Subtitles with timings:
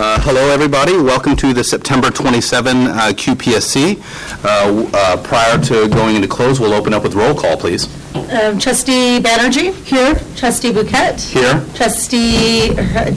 [0.00, 0.92] Uh, Hello, everybody.
[0.96, 3.98] Welcome to the September 27 uh, QPSC.
[4.44, 7.86] Uh, uh, Prior to going into close, we'll open up with roll call, please.
[8.14, 9.74] Um, Trustee Banerjee?
[9.84, 10.14] Here.
[10.36, 11.16] Trustee Bouquet?
[11.18, 11.64] Here.
[11.74, 12.68] Trustee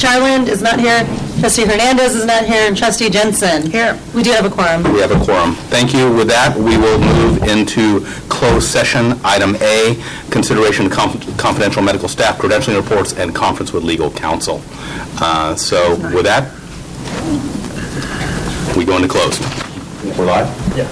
[0.01, 1.05] Jarland is not here.
[1.39, 3.69] Trustee Hernandez is not here, and Trustee Jensen?
[3.69, 3.99] Here.
[4.15, 4.81] We do have a quorum.
[4.91, 5.53] We have a quorum.
[5.69, 6.11] Thank you.
[6.11, 9.19] With that, we will move into closed session.
[9.23, 10.01] Item A,
[10.31, 14.61] consideration of conf- confidential medical staff credentialing reports and conference with legal counsel.
[15.21, 16.51] Uh, So with that,
[18.75, 19.39] we go into close.
[20.17, 20.47] We're live?
[20.77, 20.87] Yeah.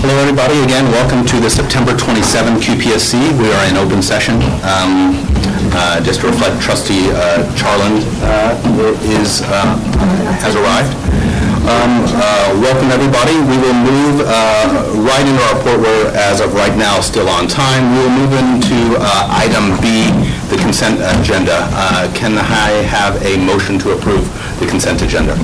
[0.00, 0.56] Hello, everybody.
[0.64, 3.20] Again, welcome to the September 27 QPSC.
[3.38, 4.36] We are in open session.
[4.64, 5.12] Um,
[5.76, 8.56] uh, Just to reflect, trustee uh, Charland uh,
[9.20, 9.76] is, uh,
[10.40, 10.90] has arrived.
[11.68, 13.36] Um, uh, Welcome, everybody.
[13.44, 15.80] We will move uh, right into our report.
[15.84, 17.92] We're, as of right now, still on time.
[17.92, 20.08] We will move into uh, item B,
[20.48, 21.68] the consent agenda.
[21.76, 24.24] Uh, Can I have a motion to approve
[24.58, 25.36] the consent agenda?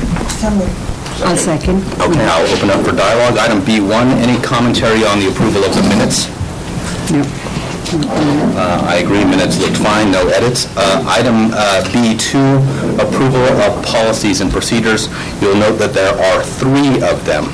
[1.25, 1.83] I'll second.
[2.01, 3.39] Okay, I'll open up for dialogue.
[3.39, 6.29] Item B1, any commentary on the approval of the minutes?
[7.11, 7.23] No.
[8.59, 10.67] Uh, I agree, minutes looked fine, no edits.
[10.77, 15.09] Uh, Item uh, B2, approval of policies and procedures.
[15.41, 17.45] You'll note that there are three of them.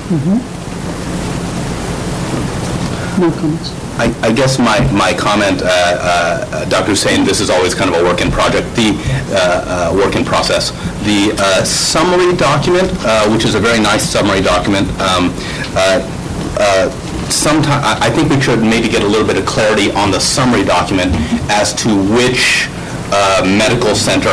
[3.21, 3.82] No comments.
[3.99, 6.91] I I guess my, my comment, uh, uh, Dr.
[6.91, 8.97] Hussein, this is always kind of a work in project, the,
[9.31, 10.71] uh, uh, work in process.
[11.05, 15.33] The uh, summary document, uh, which is a very nice summary document, um,
[17.29, 20.65] sometime, I think we should maybe get a little bit of clarity on the summary
[20.65, 21.13] document
[21.51, 22.69] as to which
[23.45, 24.33] medical center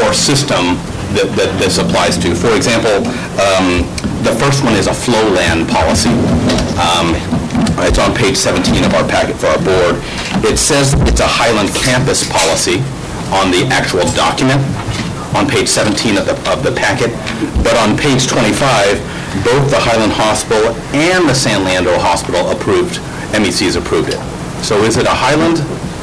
[0.00, 0.76] or system
[1.14, 2.34] that that this applies to.
[2.34, 3.06] For example,
[3.40, 3.88] um,
[4.22, 6.12] the first one is a flow-land policy.
[6.76, 7.14] Um,
[7.84, 10.00] It's on page 17 of our packet for our board.
[10.44, 12.80] It says it's a Highland campus policy
[13.34, 14.62] on the actual document,
[15.36, 17.10] on page 17 of the, of the packet,
[17.62, 18.98] but on page 25,
[19.44, 22.96] both the Highland Hospital and the San Leandro Hospital approved,
[23.36, 24.20] MECs approved it.
[24.64, 25.60] So is it a Highland,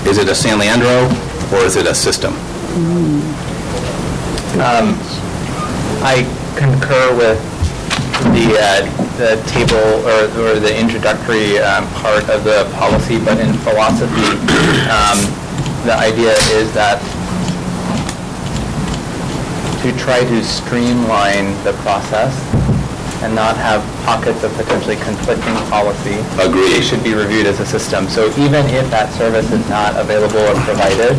[0.07, 1.09] is it a San Leandro,
[1.51, 2.33] or is it a system?
[4.61, 4.93] Um,
[6.05, 6.21] I
[6.55, 7.52] concur with
[8.31, 8.85] the, uh,
[9.17, 14.29] the table or, or the introductory um, part of the policy, but in philosophy,
[14.87, 15.19] um,
[15.83, 17.01] the idea is that
[19.83, 22.31] to try to streamline the process
[23.23, 26.19] and not have pockets of potentially conflicting policy.
[26.39, 26.75] Agreed.
[26.75, 28.07] It should be reviewed as a system.
[28.07, 31.15] So even if that service is not available or provided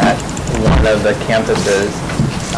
[0.00, 0.16] at
[0.60, 1.88] one of the campuses,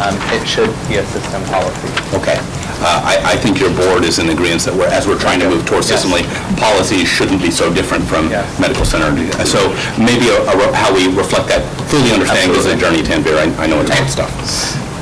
[0.01, 1.89] um, it should be a system policy.
[2.17, 2.39] Okay.
[2.83, 5.49] Uh, I, I think your board is in agreement that we're, as we're trying to
[5.49, 6.03] move towards Yes.
[6.05, 6.27] systemly,
[6.59, 8.43] policies shouldn't be so different from Yes.
[8.59, 9.15] medical center.
[9.47, 13.03] So maybe a- a re- how we reflect that, fully understanding this is a journey,
[13.07, 14.33] Tanvir, I I know it's hard stuff.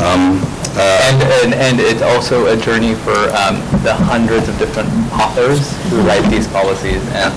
[0.03, 0.41] Um,
[0.81, 5.59] And, and, and it's also a journey for um, the hundreds of different authors
[5.91, 7.03] who write these policies.
[7.12, 7.34] And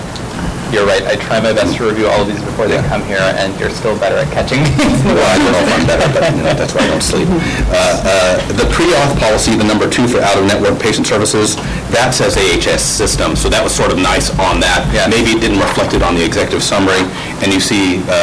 [0.73, 2.89] you're right, I try my best to review all of these before they Yeah.
[2.89, 4.99] come here, and you're still better at catching these.
[5.05, 7.29] Well, I don't know if I'm better, but you know, that's why I don't sleep.
[7.29, 11.55] Uh, uh, The pre-auth policy, the number two for out-of-network patient services,
[11.93, 14.81] that says AHS system, so that was sort of nice on that.
[14.91, 15.05] Yeah.
[15.07, 17.05] Maybe it didn't reflect it on the executive summary,
[17.45, 18.13] and you see, uh,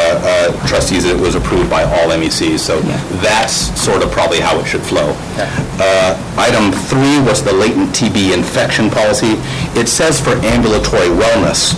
[0.50, 2.80] uh, trustees, it was approved by all MECs, so
[3.22, 5.14] that's sort of probably how it should flow.
[5.38, 5.46] Yeah.
[5.78, 9.36] Uh, Item three was the latent TB infection policy.
[9.78, 11.76] It says for ambulatory wellness.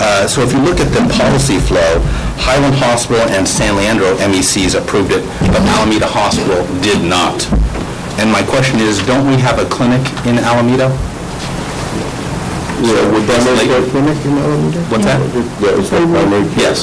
[0.00, 2.00] Uh, So if you look at the policy flow,
[2.40, 5.22] Highland Hospital and San Leandro MECs approved it,
[5.52, 7.46] but Alameda Hospital did not.
[8.18, 10.90] And my question is, don't we have a clinic in Alameda?
[12.84, 14.80] So would this Primary care clinic in Alameda?
[14.90, 15.18] What's that?
[15.62, 16.74] Yeah, it's a primary care.
[16.74, 16.82] Yes.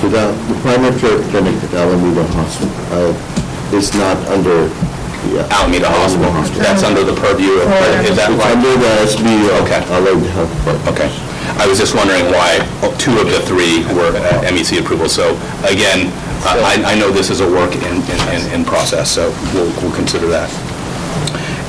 [0.00, 5.42] So the, the primary care clinic at Alameda Hospital uh, is not under the...
[5.42, 6.30] uh, Alameda Hospital.
[6.62, 7.68] That's under the purview of,
[8.06, 8.56] is that It's right?
[8.56, 9.26] under the SB,
[9.66, 9.78] Okay.
[9.84, 10.88] uh, Alameda Health Department.
[10.96, 11.10] Okay.
[11.58, 12.58] I was just wondering why
[12.98, 15.08] two of the three were uh, MEC approval.
[15.08, 16.10] So again,
[16.44, 20.26] I I know this is a work in, in- in, process, so we'll, we'll consider
[20.28, 20.50] that.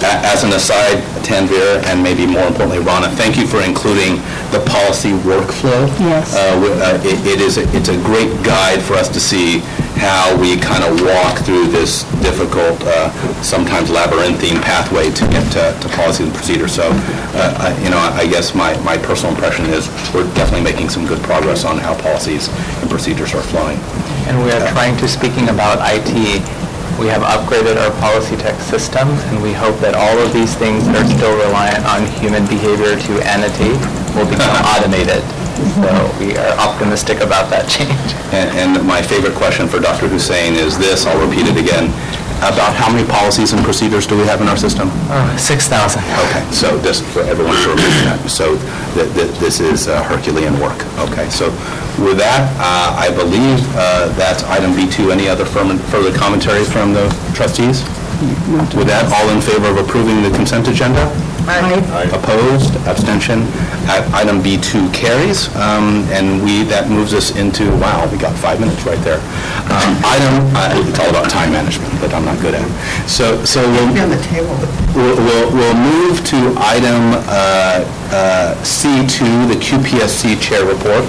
[0.03, 4.17] As an aside, Tanvir, and maybe more importantly, Rana, thank you for including
[4.51, 5.87] the policy workflow.
[5.99, 6.35] Yes.
[6.35, 9.61] Uh, uh, It it is, a- it's a great guide for us to see
[10.03, 13.07] how we kind of walk through this difficult, uh,
[13.41, 16.67] sometimes labyrinthine pathway to get to to policy and procedure.
[16.67, 20.89] So, uh, I- you know, I guess my my personal impression is we're definitely making
[20.89, 22.49] some good progress on how policies
[22.81, 23.79] and procedures are flowing.
[24.27, 26.41] And we are trying to, speaking about IT,
[26.99, 30.85] we have upgraded our policy tech systems, and we hope that all of these things
[30.87, 33.79] that are still reliant on human behavior to annotate
[34.15, 35.23] will become automated.
[35.57, 38.09] So we are optimistic about that change.
[38.33, 40.07] And and my favorite question for Dr.
[40.07, 41.91] Hussein is this, I'll repeat it again.
[42.43, 44.89] about how many policies and procedures do we have in our system?
[45.07, 46.03] Oh, 6,000.
[46.27, 48.59] Okay, so just for everyone to remember that, so
[48.99, 50.75] th- th- this is uh, Herculean work.
[51.07, 51.47] Okay, so
[52.03, 55.13] with that, uh, I believe uh, that's item B2.
[55.15, 57.79] Any other firm- further commentary from the trustees?
[58.75, 61.07] With that, all in favor of approving the consent agenda?
[62.13, 63.43] Opposed, abstention.
[63.85, 68.59] Uh, Item B2 carries, um, and we, that moves us into, wow, we got five
[68.59, 69.19] minutes right there.
[69.67, 73.09] Um, Item, uh, it's all about time management, but I'm not good at it.
[73.09, 73.87] So, so we'll...
[74.01, 74.55] on the table.
[74.95, 81.03] We'll, we'll- we'll move to item uh, uh, C2, the QPSC Chair Report.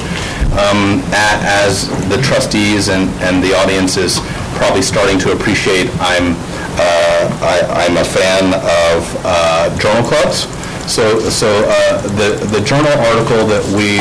[0.59, 4.19] Um, a- As the trustees and, and the audience is
[4.59, 6.35] probably starting to appreciate, I'm
[6.79, 10.47] I- I'm a fan of uh, journal clubs.
[10.91, 13.99] So, so uh, the the journal article that we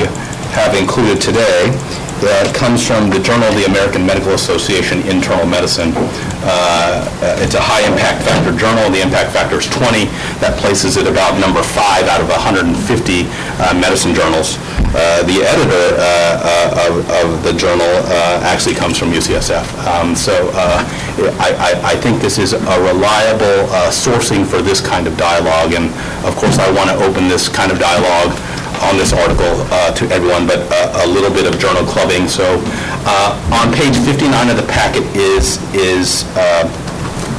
[0.51, 1.71] have included today
[2.53, 5.91] comes from the Journal of the American Medical Association Internal Medicine.
[6.43, 7.03] Uh,
[7.43, 8.89] It's a high impact factor journal.
[8.91, 10.05] The impact factor is 20.
[10.39, 13.27] That places it about number five out of 150
[13.59, 14.55] uh, medicine journals.
[14.95, 19.65] Uh, The editor uh, of of the journal uh, actually comes from UCSF.
[19.87, 20.79] Um, So uh,
[21.39, 21.49] I
[21.91, 23.57] I- think this is a reliable
[23.91, 25.87] sourcing for this kind of dialogue, and
[26.27, 28.31] of course, I want to open this kind of dialogue
[28.83, 32.27] on this article uh, to everyone, but uh, a little bit of journal clubbing.
[32.27, 32.61] So
[33.07, 36.23] uh, on page 59 of the packet is is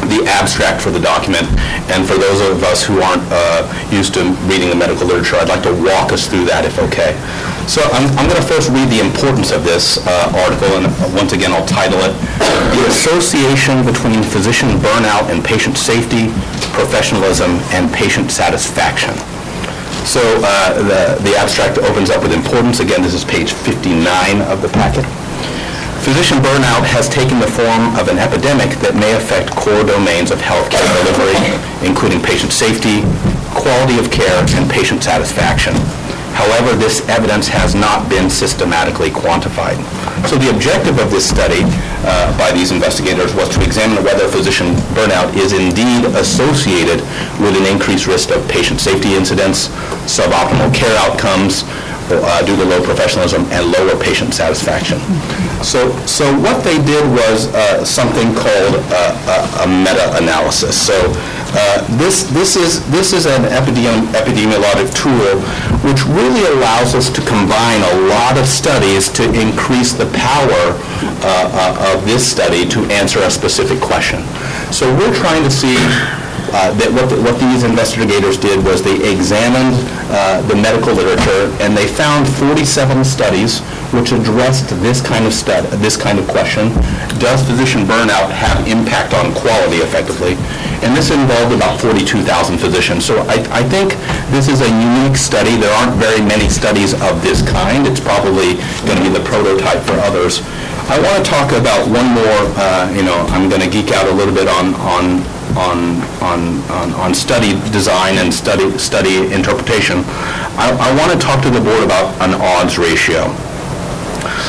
[0.08, 1.48] the abstract for the document.
[1.92, 5.48] And for those of us who aren't uh, used to reading the medical literature, I'd
[5.48, 7.16] like to walk us through that if okay.
[7.68, 10.84] So I'm, I'm going to first read the importance of this uh, article, and
[11.16, 12.12] once again, I'll title it,
[12.76, 16.28] "The Association Between Physician Burnout and Patient Safety,
[16.76, 19.16] Professionalism, and Patient Satisfaction."
[20.04, 22.80] So uh, the the abstract opens up with importance.
[22.80, 24.04] Again, this is page 59
[24.52, 25.04] of the packet.
[26.04, 30.36] Physician burnout has taken the form of an epidemic that may affect core domains of
[30.36, 31.40] healthcare delivery,
[31.80, 33.00] including patient safety,
[33.56, 35.72] quality of care, and patient satisfaction.
[36.34, 39.78] However, this evidence has not been systematically quantified.
[40.28, 41.62] So the objective of this study
[42.04, 47.00] uh, by these investigators was to examine whether physician burnout is indeed associated
[47.38, 49.68] with an increased risk of patient safety incidents,
[50.10, 51.64] suboptimal care outcomes,
[52.10, 54.98] uh, due to low professionalism and lower patient satisfaction.
[55.62, 60.76] So, so what they did was uh, something called uh, a, a meta-analysis.
[60.76, 60.92] So
[61.56, 65.40] uh, this, this is, this is an epidemi- epidemiologic tool
[65.86, 70.74] which really allows us to combine a lot of studies to increase the power
[71.22, 74.22] uh, uh, of this study to answer a specific question.
[74.72, 75.76] So we're trying to see
[76.54, 79.74] uh, that what, the- what these investigators did was they examined
[80.10, 83.60] uh, the medical literature and they found 47 studies
[83.94, 86.68] which addressed this kind of stud, this kind of question.
[87.22, 90.34] Does physician burnout have impact on quality effectively?
[90.82, 93.04] And this involved about 42,000 physicians.
[93.06, 93.94] So I, I think
[94.34, 95.56] this is a unique study.
[95.56, 97.86] There aren't very many studies of this kind.
[97.86, 100.42] It's probably going to be the prototype for others.
[100.90, 104.06] I want to talk about one more, uh, you know, I'm going to geek out
[104.06, 105.24] a little bit on, on,
[105.56, 110.04] on, on, on- study design and study, study interpretation.
[110.60, 113.32] I, I want to talk to the board about an odds ratio.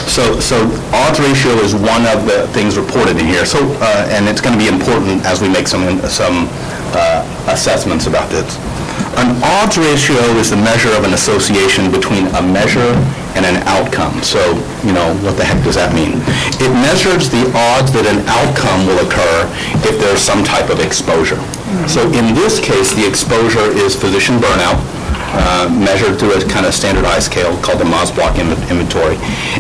[0.08, 0.58] So, so
[0.94, 3.46] odds ratio is one of the things reported in here.
[3.46, 6.48] So, uh, and it's going to be important as we make some, some
[6.96, 8.58] uh, assessments about this.
[9.16, 12.96] An odds ratio is the measure of an association between a measure
[13.36, 14.24] and an outcome.
[14.24, 14.40] So,
[14.84, 16.20] you know, what the heck does that mean?
[16.60, 19.48] It measures the odds that an outcome will occur
[19.88, 21.40] if there's some type of exposure.
[21.88, 24.80] So in this case, the exposure is physician burnout,
[25.36, 29.20] uh, measured through a kind of standardized scale called the Maslach inven- Inventory,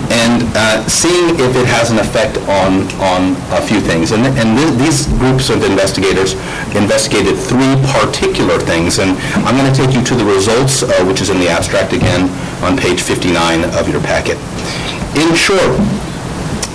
[0.10, 4.12] and uh, seeing if it has an effect on, on a few things.
[4.12, 6.34] And and th- these groups of investigators
[6.75, 11.22] investigated three particular things, and I'm going to take you to the results, uh, which
[11.22, 12.29] is in the abstract again
[12.63, 14.38] on page 59 of your packet.
[15.15, 15.79] In short,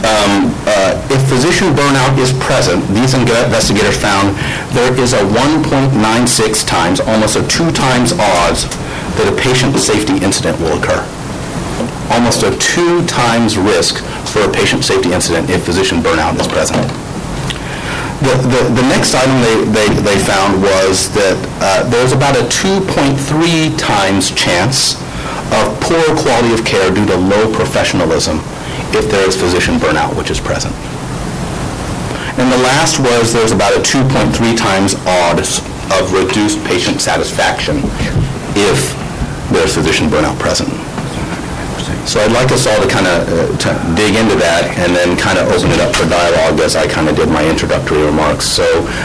[0.00, 4.32] um, uh, if physician burnout is present, these investigators found
[4.72, 8.64] there is a 1.96 times, almost a two times odds
[9.16, 11.00] that a patient safety incident will occur.
[12.10, 16.82] Almost a two times risk for a patient safety incident if physician burnout is present.
[18.20, 22.44] The, the, the next item they, they, they found was that uh, there's about a
[22.52, 23.16] 2.3
[23.80, 25.00] times chance
[25.56, 28.38] of poor quality of care due to low professionalism
[28.92, 30.74] if there is physician burnout, which is present.
[32.36, 35.64] And the last was there's about a 2.3 times odds
[35.96, 37.80] of reduced patient satisfaction
[38.52, 38.99] if
[39.50, 40.70] there's physician burnout present.
[42.08, 43.22] So I'd like us all to kind of
[43.94, 47.06] dig into that and then kind of open it up for dialogue as I kind
[47.06, 48.46] of did my introductory remarks.
[48.46, 48.64] So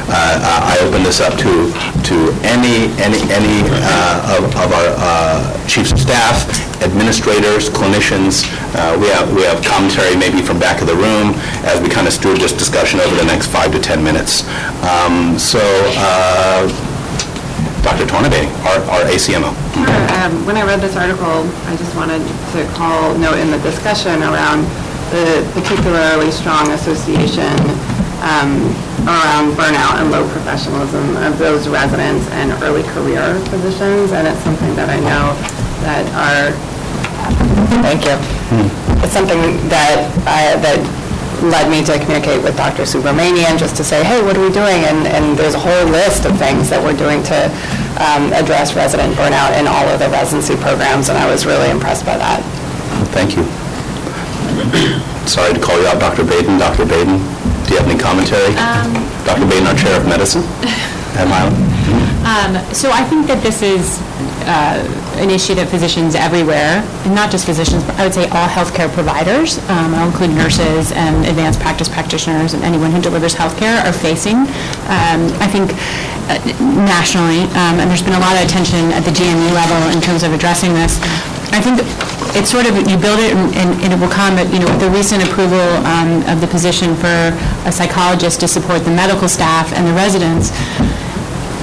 [0.10, 1.70] uh, I open this up to,
[2.10, 5.38] to any, any, any uh, of of our uh,
[5.68, 6.50] chiefs of staff,
[6.82, 8.48] administrators, clinicians.
[8.74, 11.36] Uh, We have, we have commentary maybe from back of the room
[11.68, 14.48] as we kind of steward this discussion over the next five to 10 minutes.
[14.82, 15.62] Um, So
[16.00, 16.66] uh,
[17.86, 18.06] Dr.
[18.10, 19.54] Tornabene, our our ACMO.
[19.78, 19.86] Sure.
[20.18, 22.18] Um, When I read this article, I just wanted
[22.58, 24.66] to call note in the discussion around
[25.14, 27.54] the particularly strong association
[28.26, 28.74] um,
[29.06, 34.74] around burnout and low professionalism of those residents and early career physicians, and it's something
[34.76, 35.38] that I know
[35.86, 36.50] that our,
[37.86, 38.18] thank you.
[39.06, 39.38] It's something
[39.70, 40.82] that I, that
[41.44, 42.84] led me to communicate with Dr.
[42.84, 44.84] Subramanian, just to say, hey, what are we doing?
[44.86, 47.38] And, and there's a whole list of things that we're doing to
[48.00, 52.06] um, address resident burnout in all of the residency programs, and I was really impressed
[52.06, 52.42] by that.
[53.16, 53.44] Thank you.
[55.28, 56.24] Sorry to call you out, Dr.
[56.24, 56.58] Baden.
[56.60, 56.86] Dr.
[56.86, 57.18] Baden,
[57.66, 58.54] do you have any commentary?
[59.26, 59.46] Dr.
[59.50, 60.44] Baden, our Chair of Medicine
[61.20, 61.54] at Milam.
[62.26, 64.02] Um, So I think that this is
[64.46, 64.82] uh,
[65.56, 69.94] that physicians everywhere, and not just physicians, but I would say all healthcare providers, um,
[69.96, 74.46] I'll include nurses and advanced practice practitioners and anyone who delivers healthcare are facing.
[74.92, 75.72] Um, I think
[76.30, 76.38] uh,
[76.86, 80.24] nationally, um, and there's been a lot of attention at the GME level in terms
[80.24, 81.00] of addressing this.
[81.54, 81.80] I think
[82.36, 84.66] it's sort of, you build it and- and and it will come, but, you know,
[84.68, 87.32] with the recent approval um, of the position for
[87.66, 90.52] a psychologist to support the medical staff and the residents,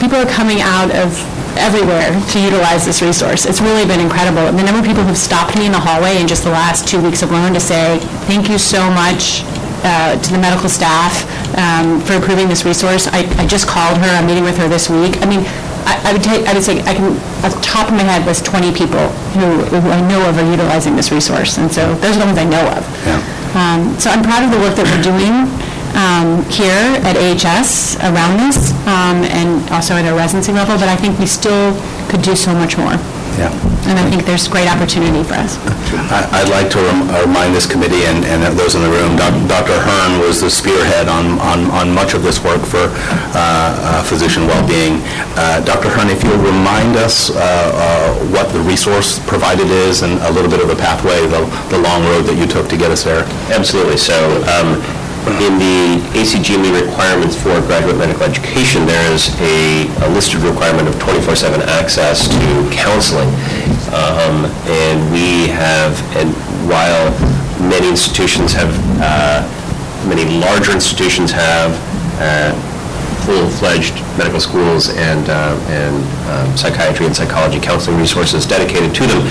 [0.01, 1.13] people are coming out of
[1.57, 3.45] everywhere to utilize this resource.
[3.47, 4.45] It's really been incredible.
[4.53, 7.01] The number of people who've stopped me in the hallway in just the last two
[7.01, 9.43] weeks alone to say, thank you so much
[9.85, 11.27] uh, to the medical staff
[11.59, 13.09] um, for approving this resource.
[13.11, 15.21] I I just called her, I'm meeting with her this week.
[15.21, 15.43] I mean,
[15.85, 18.25] I I would take, I would say, I can, off the top of my head,
[18.25, 19.03] list 20 people
[19.35, 22.39] who who I know of are utilizing this resource, and so those are the ones
[22.39, 22.83] I know of.
[23.59, 25.45] Um, So I'm proud of the work that we're doing
[25.95, 30.97] um, here at AHS around this, um, and also at our residency level, but I
[30.97, 31.73] think we still
[32.09, 32.97] could do so much more.
[33.41, 33.49] Yeah.
[33.89, 35.57] And I think there's great opportunity for us.
[36.13, 39.17] I- I'd like to rem- uh, remind this committee and and those in the room,
[39.17, 39.73] Doc- Dr.
[39.81, 42.93] Hearn was the spearhead on on on much of this work for uh,
[43.35, 45.01] uh, physician well-being.
[45.35, 45.89] Uh, Dr.
[45.89, 50.51] Hearn, if you'll remind us uh, uh, what the resource provided is and a little
[50.51, 53.25] bit of the pathway, the the long road that you took to get us there.
[53.51, 53.97] Absolutely.
[53.97, 54.15] So
[54.53, 54.77] um,
[55.39, 60.95] in the ACGME requirements for graduate medical education, there is a a listed requirement of
[60.99, 63.29] 24/7 access to counseling.
[63.95, 66.33] Um, And we have, and
[66.67, 67.11] while
[67.69, 69.43] many institutions have, uh,
[70.09, 71.71] many larger institutions have
[72.21, 72.53] uh,
[73.27, 75.97] full-fledged medical schools and uh, and
[76.33, 79.23] um, psychiatry and psychology counseling resources dedicated to them.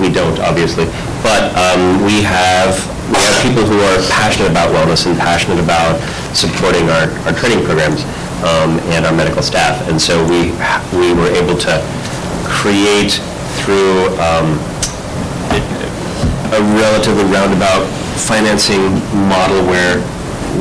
[0.00, 0.86] We don't, obviously,
[1.22, 2.72] but um, we have,
[3.08, 5.98] we have people who are passionate about wellness and passionate about
[6.34, 8.02] supporting our, our training programs
[8.42, 9.78] um, and our medical staff.
[9.88, 10.50] And so we,
[10.98, 11.78] we were able to
[12.44, 13.22] create
[13.62, 14.58] through um,
[16.54, 17.86] a relatively roundabout
[18.26, 18.94] financing
[19.28, 20.02] model where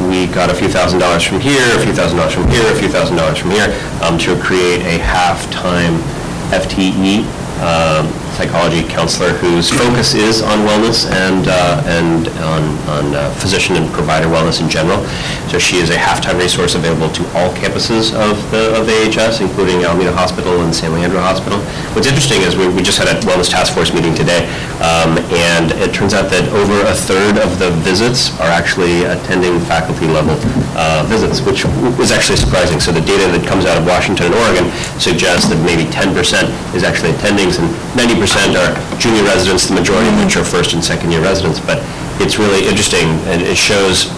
[0.09, 2.75] we got a few thousand dollars from here, a few thousand dollars from here, a
[2.75, 3.73] few thousand dollars from here,
[4.03, 5.97] um, to create a half-time
[6.51, 7.23] FTE
[7.63, 13.75] um, psychology counselor whose focus is on wellness and, uh, and on, on uh, physician
[13.77, 14.99] and provider wellness in general.
[15.47, 19.83] So she is a half-time resource available to all campuses of the, of AHS, including
[19.83, 21.59] Alameda Hospital and San Leandro Hospital.
[21.95, 24.43] What's interesting is we, we just had a wellness task force meeting today,
[24.83, 29.59] um, and it turns out that over a third of the visits are actually attending
[29.61, 30.35] faculty level
[30.75, 31.65] uh, visits, which
[31.97, 32.79] was actually surprising.
[32.79, 34.67] So the data that comes out of Washington and Oregon
[34.99, 36.11] suggests that maybe 10%
[36.75, 40.83] is actually attendings, and 90% are junior residents, the majority of which are first and
[40.83, 41.59] second year residents.
[41.59, 41.79] But
[42.19, 44.11] it's really interesting, and it shows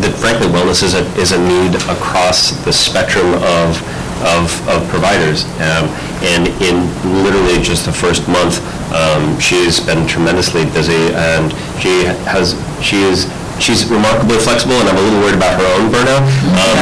[0.00, 3.76] that frankly, wellness is a, is a need across the spectrum of,
[4.24, 5.44] of, of providers.
[5.60, 5.86] Um,
[6.24, 6.88] And in
[7.22, 8.64] literally just the first month,
[8.96, 13.28] um, she's been tremendously busy, and she has, she is,
[13.60, 16.22] she's remarkably flexible, and I'm a little worried about her own burnout,
[16.58, 16.76] um,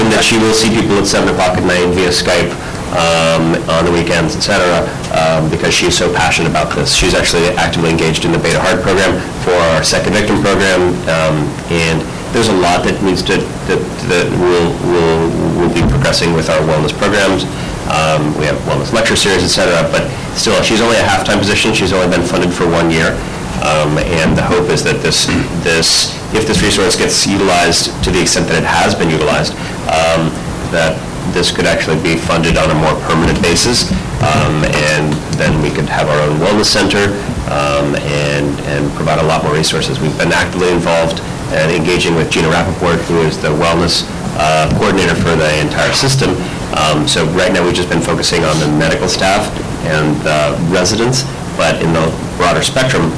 [0.00, 2.50] in that she will see people at 7 o'clock at night via Skype,
[2.90, 4.82] um, on the weekends, et cetera,
[5.14, 6.94] um, because she's so passionate about this.
[6.94, 9.14] She's actually actively engaged in the Beta Heart program
[9.46, 12.02] for our second victim program, um, and
[12.34, 13.38] there's a lot that needs to,
[13.70, 15.22] that, that will, will,
[15.58, 17.46] will be progressing with our wellness programs.
[17.90, 20.06] Um, we have wellness lecture series, et cetera, but
[20.38, 21.74] still, she's only a half-time position.
[21.74, 23.18] She's only been funded for one year.
[23.60, 25.28] Um, and the hope is that this,
[25.60, 29.52] this, if this resource gets utilized to the extent that it has been utilized,
[29.84, 30.32] um,
[30.72, 30.96] that
[31.36, 33.92] this could actually be funded on a more permanent basis,
[34.24, 34.64] um,
[34.96, 37.12] and then we could have our own wellness center
[37.52, 40.00] um, and, and provide a lot more resources.
[40.00, 41.20] We've been actively involved
[41.52, 44.08] and engaging with Gina Rappaport, who is the wellness
[44.40, 46.32] uh, coordinator for the entire system.
[46.80, 49.52] Um, So right now, we've just been focusing on the medical staff
[49.84, 51.28] and the residents,
[51.60, 53.12] but in the broader spectrum,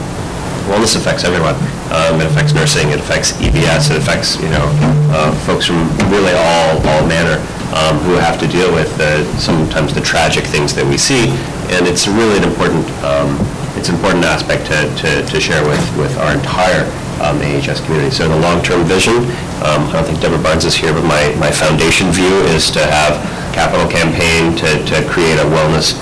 [0.69, 1.55] wellness affects everyone.
[1.93, 4.67] Um, It affects nursing, it affects EBS, it affects, you know,
[5.13, 7.41] uh, folks from really all, all manner
[7.75, 11.33] um, who have to deal with the, sometimes the tragic things that we see.
[11.73, 13.37] And it's really an important, um,
[13.77, 16.85] it's an important aspect to, to, to share with, with our entire
[17.25, 18.11] um, AHS community.
[18.11, 19.17] So the long-term vision,
[19.65, 22.85] um, I don't think Deborah Barnes is here, but my, my foundation view is to
[22.85, 23.17] have
[23.55, 25.97] capital campaign to, to create a wellness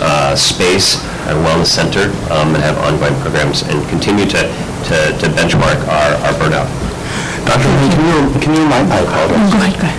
[0.00, 0.98] uh, space,
[1.28, 4.40] and wellness center, um, and have ongoing programs, and continue to,
[4.88, 6.68] to to benchmark our, our burnout.
[7.42, 7.66] Dr.
[7.82, 9.50] Lee, can you, can you remind, I apologize.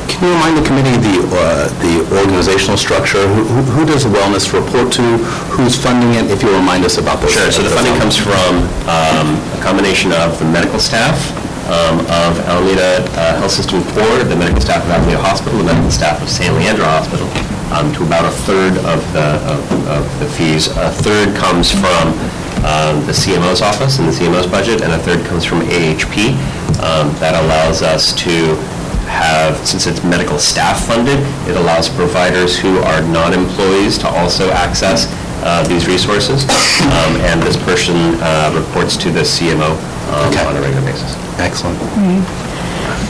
[0.08, 3.20] Can you remind the committee the, uh, the organizational structure?
[3.28, 5.04] Who- Who who does the wellness report to?
[5.52, 6.32] Who's funding it?
[6.32, 7.34] If you'll remind us about those.
[7.36, 11.20] Sure, so the funding comes from um, a combination of the medical staff
[11.68, 15.92] um, of Alameda uh, Health System Core, the medical staff of Alameda Hospital, the medical
[15.92, 17.28] staff of San Leandro Hospital,
[17.74, 20.68] um, to about a third of the, of- of the fees.
[20.68, 22.14] A third comes from
[22.64, 26.34] um, the CMO's office and the CMO's budget, and a third comes from AHP.
[26.80, 28.56] Um, That allows us to
[29.12, 35.08] have, since it's medical staff funded, it allows providers who are non-employees to also access
[35.44, 36.44] uh, these resources.
[36.88, 39.72] Um, And this person uh, reports to the CMO
[40.14, 40.46] um, Okay.
[40.46, 41.16] on a regular basis.
[41.40, 41.78] Excellent.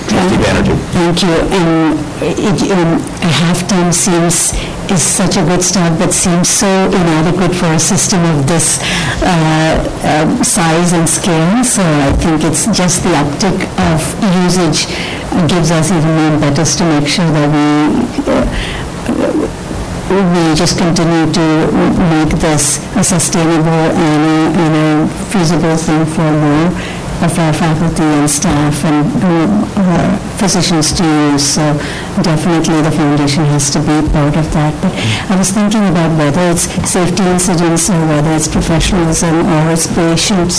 [0.08, 0.78] Trustee Banerjee.
[0.94, 1.34] Thank you.
[1.52, 4.54] And it, um, a half-time seems,
[4.90, 8.80] is such a good start, but seems so inadequate for a system of this
[9.24, 11.64] uh, um, size and scale.
[11.64, 13.60] So I think it's just the uptick
[13.92, 14.00] of
[14.46, 14.88] usage
[15.50, 17.68] gives us even more impetus to make sure that we
[18.32, 19.50] uh,
[20.14, 21.46] we just continue to
[22.14, 26.70] make this a sustainable and a, and a feasible thing for more
[27.22, 31.56] of our faculty and staff and our physicians to use.
[31.56, 31.64] So
[32.22, 34.74] definitely the foundation has to be part of that.
[34.82, 34.94] But
[35.30, 40.50] I was thinking about whether it's safety incidents or whether it's professionalism or it's patient,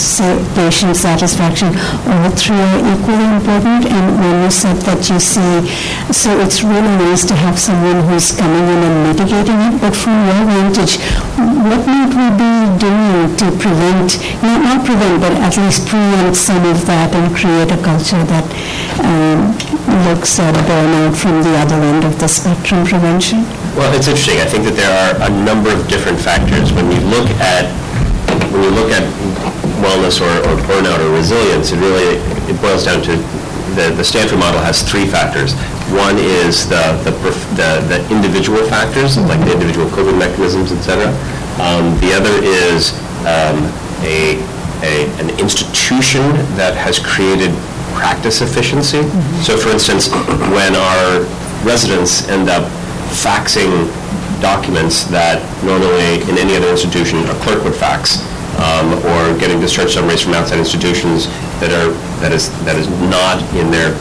[0.55, 1.75] patient satisfaction,
[2.07, 3.85] all three are equally important.
[3.89, 5.67] And when you said that you see,
[6.13, 10.17] so it's really nice to have someone who's coming in and mitigating it, but from
[10.29, 10.97] your vantage,
[11.35, 16.61] what might we be doing to prevent, not not prevent, but at least preempt some
[16.69, 18.45] of that and create a culture that
[19.01, 19.49] um,
[20.05, 23.41] looks at burnout from the other end of the spectrum prevention?
[23.73, 24.37] Well, it's interesting.
[24.37, 26.69] I think that there are a number of different factors.
[26.77, 27.65] When you look at,
[28.53, 29.01] when you look at
[29.81, 33.17] wellness or or burnout or resilience, it really, it boils down to,
[33.73, 35.57] the the Stanford model has three factors.
[35.91, 37.11] One is the, the
[37.57, 41.09] the the individual factors, like the individual coping mechanisms, et cetera.
[41.57, 42.93] Um, The other is
[43.25, 43.57] um,
[44.05, 44.37] a,
[44.85, 46.21] a- an institution
[46.55, 47.51] that has created
[47.93, 49.01] practice efficiency.
[49.41, 50.09] So for instance,
[50.57, 51.25] when our
[51.63, 52.63] residents end up
[53.25, 53.71] faxing
[54.41, 58.21] documents that normally in any other institution a clerk would fax,
[58.59, 61.27] um, or getting discharge summaries from outside institutions
[61.59, 61.89] that are,
[62.21, 63.91] that is, that is not in their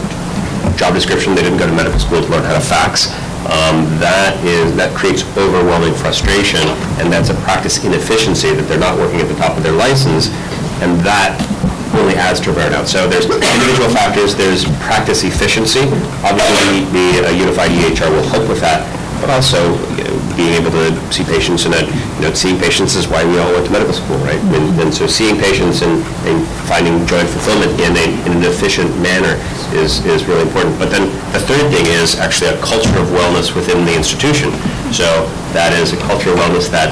[0.76, 3.08] job description, they didn't go to medical school to learn how to fax.
[3.46, 6.64] Um, That is, that creates overwhelming frustration,
[6.98, 10.28] and that's a practice inefficiency, that they're not working at the top of their license,
[10.82, 11.36] and that
[11.94, 12.86] really adds to burnout.
[12.86, 15.86] So there's individual factors, there's practice efficiency.
[16.26, 18.82] Obviously, the uh, unified EHR will help with that,
[19.22, 23.06] but also you know, being able to see patients and you know, seeing patients is
[23.06, 24.40] why we all went to medical school, right?
[24.58, 28.90] And and so seeing patients and and finding joint fulfillment in a, in an efficient
[28.98, 29.38] manner
[29.76, 30.78] is, is really important.
[30.78, 34.50] But then the third thing is actually a culture of wellness within the institution.
[34.90, 35.06] So
[35.52, 36.90] that is a culture of wellness that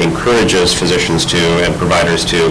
[0.00, 2.50] encourages physicians to, and providers to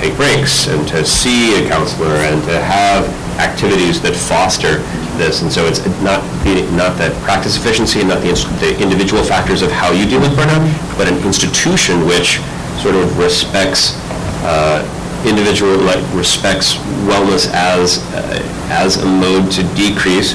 [0.00, 3.04] take breaks and to see a counselor and to have
[3.38, 4.78] activities that foster
[5.20, 5.42] this.
[5.42, 9.60] And so it's not the, not that practice efficiency and not the, the individual factors
[9.62, 10.64] of how you deal with burnout,
[10.96, 12.40] but an institution which
[12.80, 13.96] sort of respects
[14.48, 14.80] uh,
[15.28, 18.40] individual, like respects wellness as, uh,
[18.72, 20.32] as a mode to decrease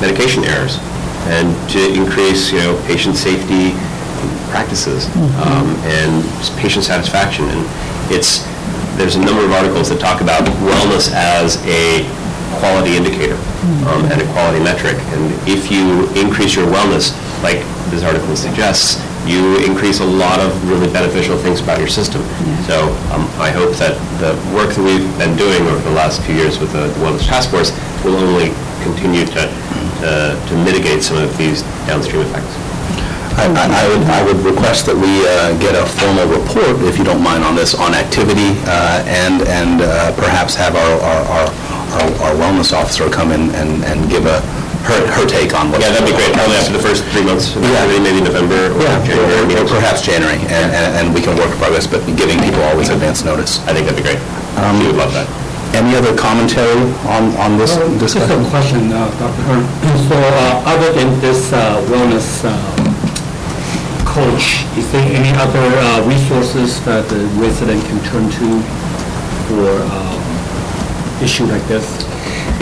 [0.00, 0.80] medication errors
[1.28, 3.76] and to increase, you know, patient safety
[4.48, 5.08] practices
[5.44, 6.24] um, and
[6.56, 7.44] patient satisfaction.
[7.44, 7.60] And
[8.12, 8.46] it's,
[8.96, 12.06] there's a number of articles that talk about wellness as a
[12.60, 13.36] quality indicator
[13.90, 14.96] um, and a quality metric.
[15.14, 20.52] And if you increase your wellness, like this article suggests, you increase a lot of
[20.68, 22.22] really beneficial things about your system.
[22.68, 26.34] So um, I hope that the work that we've been doing over the last few
[26.34, 27.72] years with the Wellness Task Force
[28.04, 28.52] will only
[28.84, 29.48] continue to,
[30.04, 32.52] to to mitigate some of these downstream effects.
[33.36, 36.96] I- I I would, I would request that we uh, get a formal report, if
[36.98, 41.26] you don't mind, on this, on activity, uh, and, and uh, perhaps have our, our-
[41.34, 41.46] our,
[41.98, 44.40] our- our wellness officer come in and, and give a,
[44.86, 45.80] her, her take on what.
[45.80, 49.40] Yeah, that'd be great, probably after the first three months, maybe maybe November or January.
[49.42, 49.70] Or meetings.
[49.70, 53.24] perhaps January, and, and and we can work in progress, but giving people always advance
[53.24, 53.64] notice.
[53.64, 54.20] I think that'd be great.
[54.80, 55.24] We would love that.
[55.74, 56.78] Any other commentary
[57.10, 58.44] on, on this Uh, Just discussion?
[58.46, 59.42] a question, uh, Dr.
[59.48, 59.64] Hearn.
[60.06, 62.52] So uh, other than this uh, wellness uh,
[64.14, 68.46] coach, is there any other uh, resources that the resident can turn to
[69.50, 70.22] for um,
[71.20, 71.84] issue like this?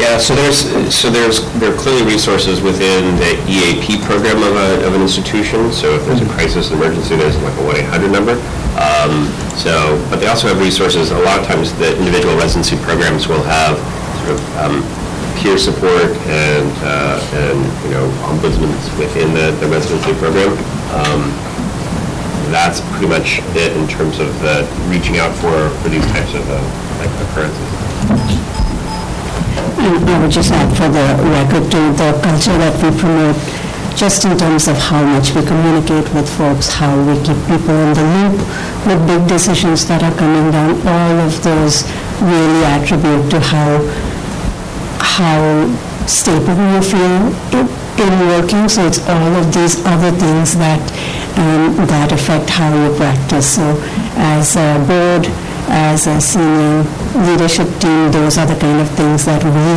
[0.00, 4.86] Yeah, so there's, so there's, there are clearly resources within the EAP program of a,
[4.86, 5.70] of an institution.
[5.70, 8.32] So if there's a crisis, an emergency, there's like a 1-800 number.
[8.80, 13.28] Um, So, but they also have resources, a lot of times the individual residency programs
[13.28, 13.76] will have
[14.24, 14.76] sort of um,
[15.36, 20.56] peer support and, uh, and, you know, ombudsmen within the, the residency program.
[20.96, 21.20] Um,
[22.52, 26.44] That's pretty much it in terms of the reaching out for, for these types of,
[26.44, 26.60] uh,
[27.00, 27.64] like occurrences.
[29.80, 33.40] I would just add for the record to the culture that we promote,
[33.96, 37.96] just in terms of how much we communicate with folks, how we keep people in
[37.96, 38.36] the loop
[38.84, 41.88] with big decisions that are coming down, all of those
[42.20, 43.80] really attribute to how,
[45.00, 45.40] how
[46.04, 48.68] stable you feel in in working.
[48.68, 50.80] So it's all of these other things that,
[51.36, 53.56] um, that affect how you practice.
[53.56, 53.64] So
[54.16, 55.26] as a board,
[55.68, 56.84] as a senior
[57.24, 59.70] leadership team, those are the kind of things that we,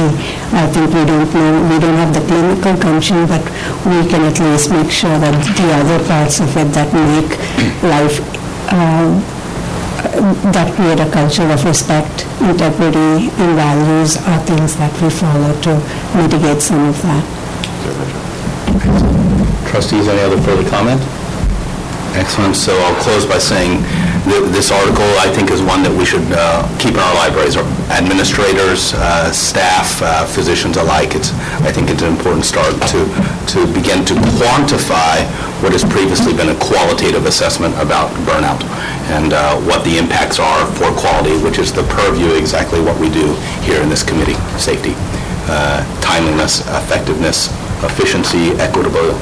[0.52, 3.44] I think we don't know, we don't have the clinical gumption, but
[3.86, 7.32] we can at least make sure that the other parts of it that make
[7.86, 8.20] life,
[8.74, 9.22] um,
[10.52, 15.80] that create a culture of respect, integrity, and values are things that we follow to
[16.18, 17.24] mitigate some of that.
[19.70, 21.02] Trustees, any other further comment?
[22.16, 22.56] Excellent.
[22.56, 23.84] So I'll close by saying
[24.32, 27.60] that this article, I think, is one that we should uh, keep in our libraries.
[27.60, 31.36] Our Administrators, uh, staff, uh, physicians alike, it's,
[31.68, 33.04] I think it's an important start to,
[33.52, 35.28] to begin to quantify
[35.60, 38.64] what has previously been a qualitative assessment about burnout
[39.12, 43.12] and uh, what the impacts are for quality, which is the purview, exactly what we
[43.12, 43.36] do
[43.68, 44.96] here in this committee, safety,
[45.52, 47.52] uh, timeliness, effectiveness,
[47.84, 49.14] efficiency, equitable,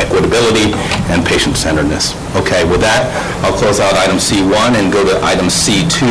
[0.00, 0.72] equitability,
[1.10, 2.14] and patient-centeredness.
[2.36, 3.08] Okay, with that,
[3.44, 6.02] I'll close out item C1 and go to item C2.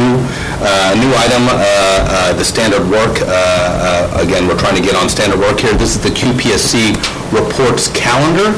[0.60, 3.22] Uh, New item, uh, uh, the standard work.
[3.22, 5.74] Uh, uh, Again, we're trying to get on standard work here.
[5.74, 6.98] This is the QPSC
[7.32, 8.50] reports calendar.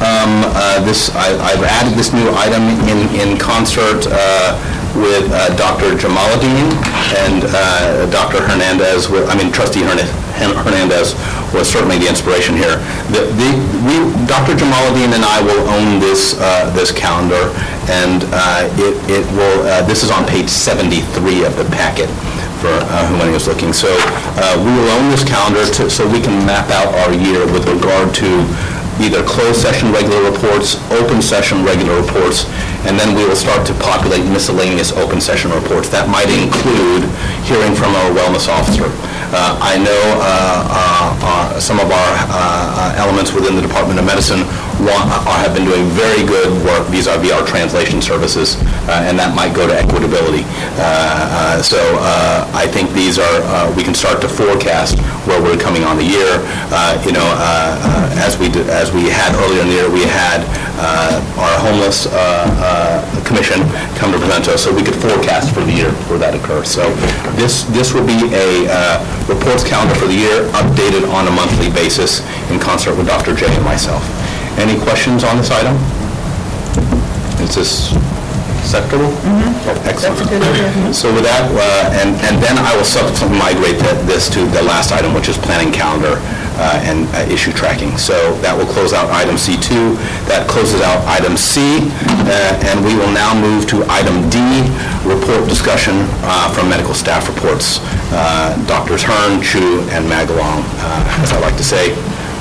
[0.00, 4.56] Um, uh, This, I- I've added this new item in in concert uh,
[4.96, 5.96] with uh, Dr.
[5.96, 6.72] Jamaluddin
[7.24, 8.40] and uh, Dr.
[8.40, 10.00] Hernandez, were- I mean trustee Hern-
[10.36, 11.14] Hernandez
[11.52, 12.76] was certainly the inspiration here.
[13.12, 13.94] The- the- we,
[14.26, 14.54] Dr.
[14.54, 17.52] Jamaluddin and I will own this, uh, this calendar,
[17.90, 22.08] and uh, it it will, uh, this is on page 73 of the packet
[22.62, 23.72] for uh, anyone is looking.
[23.72, 27.44] So uh, we will own this calendar to- so we can map out our year
[27.52, 28.28] with regard to
[29.00, 32.44] either closed session regular reports, open session regular reports,
[32.86, 35.88] and then we will start to populate miscellaneous open session reports.
[35.88, 37.02] That might include
[37.48, 38.86] hearing from our wellness officer.
[39.34, 42.12] Uh, I know uh, uh, some of our
[43.00, 44.44] elements within the Department of Medicine
[44.80, 48.56] have been doing very good work vis-à-vis our translation services,
[48.88, 50.44] uh, and that might go to equitability.
[50.78, 55.40] Uh, uh, So uh, I think these are, uh, we can start to forecast where
[55.42, 56.40] we're coming on the year.
[56.72, 59.90] Uh, You know, uh, uh, as we, did- as we had earlier in the year,
[59.90, 60.40] we had
[60.78, 63.60] uh, our homeless uh, uh, commission
[63.98, 66.68] come to present to us, so we could forecast for the year where that occurs.
[66.70, 66.82] So
[67.36, 71.70] this, this will be a uh, reports calendar for the year, updated on a monthly
[71.70, 73.34] basis in concert with Dr.
[73.34, 74.02] J and myself.
[74.58, 75.74] Any questions on this item?
[77.42, 77.92] Is this
[78.62, 79.10] acceptable?
[79.84, 80.94] Excellent.
[80.94, 84.62] So with that, uh, and, and then I will subsequently migrate that- this to the
[84.62, 86.20] last item, which is planning calendar
[86.60, 87.96] uh, and uh, issue tracking.
[87.98, 89.96] So that will close out item C2.
[90.28, 91.88] That closes out item C,
[92.28, 94.38] uh, and we will now move to item D,
[95.02, 97.80] report discussion uh, from medical staff reports.
[98.14, 101.96] Uh, Doctors Hearn, Chu, and Magalong, uh, as I like to say,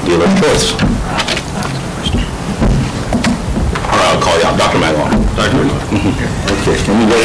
[0.05, 0.75] dealer of choice.
[4.11, 4.79] I'll call you out, Dr.
[4.83, 5.15] Magalong.
[5.39, 5.63] Dr.
[5.63, 7.15] Okay, let me go.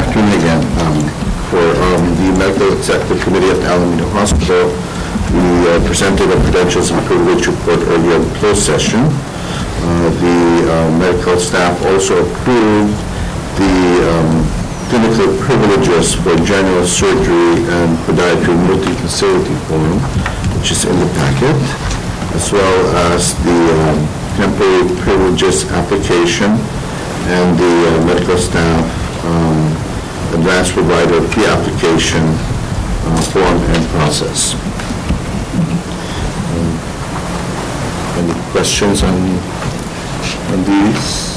[0.00, 0.62] Afternoon again.
[0.80, 0.96] Um,
[1.52, 4.72] For um, the Medical Executive Committee at Alameda Hospital,
[5.36, 9.04] we uh, presented a credentials and privilege report earlier in closed session.
[9.04, 12.96] Uh, The uh, medical staff also approved
[13.60, 13.76] the
[14.16, 14.48] um,
[14.88, 20.00] clinical privileges for general surgery and podiatry multi-facility forum,
[20.56, 21.60] which is in the packet,
[22.34, 23.98] as well as the um,
[24.36, 26.50] temporary privileges application
[27.30, 28.84] and the uh, medical staff
[29.24, 29.84] um,
[30.34, 34.54] advanced provider pre-application uh, form and process.
[36.52, 36.70] Um,
[38.18, 39.14] Any questions on
[40.52, 41.34] on these?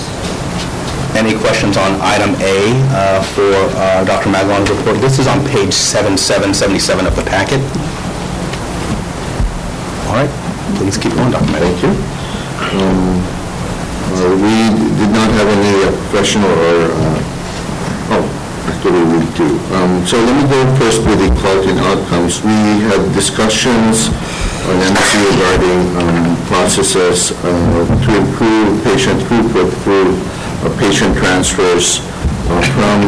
[1.15, 2.57] Any questions on item A
[2.93, 4.29] uh, for uh, Dr.
[4.29, 4.99] Maglon's report?
[5.01, 7.61] This is on page 7777 of the packet.
[10.77, 11.41] Please keep Dr.
[11.49, 11.57] Maglon.
[11.57, 11.93] Thank you.
[12.77, 13.17] Um,
[14.13, 14.55] uh, We
[15.01, 15.73] did not have any
[16.05, 18.25] professional or, uh, oh,
[18.69, 19.47] actually we do.
[19.73, 22.43] Um, So let me go first with the quality and outcomes.
[22.45, 22.57] We
[22.89, 24.09] had discussions
[24.69, 27.43] on MSC regarding um, processes uh,
[28.05, 31.99] to improve patient throughput through uh, patient transfers
[32.53, 32.99] uh, from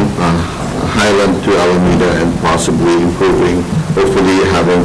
[0.98, 3.62] Highland to Alameda and possibly improving,
[3.94, 4.82] hopefully having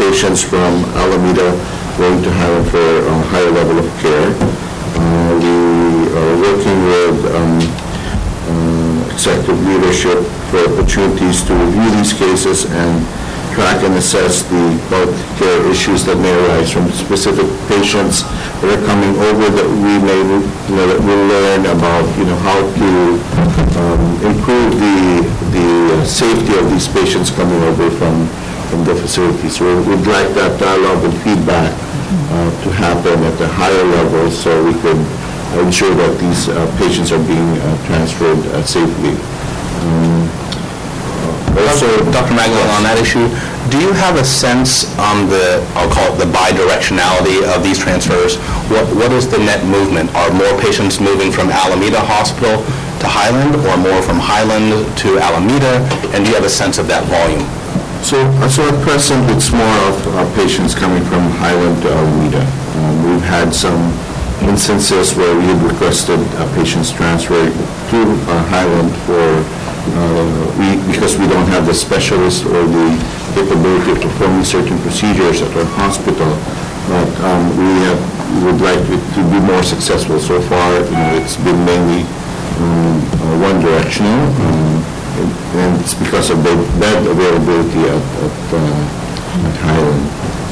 [0.00, 1.52] patients from Alameda
[2.00, 2.30] going to
[2.72, 4.32] for a higher level of care.
[4.96, 5.56] Uh, We
[6.20, 7.60] are working with um,
[8.48, 13.04] uh, executive leadership for opportunities to review these cases and
[13.52, 18.22] track and assess the health care issues that may arise from specific patients
[18.62, 22.38] that are coming over that we may, you know, that we'll learn about, you know,
[22.48, 22.90] how to
[23.82, 24.96] um, improve the,
[25.52, 25.68] the
[26.06, 28.24] safety of these patients coming over from,
[28.70, 29.58] from the facilities.
[29.58, 34.62] So we'd like that dialogue and feedback uh, to happen at a higher level so
[34.64, 34.98] we could
[35.58, 39.18] ensure that these uh, patients are being uh, transferred uh, safely.
[39.82, 40.22] Um,
[41.58, 42.34] uh, Also, Dr.
[42.38, 43.26] Maglon, on that issue,
[43.74, 48.38] do you have a sense on the, I'll call it the bidirectionality of these transfers?
[48.70, 50.14] What What is the net movement?
[50.14, 52.62] Are more patients moving from Alameda Hospital
[53.02, 54.70] to Highland, or more from Highland
[55.02, 55.82] to Alameda?
[56.14, 57.42] And do you have a sense of that volume?
[58.02, 58.16] So,
[58.48, 62.42] so at present, it's more of uh, patients coming from Highland to Alameda.
[62.42, 63.92] Um, We've had some
[64.48, 69.20] instances where we have requested uh, patients transferred to uh, Highland for,
[69.94, 70.26] uh,
[70.58, 72.88] we, because we don't have the specialist or the
[73.36, 76.30] capability of performing certain procedures at our hospital.
[76.88, 78.00] But um, we have,
[78.42, 80.18] would like it to be more successful.
[80.18, 82.02] So far, you know, it's been mainly
[82.58, 84.18] um, uh, one directional.
[85.24, 90.04] And it's because of the bed availability at, at, uh, at Highland.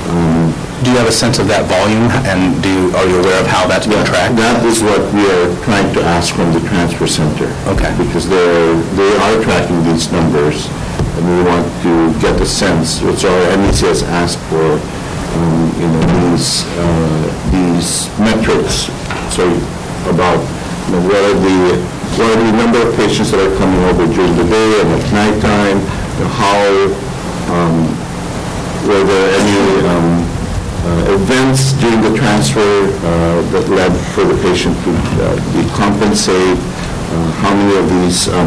[0.09, 0.55] Um,
[0.85, 3.47] Do you have a sense of that volume, and do, you- are you aware of
[3.51, 4.37] how that's being tracked?
[4.39, 7.51] That is what we are trying to ask from the transfer center.
[7.67, 7.91] Okay.
[7.99, 10.71] Because they're, they are tracking these numbers,
[11.19, 14.79] and we want to get a sense, which our MEC has asked for,
[15.35, 18.87] um, you know, these, uh, these metrics,
[19.35, 19.45] so
[20.09, 20.39] about,
[20.87, 21.59] you know, what are the,
[22.17, 25.05] what are the number of patients that are coming over during the day and at
[25.13, 25.79] nighttime,
[26.39, 26.59] how,
[27.53, 27.77] um,
[28.89, 30.09] were there any um,
[30.89, 32.61] uh, events during the transfer
[33.05, 34.91] uh, that led for the patient to
[35.23, 36.57] uh, be compensated?
[36.59, 38.47] Uh, How many of these um,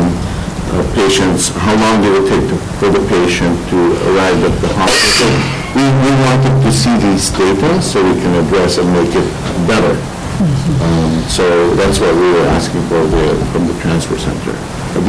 [0.71, 3.77] uh, patients, how long did it take to- for the patient to
[4.11, 5.31] arrive at the hospital?
[5.75, 9.27] We we wanted to see these data so we can address and make it
[9.67, 9.95] better.
[10.41, 14.53] Um, So that's what we were asking for the- from the transfer center.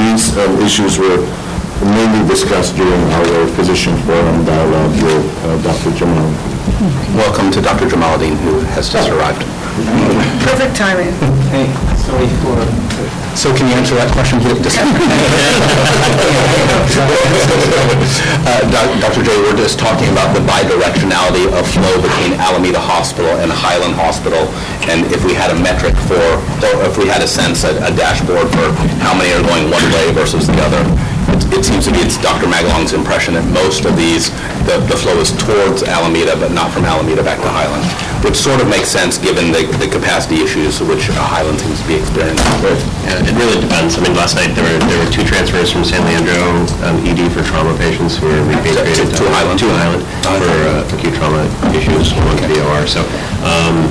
[0.03, 1.19] These um, issues were
[1.83, 5.91] mainly discussed during our physician forum dialogue with uh, Dr.
[5.99, 6.31] Jamal.
[7.17, 7.87] Welcome to Dr.
[7.89, 9.43] Jamaluddin, who has just arrived.
[10.45, 11.13] Perfect timing.
[11.49, 11.65] Hey,
[12.05, 12.57] sorry for...
[13.37, 14.39] So can you answer that question?
[18.45, 19.23] Uh, Doc- Dr.
[19.25, 24.45] J, we're just talking about the bidirectionality of flow between Alameda Hospital and Highland Hospital,
[24.91, 27.91] and if we had a metric for, or if we had a sense, a a
[27.97, 28.67] dashboard for
[29.01, 30.83] how many are going one way versus the other.
[31.33, 32.47] It- It seems to be, it's Dr.
[32.51, 34.29] Maglong's impression that most of these,
[34.69, 37.85] the the flow is towards Alameda, but not from Alameda back to Highland,
[38.23, 41.97] which sort of makes sense given the the capacity issues which Highland seems to be
[41.99, 42.47] experiencing.
[43.03, 43.99] Yeah, It really depends.
[43.99, 46.39] I mean, last night, there were, there were two transfers from San Leandro
[46.87, 49.11] um, ED for trauma patients who were repatriated.
[49.11, 49.59] To- to Highland?
[49.59, 50.03] To Highland
[50.39, 51.43] for uh, acute trauma
[51.75, 52.87] issues, one to the OR.
[52.87, 53.03] So,
[53.43, 53.91] um,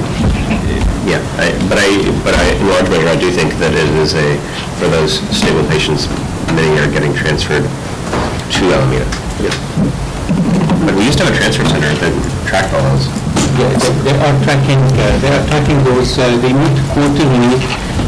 [1.03, 1.89] yeah, I- but I,
[2.23, 4.39] but I, in large measure, I do think that it is a,
[4.79, 6.07] for those stable patients,
[6.55, 9.07] many are getting transferred to Alameda.
[10.87, 12.13] But we used to have a transfer center that
[12.47, 13.05] tracked all those.
[13.57, 17.55] They- are tracking, uh, they are tracking those, uh, they meet quarterly,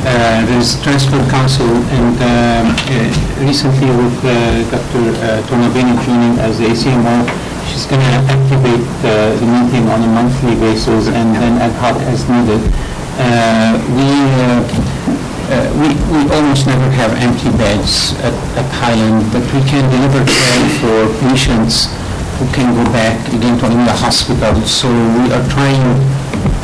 [0.08, 2.66] uh, there is transfer council, and um,
[3.44, 4.16] recently with
[4.72, 5.04] Dr.
[5.20, 7.28] uh, Tornabene joining as the ACMO,
[7.68, 12.24] she's going to activate the meeting on a monthly basis and then ad hoc as
[12.30, 12.62] needed.
[13.98, 14.10] We,
[15.52, 20.24] uh, we we almost never have empty beds at at Highland, but we can deliver
[20.26, 21.90] care for patients
[22.44, 24.56] who can go back again to Alameda Hospital.
[24.68, 25.84] So we are trying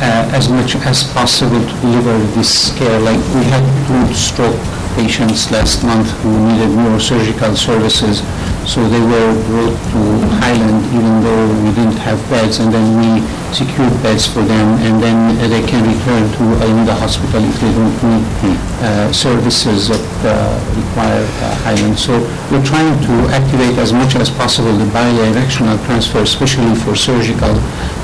[0.04, 3.00] uh, as much as possible to deliver this care.
[3.00, 4.60] Like we had two stroke
[4.94, 8.20] patients last month who needed neurosurgical services.
[8.68, 10.00] So they were brought to
[10.44, 15.02] Highland even though we didn't have beds and then we secured beds for them and
[15.02, 20.06] then uh, they can return to Alameda Hospital if they don't need uh, services that
[20.24, 21.98] uh, require uh, Highland.
[21.98, 22.18] So
[22.50, 27.52] we're trying to activate as much as possible the bidirectional transfer, especially for surgical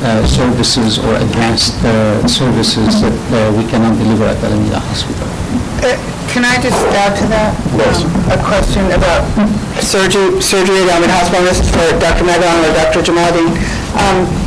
[0.04, 5.28] uh, services or advanced uh, services that uh, we cannot deliver at Alameda Hospital.
[5.80, 5.96] Uh,
[6.28, 7.56] Can I just add to that?
[7.80, 9.24] Um, A question about
[9.80, 12.24] surgery, surgery at Alameda Hospital, this is for Dr.
[12.28, 13.00] Medon or Dr.
[13.00, 13.56] Jamaluddin.
[13.96, 14.45] Um,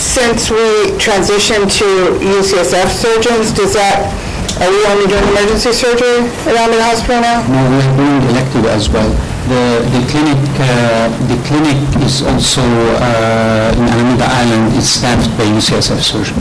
[0.00, 1.84] Since we transitioned to
[2.24, 4.08] UCSF surgeons, does that,
[4.56, 7.44] are we only doing emergency surgery at Alameda Hospital now?
[7.44, 9.12] No, we are doing elective as well.
[9.52, 12.64] The the clinic, uh, the clinic is also
[12.96, 16.40] uh, in Alameda Island, is staffed by UCSF surgeon.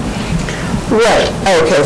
[0.87, 1.27] Right,
[1.59, 1.83] okay,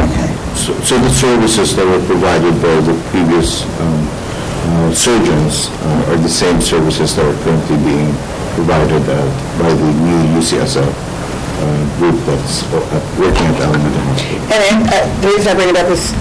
[0.00, 0.28] okay.
[0.56, 6.20] So so the services that were provided by the previous um, uh, surgeons uh, are
[6.24, 8.08] the same services that are currently being
[8.56, 9.20] provided uh,
[9.60, 11.09] by the new UCSF
[11.98, 12.78] group that's uh,
[13.18, 14.40] working at Hospital.
[14.50, 16.12] And uh, the reason I bring it up is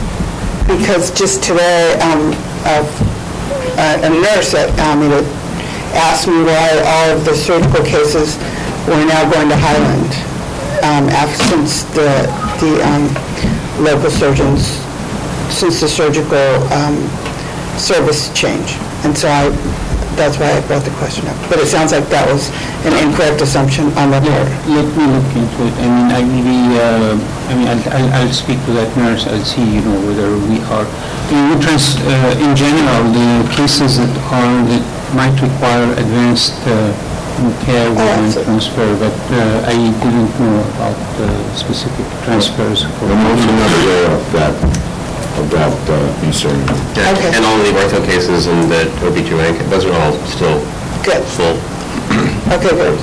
[0.67, 2.34] because just today, um,
[2.65, 2.84] uh,
[3.80, 5.25] uh, a nurse at Alameda
[5.95, 8.38] asked me why all of the surgical cases
[8.88, 10.12] were now going to Highland,
[10.86, 12.10] um, after, since the,
[12.62, 13.10] the um,
[13.84, 14.67] local surgeons,
[15.49, 16.38] since the surgical
[16.73, 16.95] um,
[17.78, 18.78] service change.
[19.04, 19.49] And so I,
[20.19, 21.38] that's why I brought the question up.
[21.47, 22.51] But it sounds like that was
[22.84, 24.51] an incorrect assumption on their part.
[24.67, 25.75] Let me look into it.
[25.79, 27.15] I mean, I really, uh,
[27.47, 30.60] I mean, I'll- I'll I'll speak to that nurse, I'll see, you know, whether we
[30.75, 34.84] are, I mean, trans, uh, in general, the cases that are, that
[35.15, 36.91] might require advanced uh,
[37.63, 38.43] care, we might absolutely.
[38.43, 43.08] transfer, but uh, I didn't know about uh, specific transfers for...
[43.08, 43.71] I'm also not
[44.19, 44.55] of that,
[45.39, 46.60] of that uh, concern.
[46.95, 47.32] Yeah, Okay.
[47.36, 50.60] And all the ortho cases and the OB-GYN, those are all still
[51.04, 51.23] Good.
[51.36, 51.56] full.
[52.49, 52.97] Okay, good.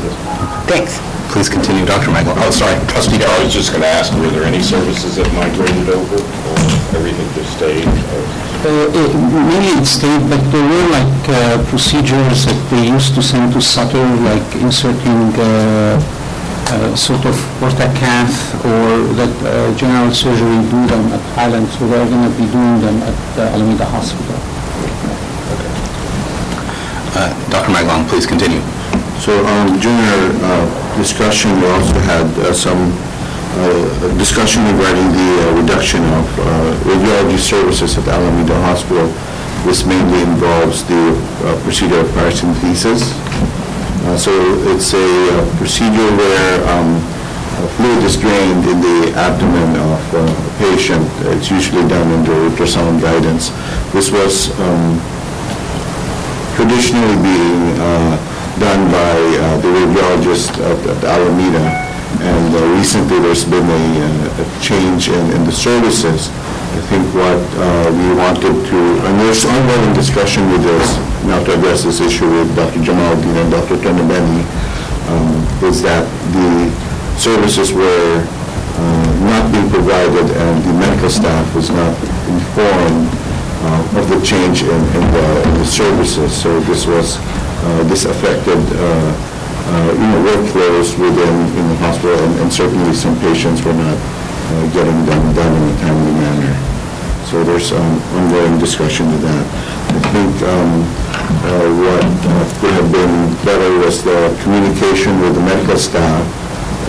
[0.66, 0.99] Thanks.
[1.31, 2.11] Please continue, Dr.
[2.11, 2.35] Maglo.
[2.42, 3.44] Oh, sorry, trustee I Charles.
[3.44, 6.59] was just going to ask, were there any services that migrated over, or
[6.99, 7.87] everything just stayed?
[7.87, 8.27] or-
[8.66, 13.22] Uh, it- Maybe it stayed, but there were like uh, procedures that they used to
[13.22, 15.94] send to Sutter, like inserting uh,
[16.96, 22.26] sort of portacath or that uh, general surgery do them at Highland, so they're going
[22.31, 24.37] to be doing them at uh, Alameda Hospital.
[27.16, 27.72] Uh, Dr.
[27.72, 28.61] Maglon, please continue.
[29.20, 32.92] So um, during our uh, discussion, we also had uh, some
[33.57, 36.44] uh, discussion regarding the uh, reduction of uh,
[36.85, 39.09] radiology services at Alameda Hospital.
[39.64, 43.16] This mainly involves the uh, procedure of paracentesis.
[44.07, 44.31] Uh, So
[44.71, 47.03] it's a uh, procedure where um,
[47.77, 51.03] fluid is drained in the abdomen of uh, a patient.
[51.35, 53.51] It's usually done under ultrasound guidance.
[53.92, 55.01] This was um,
[56.55, 58.14] traditionally being uh,
[58.62, 61.66] done by uh, the radiologist at at Alameda,
[62.23, 63.85] and uh, recently there's been a
[64.38, 66.31] a change in in the services.
[66.74, 71.55] I think what uh, we wanted to, and there's ongoing discussion with this, now to
[71.55, 72.81] address this issue with Dr.
[72.81, 73.76] Jamaluddin and Dr.
[73.76, 74.42] Tonabeni,
[75.09, 75.31] um,
[75.64, 76.68] is that the
[77.18, 78.26] services were
[78.76, 81.96] uh, not being provided and the medical staff was not
[82.29, 83.09] informed
[83.66, 86.31] uh, of the change in in the in the services.
[86.31, 92.18] So this was, uh, this affected, uh, uh, you know, workflows within in the hospital,
[92.20, 93.98] and and certainly some patients were not
[94.72, 96.45] getting them done in a timely manner.
[97.27, 99.45] So there's um, ongoing discussion with that.
[99.91, 100.87] I think um,
[101.43, 106.23] uh, what uh, could have been better was the communication with the medical staff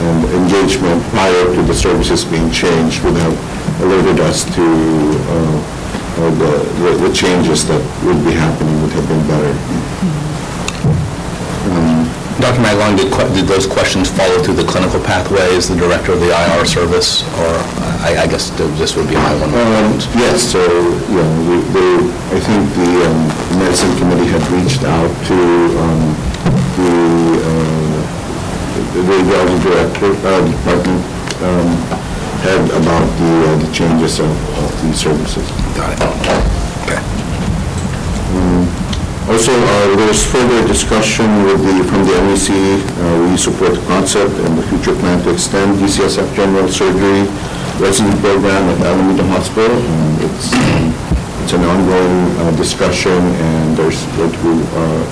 [0.05, 3.33] and engagement prior to the services being changed would have
[3.81, 5.57] alerted us to uh,
[6.21, 9.53] uh, the the- the changes that would be happening would have been better.
[12.39, 12.61] Dr.
[12.61, 16.29] Maglon, did did those questions follow through the clinical pathway as the director of the
[16.29, 17.23] IR service?
[17.41, 17.49] Or
[18.05, 19.49] I I guess this would be my one.
[19.57, 22.05] Um, Yes, so, you know, we- they-
[22.37, 23.21] I think the um,
[23.57, 25.37] medicine committee had reached out to
[25.81, 26.01] um,
[26.77, 26.93] the
[27.49, 28.01] uh,
[28.93, 31.01] the radiology director, uh, department
[31.41, 31.69] um,
[32.45, 34.29] head about the uh, the changes of
[34.61, 35.47] of the services.
[35.75, 35.99] Got it.
[36.85, 37.01] Okay.
[39.27, 42.47] Also, uh, there was further discussion with the, from the MEC,
[42.79, 47.27] uh, we support the concept and the future plan to extend UCSF general surgery
[47.75, 49.75] resident program at Alameda Hospital.
[49.75, 50.95] And It's, um,
[51.43, 55.03] it's an ongoing uh, discussion, and there's, we uh,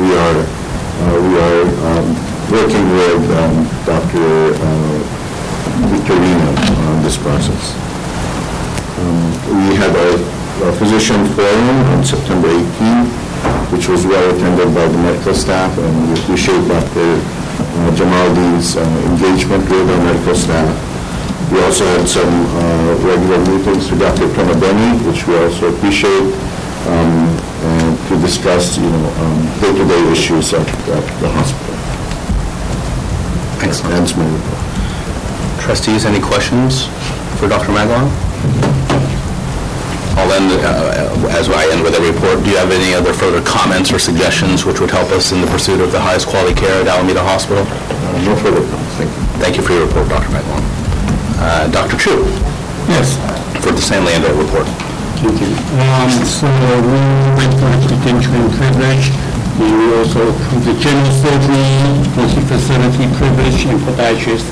[0.00, 2.08] we are uh, we are um,
[2.48, 4.56] working with um, Dr.
[4.56, 4.98] uh,
[5.92, 6.50] Victorino
[6.88, 7.76] on this process.
[8.96, 13.31] Um, We had a a physician forum on September 18th,
[13.72, 17.16] which was well attended by the medical staff, and we appreciate Dr.
[17.16, 20.70] uh, Jamaluddin's uh, engagement with our medical staff.
[21.50, 24.28] We also had some uh, regular meetings with Dr.
[24.32, 26.32] Tonabeni, which we also appreciate,
[26.88, 27.28] um,
[27.64, 31.76] and to discuss, you know, um, day-to-day issues at at the hospital.
[33.62, 33.94] Excellent.
[33.94, 35.62] That's my report.
[35.62, 36.86] Trustees, any questions
[37.38, 37.70] for Dr.
[37.72, 38.81] Magwan?
[40.32, 43.42] I'll end, uh, as I end with a report, do you have any other further
[43.44, 46.80] comments or suggestions which would help us in the pursuit of the highest quality care
[46.80, 47.66] at Alameda Hospital?
[47.68, 47.76] Uh,
[48.24, 49.20] No further comments, thank you.
[49.44, 50.32] Thank you for your report, Dr.
[50.32, 50.64] Magwan.
[51.36, 51.98] Uh, Dr.
[52.00, 52.24] Chu,
[52.88, 53.20] Yes.
[53.60, 54.64] for the San Leandro report.
[55.20, 55.52] Thank you.
[55.52, 56.96] Um, So we
[57.36, 59.12] went for the credential and privilege.
[59.60, 59.68] We
[60.00, 61.60] also approved the general surgery,
[62.16, 64.48] multi-facility privilege, and podiatrist,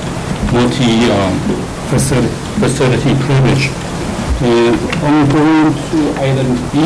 [0.53, 3.73] multi-facility privilege.
[4.43, 4.75] And
[5.05, 6.81] I'm going to item B,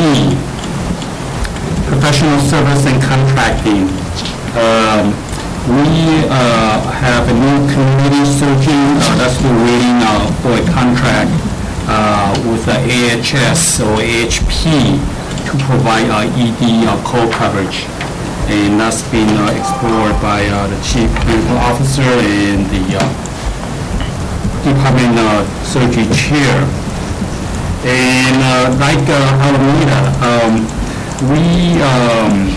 [1.88, 3.88] professional service and contracting.
[4.60, 5.16] Um,
[5.66, 11.26] We uh, have a new community searching, uh, that's been waiting uh, for a contract
[11.90, 14.94] uh, with the AHS or AHP
[15.50, 17.82] to provide uh, ED uh, co-coverage.
[18.46, 19.26] And that's been
[19.58, 23.02] explored by the chief medical officer and the
[24.62, 25.18] department
[25.66, 26.85] surgery chair.
[27.86, 30.54] And uh, like uh, Alameda, um,
[31.30, 32.50] we um,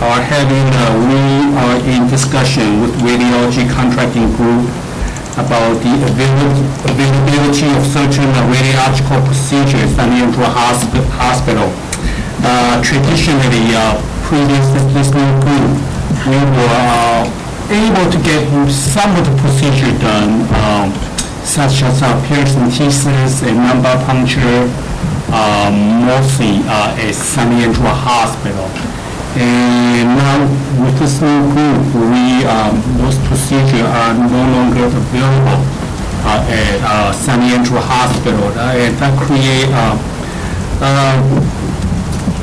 [0.00, 4.64] are having, uh, we are in discussion with radiology contracting group
[5.36, 11.68] about the availability of certain radiological procedures at the Hospital.
[12.40, 14.64] Uh, Traditionally, uh, previous
[14.96, 15.76] this new group,
[16.24, 17.28] we were uh,
[17.68, 21.13] able to get some of the procedure done, um,
[21.44, 24.64] such as uh, paracentesis and lumbar puncture,
[25.30, 28.66] um, mostly at San Leandro Hospital.
[29.36, 30.46] And now
[30.82, 35.58] with this new group, we, um, those procedures are no longer available
[36.24, 38.48] uh, at uh, San Leandro Hospital.
[38.54, 39.98] Uh, And that create uh,
[40.80, 41.18] uh,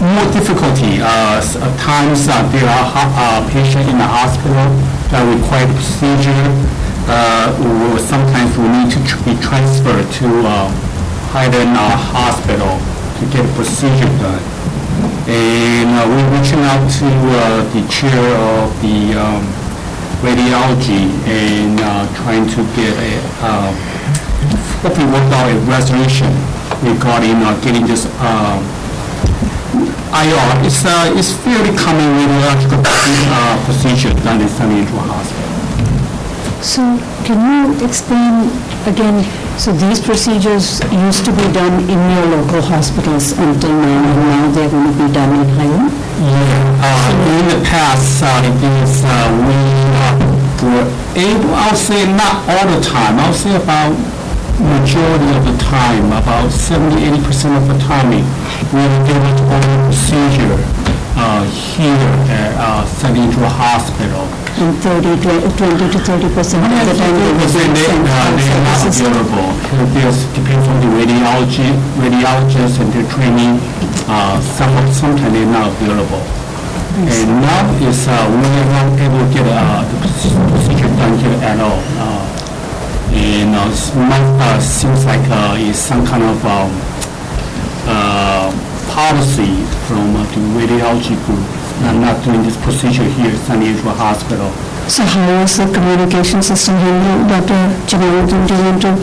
[0.04, 1.00] more difficulty.
[1.02, 1.48] At
[1.80, 4.68] times, there are patients in the hospital
[5.10, 6.44] that require procedure,
[7.12, 10.72] uh, sometimes we need to be transferred to uh,
[11.36, 12.80] Highland uh, Hospital
[13.20, 14.42] to get a procedure done.
[15.28, 18.20] And uh, we're reaching out to uh, the chair
[18.60, 19.44] of the um,
[20.24, 23.12] radiology and uh, trying to get a,
[23.44, 23.72] uh,
[24.82, 26.32] hopefully work out a resolution
[26.82, 28.64] regarding uh, getting this um,
[30.12, 30.68] IR.
[30.68, 32.84] It's, uh, it's fairly common radiological
[33.66, 35.51] procedure done in San Leandro Hospital.
[36.62, 36.82] So
[37.26, 38.46] can you explain
[38.86, 39.26] again,
[39.58, 44.52] so these procedures used to be done in your local hospitals until now, and now
[44.54, 45.92] they're going to be done in Highland?
[46.22, 49.10] Yeah, uh, in the past, uh, it is, uh,
[49.42, 49.58] we
[49.90, 50.22] uh,
[50.70, 50.88] were
[51.18, 53.98] able, I'll say not all the time, I'll say about
[54.62, 58.22] majority of the time, about 70, 80 percent of the time, we
[58.70, 60.81] were able to order procedure
[61.18, 61.44] uh,
[61.76, 64.26] here at uh, San Leandro Hospital.
[64.62, 68.62] And 30, 20 to 30 percent of the time they Percent they, uh, they are
[68.62, 69.12] not outside the system?
[69.16, 69.50] available.
[69.96, 73.58] It depends on the radiology, radiologists and their training.
[74.12, 76.22] Uh, Some, sometimes they're not available.
[76.92, 81.16] And now is, uh, we are not able to get uh, the proce- procedure done
[81.18, 81.80] here at all.
[81.98, 82.28] Uh,
[83.12, 86.72] And uh, not, uh, seems like uh, it's some kind of um,
[87.88, 88.52] uh,
[88.92, 91.44] policy from uh, the radiology group,
[91.82, 94.52] not not doing this procedure here at San Leandro Hospital.
[94.92, 97.60] So how was the communication system handled, Dr.
[97.88, 98.94] Jamaluddin, do you want to?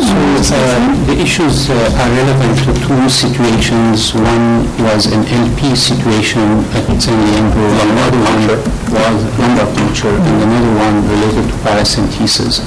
[0.00, 4.14] So uh, the issues uh, are relevant to two situations.
[4.14, 8.42] One was an LP situation at San Leandro, and another one
[8.90, 12.62] was lumbar puncture, and another one related to paracentesis.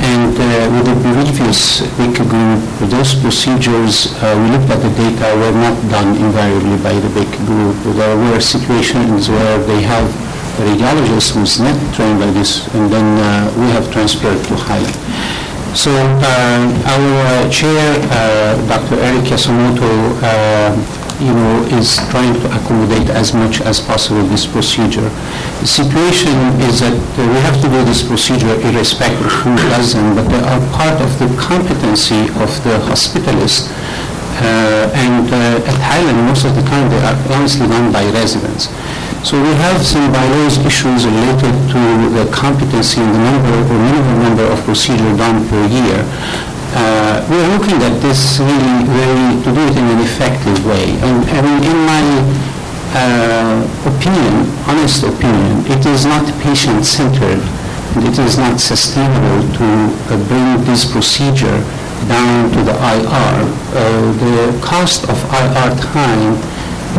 [0.00, 5.32] And uh, with the previous BIC group, those procedures, uh, we looked at the data,
[5.36, 7.76] were not done invariably by the BIC group.
[7.96, 10.06] There were situations where they have
[10.60, 14.96] a radiologist who's not trained by this, and then uh, we have transferred to Highland.
[15.76, 18.96] So uh, our chair, uh, Dr.
[19.00, 20.72] Eric Yasumoto, uh,
[21.20, 25.08] you know, is trying to accommodate as much as possible this procedure.
[25.60, 26.36] The situation
[26.68, 30.28] is that uh, we have to do this procedure irrespective of who does them, but
[30.28, 33.72] they are part of the competency of the hospitalist.
[34.36, 38.68] Uh, and uh, at Highland, most of the time, they are honestly done by residents.
[39.24, 41.80] So we have some bylaws issues related to
[42.12, 46.04] the competency and the number or minimum number of procedure done per year.
[46.74, 50.94] Uh, We are looking at this really very, to do it in an effective way.
[51.02, 52.04] And I mean, in my
[52.94, 57.42] uh, opinion, honest opinion, it is not patient-centered,
[57.96, 61.58] and it is not sustainable to uh, bring this procedure
[62.08, 63.36] down to the IR.
[63.74, 66.38] Uh, The cost of IR time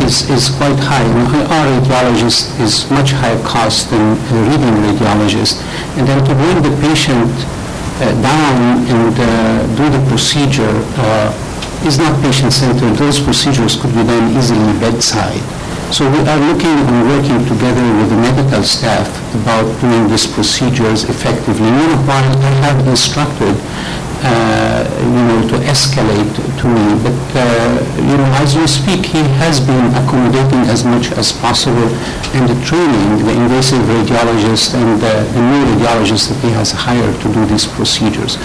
[0.04, 1.04] is is quite high.
[1.04, 5.62] An IR radiologist is much higher cost than a reading radiologist.
[5.96, 7.32] And then to bring the patient
[7.98, 12.94] down and uh, do the procedure uh, is not patient-centered.
[12.94, 15.42] Those procedures could be done easily bedside.
[15.90, 19.08] So we are looking and working together with the medical staff
[19.40, 21.64] about doing these procedures effectively.
[21.64, 28.28] Meanwhile, I have instructed, uh, you know, to escalate to me, but, uh, you know,
[28.42, 31.88] as we speak, he has been accommodating as much as possible
[32.34, 37.14] and the training, the invasive radiologist and the the new radiologist that he has hired
[37.22, 38.36] to do these procedures.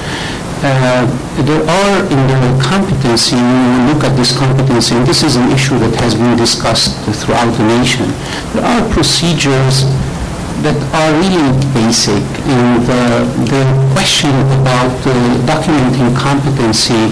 [0.63, 1.05] Uh,
[1.49, 5.51] There are in the competency, when we look at this competency, and this is an
[5.51, 8.05] issue that has been discussed throughout the nation,
[8.53, 9.84] there are procedures
[10.61, 13.63] that are really basic, and uh, the
[13.97, 14.29] question
[14.61, 15.11] about uh,
[15.49, 17.09] documenting competency,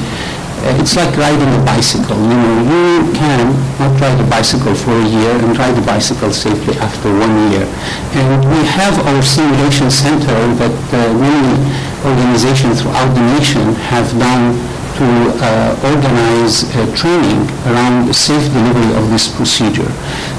[0.61, 2.15] uh, it's like riding a bicycle.
[2.21, 3.49] You know, you can
[3.81, 7.65] not ride a bicycle for a year and ride the bicycle safely after one year.
[8.13, 11.57] And we have our simulation center that uh, many
[12.05, 14.53] organizations throughout the nation have done
[15.01, 15.07] to
[15.41, 19.89] uh, organize training around the safe delivery of this procedure.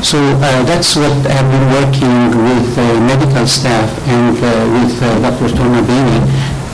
[0.03, 5.23] So uh, that's what I've been working with uh, medical staff and uh, with uh,
[5.23, 5.55] Dr.
[5.55, 5.79] Torna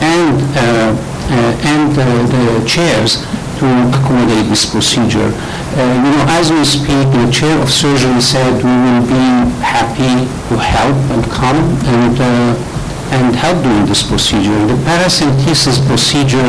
[0.00, 3.20] and, uh, uh, and the chairs
[3.60, 5.28] to accommodate this procedure.
[5.76, 9.28] You know, as we speak, the chair of surgery said we will be
[9.60, 12.16] happy to help and come and
[13.12, 14.56] and help doing this procedure.
[14.66, 16.48] The paracentesis procedure,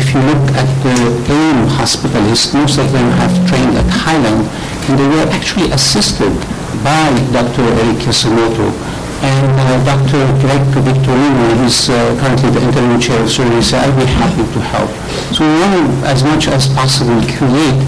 [0.00, 0.96] if you look at the
[1.28, 4.48] AIM hospitalists, most of them have trained at Highland,
[4.88, 6.32] and they were actually assisted
[6.82, 7.62] by Dr.
[7.62, 8.72] Eric Yasumoto.
[9.22, 10.18] And uh, Dr.
[10.42, 14.60] Greg Victorino, who's uh, currently the interim chair of surgery, said, I'd be happy to
[14.74, 14.90] help.
[15.30, 17.78] So we want to, as much as possible, create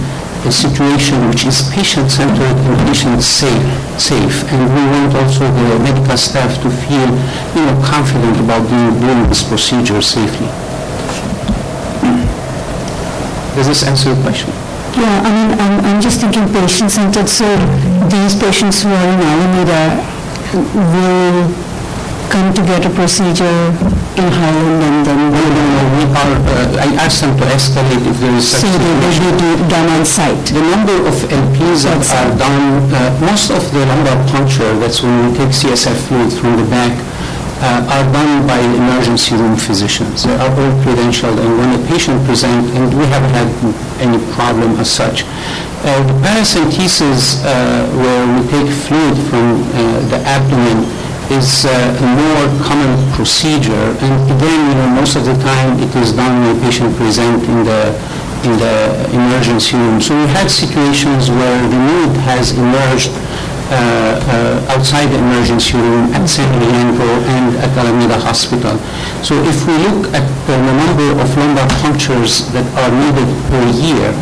[0.47, 3.66] a situation which is patient-centered and patient-safe,
[3.99, 4.45] safe.
[4.53, 7.11] And we want also the medical staff to feel,
[7.59, 10.47] you know, confident about doing, doing this procedure safely.
[13.57, 14.63] Does this answer your question?
[14.95, 17.45] Yeah, I mean, I'm, I'm just thinking patient-centered, so
[18.09, 19.82] these patients who are in Alameda
[20.55, 21.51] will
[22.30, 23.74] come to get a procedure
[24.14, 28.07] in Highland and then No, no, no, we are, uh, I asked them to escalate
[28.07, 30.47] if there is such so they will be do- done on site.
[30.55, 35.14] The number of LPs that are done, uh, most of the lumbar puncture, that's when
[35.26, 36.95] we take CSF fluid from the back,
[37.64, 40.16] uh, are done by emergency room physicians.
[40.24, 43.48] They are all credentialed, and when a patient presents, and we haven't had
[44.06, 45.24] any problem as such.
[45.24, 47.48] Uh, The paracentesis, uh,
[48.02, 50.78] where we take fluid from uh, the abdomen,
[51.40, 55.92] is uh, a more common procedure, and again, you know, most of the time, it
[56.02, 57.82] is done when a patient presents in the
[58.44, 58.76] in the
[59.16, 59.96] emergency room.
[60.06, 63.08] So we had situations where the need has emerged
[63.70, 68.76] uh, uh, outside the emergency room at San Leandro and at Alameda Hospital.
[69.24, 74.12] So if we look at the number of lumbar punctures that are needed per year,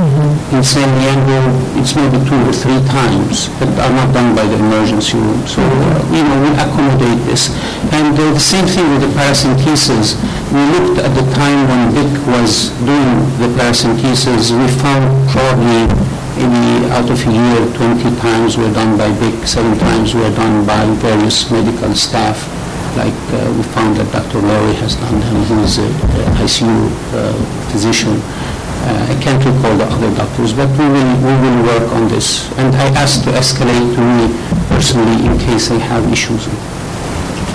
[0.52, 1.40] in San Leandro,
[1.80, 5.40] it's maybe two or three times that are not done by the emergency room.
[5.48, 7.50] So, uh, you know, we accommodate this.
[7.90, 10.20] And uh, the same thing with the paracentesis.
[10.52, 15.88] We looked at the time when Vic was doing the paracentesis, we found probably
[16.36, 20.66] maybe out of a year, 20 times were done by Vic, seven times were done
[20.66, 22.40] by various medical staff.
[22.96, 24.40] Like uh, we found that Dr.
[24.44, 27.32] Lowry has done them, who is a a ICU uh,
[27.72, 28.20] physician.
[28.84, 32.50] Uh, I can't recall the other doctors, but we will, we will work on this.
[32.58, 34.26] And I asked to escalate to me
[34.68, 36.48] personally in case I have issues.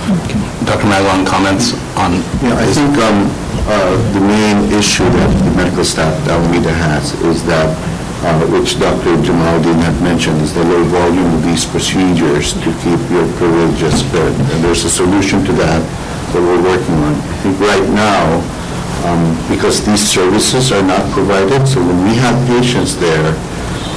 [0.08, 0.40] Okay.
[0.64, 0.88] Dr.
[0.88, 2.24] Maglon, comments on?
[2.40, 3.28] Yeah, I think um,
[3.68, 7.68] uh, the main issue that the medical staff at Alameda has is that,
[8.24, 9.14] uh, which Dr.
[9.22, 14.34] Jamaluddin had mentioned, is the low volume of these procedures to keep your privileges good.
[14.34, 15.82] And there's a solution to that
[16.34, 17.14] that we're working on.
[17.14, 18.42] I think right now,
[19.06, 23.32] um, because these services are not provided, so when we have patients there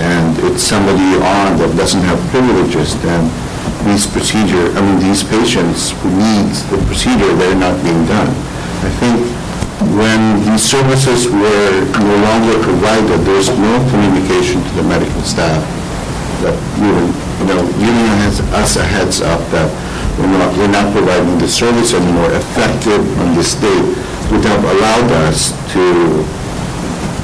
[0.01, 3.25] and it's somebody on that doesn't have privileges, then
[3.85, 8.29] these procedure, I mean, these patients who needs the procedure, they're not being done.
[8.85, 9.39] I think
[9.97, 15.64] when these services were no longer provided, there's no communication to the medical staff
[16.45, 19.68] that, you you know, giving us us a heads up that
[20.20, 23.89] we're not, we're not providing the service anymore effective on this date
[24.28, 25.83] would have allowed us to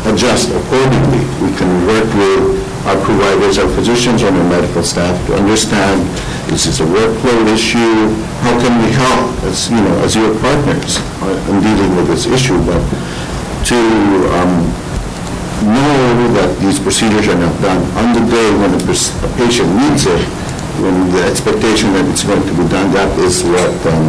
[0.08, 1.20] adjust accordingly.
[1.44, 6.00] We can work with our providers, our physicians, and our medical staff to understand
[6.48, 8.08] this is a workflow issue.
[8.40, 10.96] How can we help as, you know, as your partners
[11.50, 12.58] in dealing with this issue?
[12.64, 12.80] But
[13.70, 13.78] to
[14.38, 14.52] um,
[15.66, 20.06] know that these procedures are not done on the day when a a patient needs
[20.06, 20.22] it,
[20.82, 24.06] when the expectation that it's going to be done, that is what um,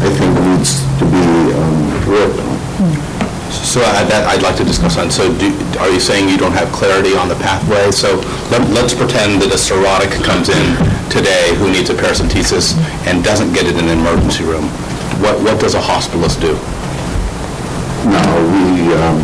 [0.00, 1.78] I think needs to be um,
[2.08, 2.56] worked on.
[3.52, 6.52] So uh, that, I'd like to discuss on, so do, are you saying you don't
[6.52, 7.90] have clarity on the pathway?
[7.90, 8.16] So
[8.48, 10.64] let- let's pretend that a cirrhotic comes in
[11.12, 14.64] today who needs a paracentesis and doesn't get it in an emergency room.
[15.22, 16.54] What, what does a hospitalist do?
[18.06, 19.18] Now, we, um,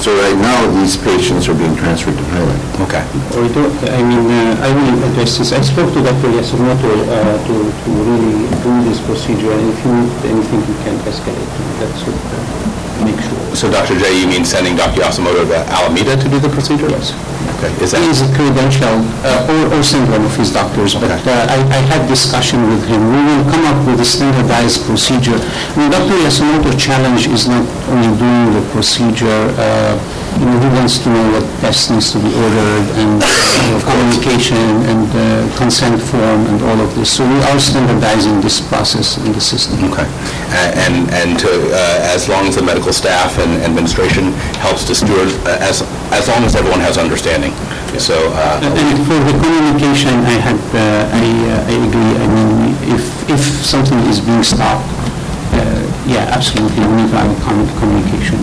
[0.00, 2.62] so right now, these patients are being transferred to Highland.
[2.84, 3.04] Okay.
[3.40, 5.52] We do, I mean, uh, I will address this.
[5.52, 6.28] I spoke to Dr.
[6.36, 10.96] Yasumoto uh, to to really do this procedure, and if you need anything, you can
[11.08, 11.48] escalate.
[11.56, 11.72] to me.
[11.80, 13.56] That's what, uh, make sure.
[13.56, 13.98] So Dr.
[13.98, 15.00] J, you mean sending Dr.
[15.02, 16.88] Yasumoto to Alameda to do the procedure?
[16.90, 17.12] Yes.
[17.56, 18.02] Okay, is that?
[18.04, 21.32] He is a credential, uh, or or send one of his doctors, but Okay.
[21.32, 23.00] uh, I I had discussion with him.
[23.08, 25.40] We will come up with a standardized procedure.
[25.40, 26.16] I mean, Dr.
[26.20, 29.96] Yasumoto's challenge is not only doing the procedure, uh,
[30.38, 33.80] you know, he wants to know what test needs to be ordered, and you know,
[33.82, 35.22] communication, and uh,
[35.56, 37.10] consent form, and all of this.
[37.16, 39.82] So we are standardizing this process in the system.
[39.90, 40.08] Okay.
[40.56, 44.32] And, and to, uh, as long as the medical staff and administration
[44.62, 45.82] helps to steward, uh, as,
[46.12, 47.52] as long as everyone has understanding.
[47.98, 52.76] So, uh, And for the communication, I had, uh, I uh, I agree, I mean,
[52.94, 54.84] if, if something is being stopped,
[55.56, 57.32] uh, yeah, absolutely, we need to have
[57.80, 58.36] communication.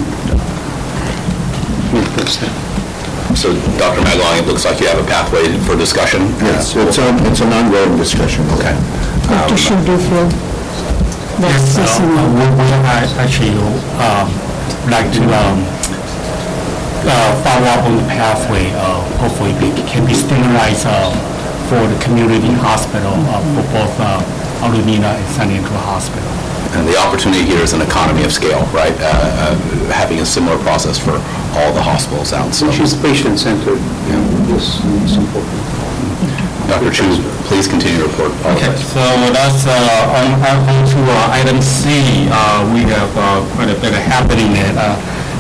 [1.94, 3.38] With the staff.
[3.38, 4.02] so Dr.
[4.02, 6.22] Maglong, it looks like you have a pathway for discussion?
[6.42, 8.42] Yes, it's a, it's an ongoing discussion.
[8.58, 8.74] Okay.
[9.30, 9.56] Dr.
[9.56, 10.28] Chu, do you feel
[11.42, 13.54] that's Yes, uh, we we are actually
[14.02, 14.30] um,
[14.90, 15.58] like to um,
[17.06, 21.10] uh, follow up on the pathway, uh, hopefully be- can be standardized uh,
[21.70, 24.22] for the community hospital, uh, for both uh,
[24.64, 26.24] Alameda and San Leandro Hospital.
[26.74, 28.96] And the opportunity here is an economy of scale, right?
[28.98, 31.14] Uh, uh, Having a similar process for
[31.60, 32.66] all the hospitals out, so.
[32.66, 33.78] Which is patient-centered,
[34.50, 35.54] yes, it's important.
[36.66, 36.90] Dr.
[36.90, 37.06] Chu,
[37.46, 38.32] please continue to report.
[38.58, 39.04] Okay, so
[39.36, 43.78] that's, uh, on, on on to uh, item C, uh, we have uh, quite a
[43.78, 44.96] bit of happening at uh,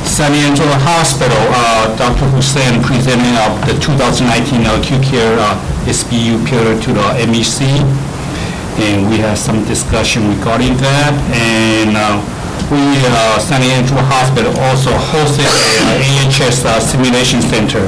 [0.06, 1.40] San Leandro Hospital.
[1.50, 2.28] Uh, Dr.
[2.36, 5.58] Hussein presenting of the 2019 acute care uh,
[5.90, 7.82] SBU period to the MEC,
[8.80, 12.18] and we had some discussion regarding that, and uh,
[12.72, 17.84] we, uh, San Leandro Hospital also hosted an AHS uh, simulation center,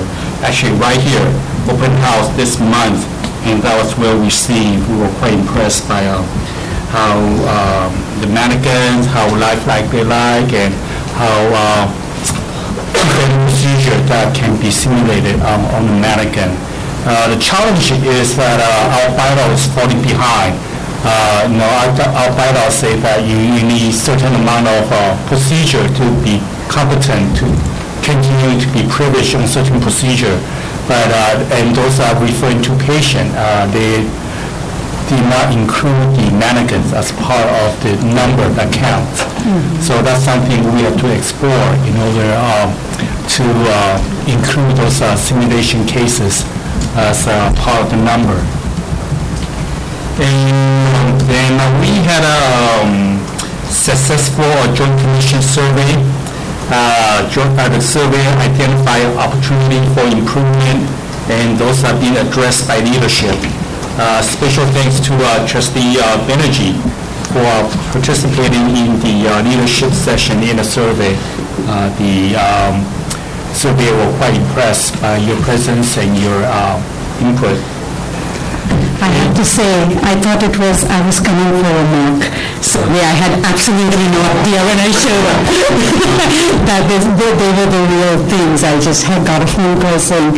[0.46, 1.26] actually right here,
[1.72, 3.02] open house this month,
[3.50, 4.86] and that was well received.
[4.90, 6.22] We were quite impressed by uh,
[6.94, 7.18] how
[7.50, 10.74] um, the mannequins, how lifelike they like, and
[11.18, 11.84] how uh,
[12.94, 16.52] procedure that can be simulated um, on the mannequin.
[17.06, 20.58] Uh, The challenge is that uh, our bylaw is falling behind.
[21.06, 21.70] Uh, You know,
[22.18, 27.38] our bylaw say that you you need certain amount of uh, procedure to be competent
[27.40, 27.46] to
[28.02, 30.38] continue to be privileged on certain procedure.
[30.88, 33.30] But, uh, and those are referring to patient.
[33.38, 34.02] Uh, They
[35.10, 39.22] did not include the mannequins as part of the number that counts.
[39.86, 42.70] So that's something we have to explore in order um,
[43.38, 46.42] to uh, include those uh, simulation cases
[46.98, 48.38] as uh, part of the number.
[50.18, 51.54] And then
[51.84, 52.40] we had a
[52.80, 53.20] um,
[53.68, 55.92] successful joint commission survey.
[56.72, 60.88] Uh, Joint, uh, the survey identified opportunity for improvement,
[61.30, 63.36] and those are being addressed by leadership.
[64.00, 66.18] Uh, Special thanks to uh, trustee uh,
[67.30, 67.54] for
[67.92, 71.14] participating in the uh, leadership session in the survey.
[71.68, 72.82] Uh, The um,
[73.54, 76.80] survey were quite impressed by your presence and your uh,
[77.22, 77.60] input.
[79.02, 82.24] I have to say, I thought it was, I was coming for a mock,
[82.64, 85.42] so yeah, I had absolutely no idea when I showed up
[86.70, 88.64] that this- they they were the real things.
[88.64, 90.32] I just had got a phone call saying,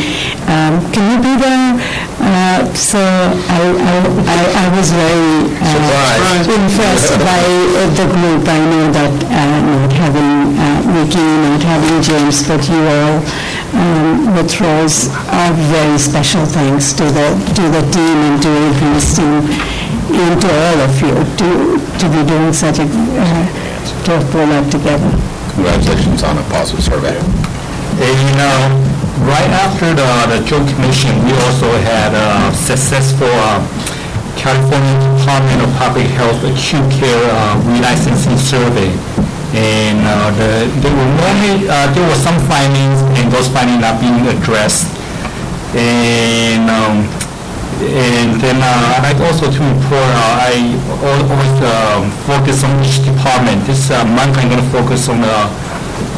[0.50, 1.78] um, can you be there?
[2.20, 8.44] Uh, So I I- I- I was very uh, impressed by uh, the group.
[8.48, 13.22] I know that uh, not having uh, Nikki, not having James, but you all
[13.74, 19.16] um, with roles are very special thanks to the, to the team and to Adrian's
[19.16, 19.44] team
[20.08, 21.50] and to all of you to,
[22.00, 23.44] to be doing such a, uh,
[24.06, 25.12] to have pulled that together.
[25.54, 27.18] Congratulations on a positive survey.
[27.98, 28.58] And know,
[29.26, 33.58] right after the the joint commission, we also had a successful uh,
[34.38, 38.94] California Department of Public Health acute care uh, relicensing survey.
[39.56, 44.20] And uh, the- were normally, uh, there were some findings, and those findings are being
[44.28, 44.92] addressed.
[45.76, 47.08] And um,
[47.78, 50.74] and then uh, I'd like also to report, uh, I
[51.06, 53.62] always um, focus on each department.
[53.70, 55.38] This uh, month, I'm going to focus on the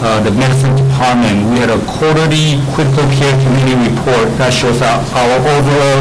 [0.02, 1.44] uh, the medicine department.
[1.52, 6.00] We had a quarterly critical care committee report that shows our our overall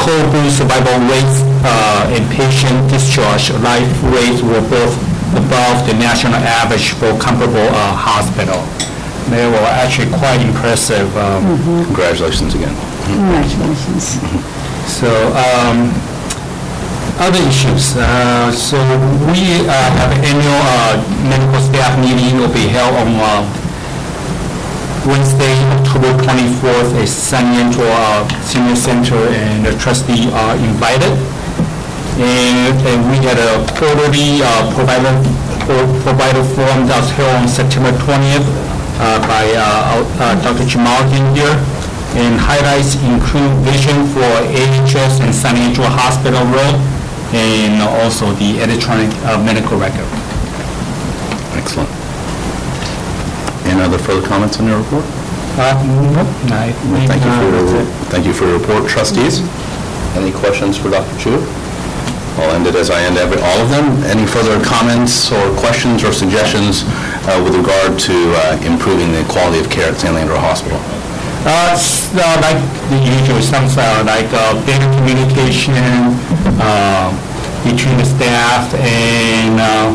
[0.00, 4.94] code blue survival rates uh, and patient discharge life rates were both
[5.34, 8.60] above the national average for comparable uh, hospital.
[9.30, 11.10] They were actually quite impressive.
[11.16, 11.42] um,
[11.90, 12.74] Congratulations again.
[13.10, 14.22] Congratulations.
[14.86, 15.90] so, um,
[17.18, 18.76] other issues, uh, so
[19.32, 23.42] we uh, have annual uh, medical staff meeting will be held on uh,
[25.06, 31.14] Wednesday, October 24th at San Leandro uh, Senior Center, and the trustee are invited.
[32.16, 35.12] And and we had a quarterly uh, provider,
[35.68, 38.46] pro- provider forum that was held on September 20th
[38.96, 40.64] uh, by uh, uh, Dr.
[40.64, 40.96] Jamal
[41.36, 41.52] here.
[42.16, 46.80] And highlights include vision for AHS and San Leandro Hospital Road,
[47.36, 50.08] and also the electronic uh, medical record.
[51.52, 51.90] Excellent.
[53.68, 55.04] Any other further comments on your report?
[55.60, 55.76] Uh,
[56.16, 59.40] Nope, I think Thank you for your, thank you for your report, trustees.
[60.16, 61.12] Any questions for Dr.
[61.20, 61.36] Chu?
[62.38, 63.86] I'll end it as I end every, all of them.
[64.04, 66.84] Any further comments or questions or suggestions
[67.28, 68.14] uh, with regard to
[68.44, 70.78] uh, improving the quality of care at San Leandro Hospital?
[71.48, 72.58] Uh, s- uh, like
[72.92, 75.74] the usual, some uh, like uh, better communication
[76.60, 77.08] uh,
[77.64, 79.88] between the staff and uh,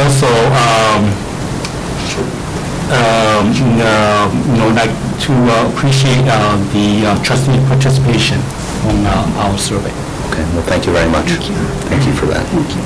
[0.00, 0.26] also
[0.58, 1.02] um,
[2.90, 3.46] um,
[3.80, 4.90] uh, you know, like
[5.22, 5.32] to
[5.70, 6.24] appreciate
[6.74, 8.38] the trustee participation
[8.88, 9.06] on
[9.38, 9.92] our survey.
[10.30, 11.28] Okay, well, thank you very much.
[11.30, 11.56] Thank you.
[11.90, 12.44] Thank you for that.
[12.48, 12.82] Thank you.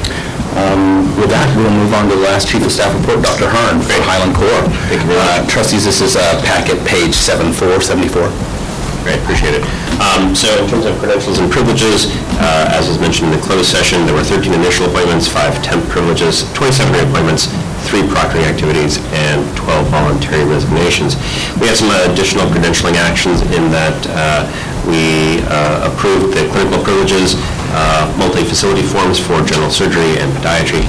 [1.18, 3.46] With that, we'll move on to the last Chief of Staff report, Dr.
[3.50, 4.64] Hearn for Highland Corps.
[4.90, 5.50] Thank you very much.
[5.50, 8.26] Trustees, this is uh, packet page 7474.
[9.06, 9.62] Great, appreciate it.
[10.02, 12.10] Um, So in terms of credentials and privileges,
[12.42, 15.82] uh, as was mentioned in the closed session, there were 13 initial appointments, five temp
[15.90, 17.50] privileges, 27 reappointments,
[17.88, 21.16] three proctoring activities, and 12 voluntary resignations.
[21.56, 24.44] We had some additional credentialing actions in that uh,
[24.84, 27.40] we uh, approved the clinical privileges,
[27.72, 30.84] uh, multi-facility forms for general surgery and podiatry,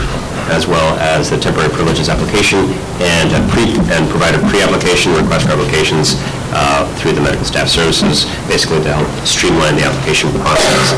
[0.52, 2.60] as well as the temporary privileges application
[3.00, 3.64] and pre,
[3.96, 6.20] and provide a pre-application request for applications
[6.54, 10.94] uh, through the medical staff services, basically to help streamline the application process.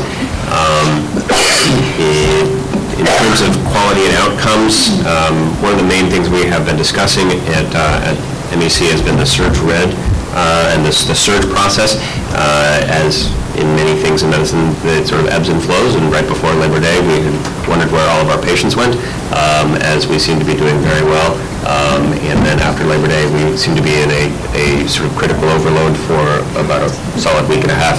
[0.52, 0.88] Um,
[1.98, 2.60] i-
[2.98, 5.34] In terms of quality and outcomes, um,
[5.64, 7.26] one of the main things we have been discussing
[7.56, 8.16] at uh, at
[8.54, 9.88] MEC has been the surge red
[10.36, 11.96] uh, and this- the surge process.
[12.36, 13.26] Uh, As
[13.56, 16.80] in many things in medicine, it sort of ebbs and flows, and right before Labor
[16.80, 17.36] Day, we had
[17.68, 18.96] wondered where all of our patients went,
[19.36, 21.36] um, as we seem to be doing very well.
[21.62, 24.24] Um, And then after Labor Day, we seem to be in a
[24.54, 26.22] a sort of critical overload for
[26.58, 26.90] about a
[27.20, 27.98] solid week and a half.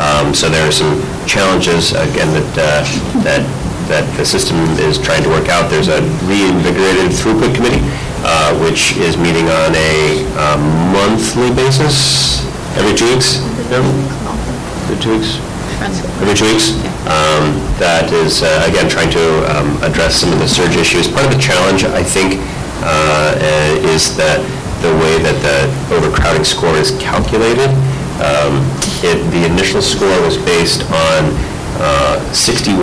[0.00, 2.82] Um, So there are some challenges, again, that uh,
[3.22, 3.42] that
[3.88, 4.56] that the system
[4.88, 5.68] is trying to work out.
[5.70, 7.84] There's a reinvigorated throughput committee,
[8.24, 10.62] uh, which is meeting on a um,
[10.96, 12.40] monthly basis,
[12.80, 13.38] every two weeks?
[14.84, 15.40] Every two weeks?
[16.20, 16.76] Every two weeks?
[17.08, 21.08] Um, That is, uh, again, trying to um, address some of the surge issues.
[21.08, 22.36] Part of the challenge, I think,
[22.84, 24.44] uh, uh, is that
[24.84, 25.58] the way that the
[25.96, 27.72] overcrowding score is calculated,
[28.20, 28.60] um,
[29.02, 31.32] it, the initial score was based on
[31.80, 32.76] uh, 61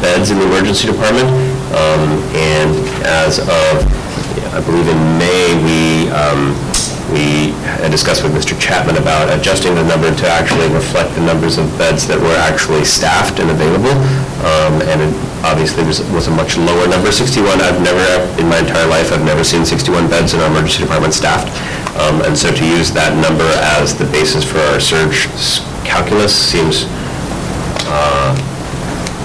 [0.00, 1.28] beds in the emergency department,
[1.74, 2.70] um, and
[3.04, 3.74] as of,
[4.54, 6.54] I believe in May, we, um,
[7.12, 7.52] we
[7.92, 8.58] discussed with Mr.
[8.58, 12.84] Chapman about adjusting the number to actually reflect the numbers of beds that were actually
[12.84, 13.92] staffed and available,
[14.48, 15.12] um, and it
[15.44, 17.60] obviously was was a much lower number, 61.
[17.60, 18.04] I've never,
[18.40, 21.52] in my entire life, I've never seen 61 beds in our emergency department staffed,
[22.00, 23.44] Um, and so to use that number
[23.76, 25.28] as the basis for our surge
[25.84, 26.88] calculus seems
[27.92, 28.32] uh,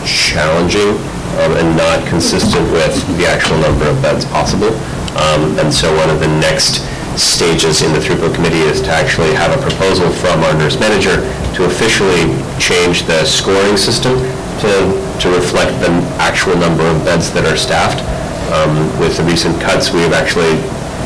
[0.03, 0.99] challenging
[1.39, 4.75] um, and not consistent with the actual number of beds possible.
[5.15, 6.83] Um, And so one of the next
[7.17, 11.17] stages in the throughput committee is to actually have a proposal from our nurse manager
[11.57, 12.29] to officially
[12.61, 14.13] change the scoring system
[14.61, 14.71] to,
[15.17, 15.89] to reflect the
[16.21, 18.05] actual number of beds that are staffed.
[18.53, 20.55] Um, With the recent cuts, we've actually,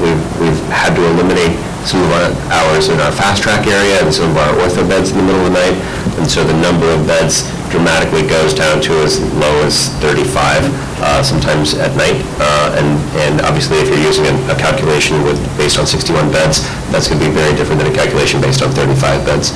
[0.04, 1.56] we've, we've had to eliminate
[1.88, 5.12] some of our hours in our fast track area and some of our ortho beds
[5.12, 5.78] in the middle of the night.
[6.20, 10.64] And so the number of beds dramatically goes down to as low as 35.
[11.02, 12.20] uh, sometimes at night.
[12.38, 12.90] Uh, And,
[13.26, 16.62] and obviously, if you're using a a calculation with, based on 61 beds,
[16.92, 19.48] that's going to be very different than a calculation based on 35 beds.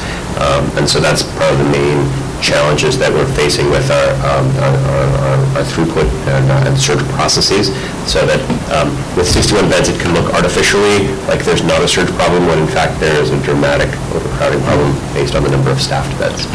[0.41, 1.99] Um, And so that's part of the main
[2.41, 5.11] challenges that we're facing with our um, our- our-
[5.57, 7.70] our- throughput and uh, and surge processes,
[8.06, 8.38] so that
[8.70, 12.60] um, with 61 beds, it can look artificially like there's not a surge problem, when
[12.62, 16.45] in fact there is a dramatic overcrowding problem based on the number of staffed beds.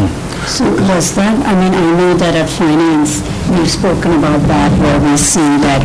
[0.46, 3.20] So was that, I mean, I know that at finance,
[3.50, 5.82] we've spoken about that, where we see that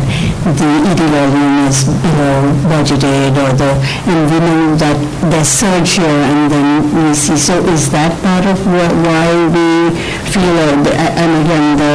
[0.56, 2.40] the ED volume is below
[2.70, 3.70] budgeted, or the,
[4.06, 4.96] and we know that
[5.28, 9.92] there's surge here, and then we see, so is that part of wh- why we
[10.30, 11.94] feel, and again, the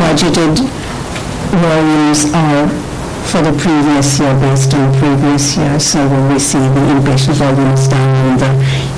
[0.00, 0.64] budgeted
[1.60, 2.68] volumes are
[3.30, 7.72] for the previous year, based on previous year, so when we see the inpatient volume
[7.74, 8.50] is down and the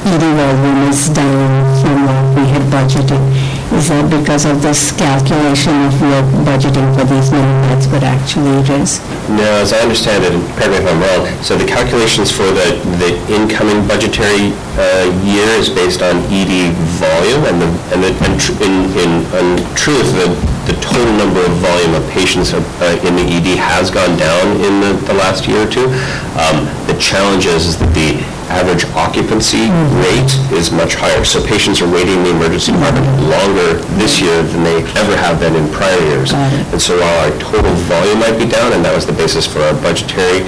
[0.06, 1.50] ED volume is down
[1.80, 7.06] from what we had budgeted, is that because of this calculation of your budgeting for
[7.06, 8.98] these many beds, but actually it is?
[9.30, 12.44] No, as I understand it, and correct me if I'm wrong, so the calculations for
[12.50, 18.10] the, the incoming budgetary uh, year is based on ED volume, and the, and the,
[18.26, 19.46] and tr- in, in in
[19.78, 20.28] truth, the,
[20.66, 22.60] the total number of volume of patients uh,
[23.06, 25.86] in the ED has gone down in the, the last year or two.
[26.34, 28.18] Um, The challenge is, is that the
[28.50, 29.70] average occupancy
[30.02, 34.42] rate is much higher, so patients are waiting in the emergency department longer this year
[34.42, 36.32] than they ever have been in prior years.
[36.74, 39.60] And so while our total volume might be down, and that was the basis for
[39.60, 40.42] our budgetary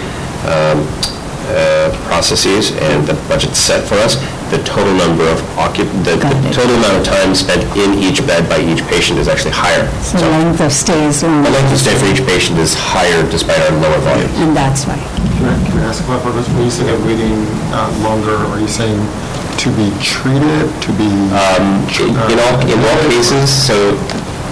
[0.50, 0.82] um,
[1.54, 4.18] uh, processes and the budget set for us,
[4.52, 8.44] the total number of occup, the the total amount of time spent in each bed
[8.52, 9.88] by each patient is actually higher.
[10.04, 13.58] So length of stay is The length of stay for each patient is higher despite
[13.64, 14.28] our lower volume.
[14.44, 15.00] and that's why.
[15.40, 16.54] Can I, can I ask a clarifying question?
[16.60, 17.34] When you say that waiting
[17.72, 19.00] uh, longer, are you saying
[19.64, 21.08] to be treated, to be?
[21.08, 23.96] In all, in all cases, so,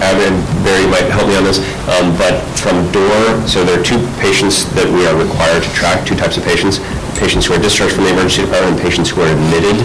[0.01, 0.33] Evan,
[0.65, 1.61] Barry might help me on this,
[1.93, 6.05] um, but from door, so there are two patients that we are required to track,
[6.09, 6.81] two types of patients,
[7.21, 9.77] patients who are discharged from the emergency department and patients who are admitted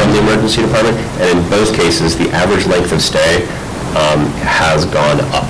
[0.00, 3.44] from the emergency department, and in both cases, the average length of stay
[3.92, 5.44] um, has gone up.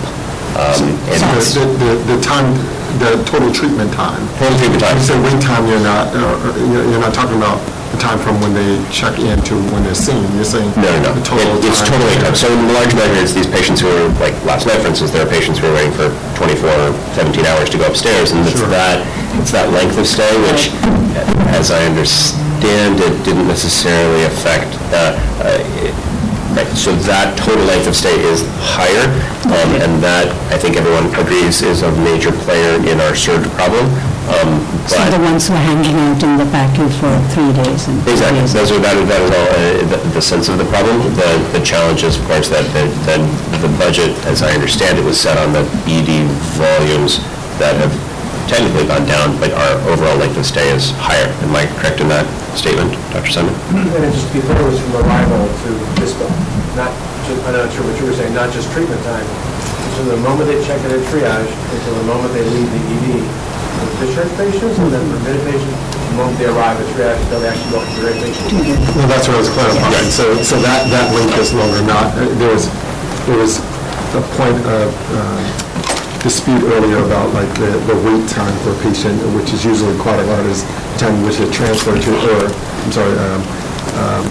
[0.58, 2.50] Um, and The, the- the time,
[2.98, 4.18] the total treatment time?
[4.42, 4.96] Total treatment time.
[4.98, 7.62] You said wait time, you're not, uh, uh, you're you're not talking about
[7.92, 10.68] the time from when they check in to when they're seen, you're saying?
[10.76, 11.14] No, no, no.
[11.14, 11.92] the total It- It's time.
[12.00, 12.34] total wait time.
[12.34, 15.22] So in large measure, it's these patients who are, like, last night, for instance, there
[15.24, 18.58] are patients who are waiting for 24 or 17 hours to go upstairs, and it's
[18.58, 18.68] Sure.
[18.68, 19.00] that,
[19.40, 20.70] it's that length of stay, which,
[21.56, 25.94] as I understand it, didn't necessarily affect, uh, uh, it-
[26.56, 29.06] right, so that total length of stay is higher,
[29.48, 33.88] um, and that, I think everyone agrees, is a major player in our surge problem.
[34.28, 37.96] Um, So the ones who are hanging out in the PACU for three days and...
[38.04, 38.52] four Exactly, days.
[38.52, 39.58] those are, that is, that is all, uh,
[39.92, 41.00] the- the sense of the problem.
[41.16, 43.20] The, the challenge is, of course, that, that that
[43.60, 46.24] the budget, as I understand it, was set on the ED
[46.60, 47.20] volumes
[47.60, 47.92] that have
[48.48, 51.28] technically gone down, but our overall length of stay is higher.
[51.44, 52.24] Am I correct in that
[52.56, 53.28] statement, Dr.
[53.32, 53.52] Simon?
[53.76, 55.68] And just to be clear, it was from arrival to
[56.00, 56.24] dispo,
[56.76, 56.88] not,
[57.28, 59.24] ju- I'm not sure what you were saying, not just treatment time.
[60.00, 63.08] So the moment they check in at triage until the moment they leave the ED,
[63.78, 65.78] for discharge patients, and then for admitted patients,
[66.10, 68.48] the moment they arrive at triage until they actually go to the patient.
[68.98, 70.10] No, that's what I was clarifying.
[70.10, 72.66] So, so that, that link is longer not, uh, there was,
[73.30, 73.58] there was
[74.16, 75.42] a point of uh,
[76.24, 80.18] dispute earlier about like the, the wait time for a patient, which is usually quite
[80.18, 83.42] a lot, is the time in which they transfer to, or, I'm sorry, um,
[84.02, 84.24] um,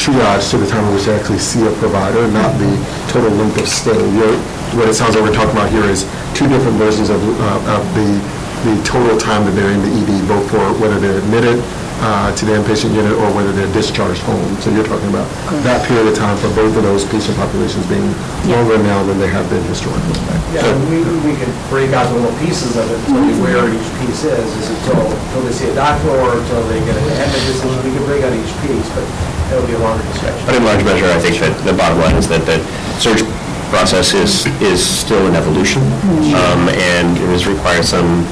[0.00, 2.70] triage to the time in which they actually see a provider, not the
[3.12, 3.94] total length of stay.
[4.16, 4.38] You're-
[4.74, 6.02] What it sounds like we're talking about here is
[6.34, 8.08] two different versions of, uh, of the,
[8.64, 11.60] the total time that they're in the ED, both for whether they're admitted
[12.00, 14.40] uh, to the inpatient unit or whether they're discharged home.
[14.58, 15.28] So you're talking about
[15.62, 18.08] that period of time for both of those patient populations being
[18.50, 20.16] longer now than they have been historically.
[20.56, 23.68] Yeah, and we, we could break out the little pieces of it, tell you where
[23.68, 26.96] each piece is, is it until, until they see a doctor or until they get
[26.96, 29.06] an admit decision, we can break out each piece, but
[29.52, 30.40] it'll be a longer discussion.
[30.48, 32.58] But in large measure, I think that the bottom line is that the
[32.96, 33.22] surge
[33.68, 35.82] process is, is still an evolution,
[36.34, 38.26] um, and it has required some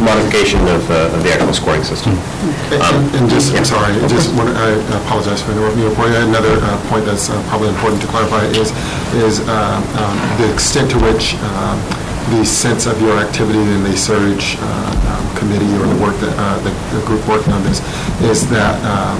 [0.00, 2.12] modification of uh, of the actual scoring system.
[2.12, 4.68] Um, And and just, I'm sorry, just, want- I
[5.02, 5.90] apologize for interrupting you.
[5.94, 8.68] Point- Another uh, point that's uh, probably important to clarify is,
[9.24, 11.78] is um, um, the extent to which um,
[12.36, 14.64] the sense of your activity in the surge uh,
[15.14, 17.78] um, committee or the work that, uh, the the group working on this,
[18.30, 19.16] is that um,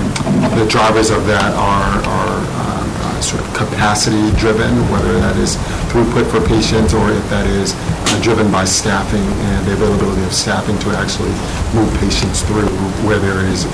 [0.59, 2.37] the drivers of that are, are
[2.67, 5.55] um, uh, sort of capacity driven, whether that is
[5.89, 7.79] throughput for patients or if that is uh,
[8.23, 9.23] driven by staffing
[9.55, 11.31] and the availability of staffing to actually
[11.75, 12.67] move patients through
[13.07, 13.65] where there is,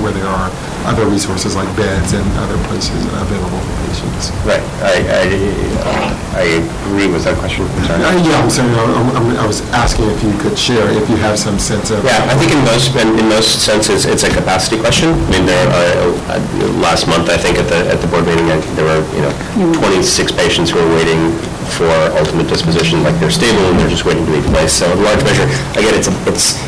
[0.00, 0.50] where there are
[0.86, 4.30] other resources like beds and other places available for patients.
[4.48, 6.44] Right, I, I, I
[6.88, 7.66] agree with that question.
[7.84, 8.00] Sorry.
[8.04, 8.70] Uh, Yeah, I'm sorry.
[8.72, 12.04] I'm- I'm- was asking if you could share, if you have some sense of...
[12.04, 15.08] Yeah, I think in most, in in most senses, it's a capacity question.
[15.14, 18.44] I mean, there, uh, uh, last month, I think, at the, at the board meeting,
[18.52, 21.32] I- there were, you know, 26 patients who were waiting
[21.70, 21.88] for
[22.18, 24.78] ultimate disposition, like they're stable and they're just waiting to be placed.
[24.78, 25.44] So in large measure,
[25.76, 26.58] again, it's, a- it's,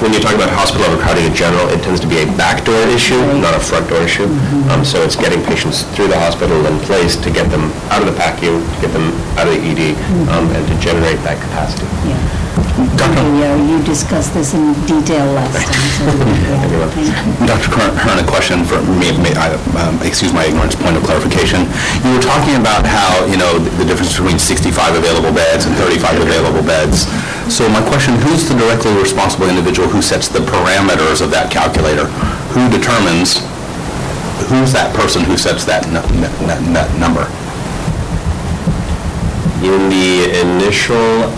[0.00, 3.20] when you talk about hospital overcrowding in general, it tends to be a backdoor issue,
[3.36, 4.24] not a front door issue.
[4.72, 8.08] Um, So it's getting patients through the hospital and placed to get them out of
[8.08, 9.92] the PACU, to get them out of the ED,
[10.32, 11.84] um, and to generate that capacity.
[12.08, 12.16] Yeah,
[12.84, 17.46] you discussed this in detail last time, so, yeah, thank you.
[17.46, 17.68] Dr.
[17.68, 21.68] Kern, Hearn, a question for me, may I, um, excuse my ignorance, point of clarification.
[22.04, 26.20] You were talking about how, you know, the difference between 65 available beds and 35
[26.22, 27.04] available beds.
[27.52, 32.06] So my question, who's the directly responsible individual who sets the parameters of that calculator?
[32.56, 33.44] Who determines,
[34.48, 37.26] who's that person who sets that, nu- nu- nu- that number?
[39.60, 41.28] In the initial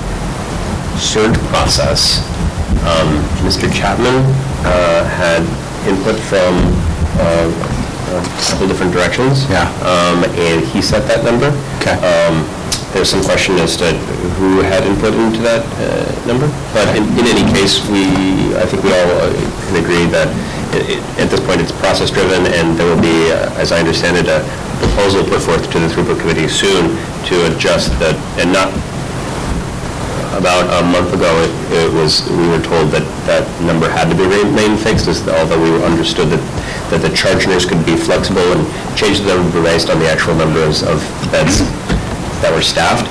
[1.03, 2.23] surge process,
[2.87, 3.11] um,
[3.43, 3.67] Mr.
[3.73, 4.23] Chapman
[4.65, 5.43] uh, had
[5.91, 6.55] input from
[7.19, 7.51] uh,
[8.15, 9.49] a couple different directions.
[9.51, 9.67] Yeah.
[9.83, 11.51] Um, And he set that number.
[11.81, 11.97] Okay.
[12.01, 12.47] Um,
[12.93, 13.89] There's some question as to
[14.37, 16.45] who had input into that uh, number.
[16.77, 18.05] But in in any case, we,
[18.61, 19.33] I think we all uh,
[19.65, 20.29] can agree that
[20.77, 24.21] i- i- at this point, it's process-driven, and there will be, uh, as I understand
[24.21, 24.45] it, a
[24.85, 26.93] proposal put forth to the throughput committee soon
[27.33, 28.69] to adjust that, and not
[30.37, 34.15] about a month ago, it- it was, we were told that that number had to
[34.17, 36.41] be remain fixed, as- although we understood that,
[36.91, 38.67] that the charge nurse could be flexible and
[38.97, 41.63] change the number based on the actual numbers of beds
[42.41, 43.07] that were staffed.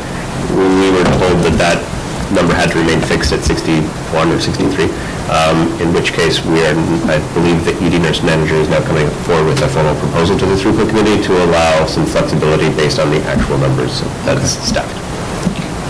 [0.55, 1.79] We were told that that
[2.33, 4.89] number had to remain fixed at 61 or 63,
[5.29, 6.75] um, in which case we are,
[7.11, 10.45] I believe the ED nurse manager is now coming forward with a formal proposal to
[10.45, 14.95] the throughput committee to allow some flexibility based on the actual numbers that's staffed.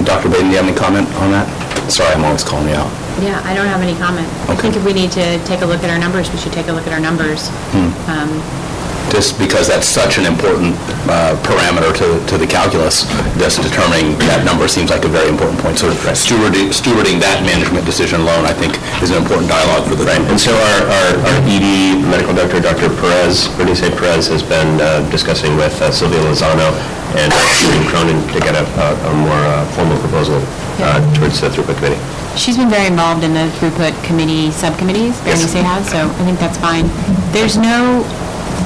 [0.03, 0.29] Dr.
[0.29, 1.45] Baden, do you have any comment on that?
[1.91, 2.89] Sorry, I'm always calling you out.
[3.21, 4.25] Yeah, I don't have any comment.
[4.47, 4.61] I Okay.
[4.71, 6.73] think if we need to take a look at our numbers, we should take a
[6.73, 7.49] look at our numbers.
[8.07, 8.31] Um,
[9.11, 10.71] just because that's such an important
[11.11, 13.03] uh, parameter to, to the calculus,
[13.35, 15.77] just determining that number seems like a very important point.
[15.77, 20.07] So stewarding, stewarding that management decision alone, I think, is an important dialogue for the...
[20.07, 22.89] Right, and so our, our our ED medical director, Dr.
[23.03, 26.71] Perez, Bernice Perez, has been uh, discussing with uh, Sylvia Lozano
[27.19, 30.39] and Shireen Cronin to get a, a a more uh, formal proposal
[30.79, 31.99] uh, towards the throughput committee.
[32.39, 36.57] She's been very involved in the throughput committee subcommittees, Bernice has, so I think that's
[36.57, 36.87] fine.
[37.35, 38.07] There's no,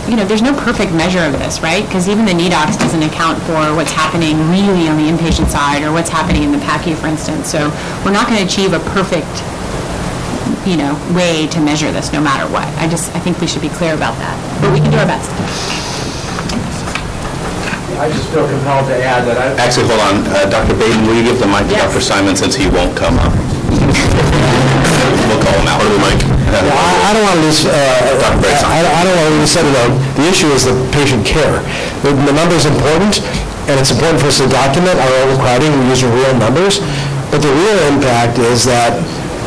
[0.07, 1.83] you know, there's no perfect measure of this, right?
[1.85, 5.91] Because even the NEDOCS doesn't account for what's happening really on the inpatient side or
[5.91, 7.49] what's happening in the PACU, for instance.
[7.49, 7.73] So
[8.05, 9.25] we're not going to achieve a perfect,
[10.67, 12.67] you know, way to measure this, no matter what.
[12.77, 14.37] I just, I think we should be clear about that.
[14.61, 15.31] But we can do our best.
[17.97, 20.75] I just feel compelled to add that I, Actually, hold on, Uh, Dr.
[20.77, 22.01] Baden, will you give the mic to Dr.
[22.01, 23.33] Simon since he won't come up?
[25.25, 25.81] We'll call him out.
[25.81, 26.34] Put the mic.
[26.63, 29.65] Yeah, I I don't want to lose, uh, I I don't want to lose sight
[29.67, 29.85] of the,
[30.21, 31.59] the issue is the patient care.
[32.05, 33.19] The the number's important,
[33.67, 36.79] and it's important for us to document our overcrowding, we're using real numbers,
[37.29, 38.95] but the real impact is that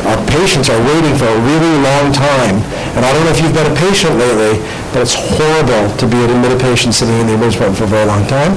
[0.07, 2.61] our patients are waiting for a really long time,
[2.95, 4.61] and I don't know if you've been a patient lately,
[4.93, 7.91] but it's horrible to be an admitted patient sitting in the emergency room for a
[7.91, 8.55] very long time.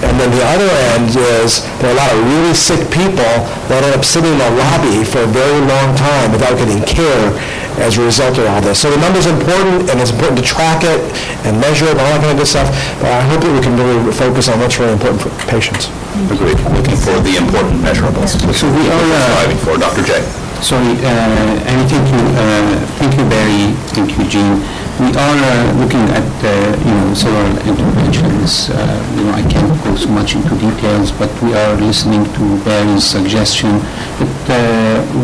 [0.00, 0.64] And then the other
[0.96, 1.12] end
[1.44, 3.28] is, there are a lot of really sick people
[3.68, 7.36] that end up sitting in the lobby for a very long time without getting care
[7.80, 8.80] as a result of all this.
[8.80, 11.00] So the number's important, and it's important to track it
[11.48, 12.68] and measure it and all that kind of good stuff,
[13.00, 15.88] but I hope that we can really focus on what's really important for patients.
[16.28, 18.36] Agreed, looking for the important measurables.
[18.52, 20.04] So we are, uh, Striving for, Dr.
[20.04, 20.20] J.
[20.60, 24.60] Sorry, uh, and thank you, uh, thank you, Barry, thank you, Jean.
[25.00, 28.68] We are uh, looking at, uh, you know, several interventions.
[28.68, 28.76] Uh,
[29.16, 33.04] You know, I can't go so much into details, but we are listening to various
[33.16, 33.80] suggestions.
[34.20, 34.36] But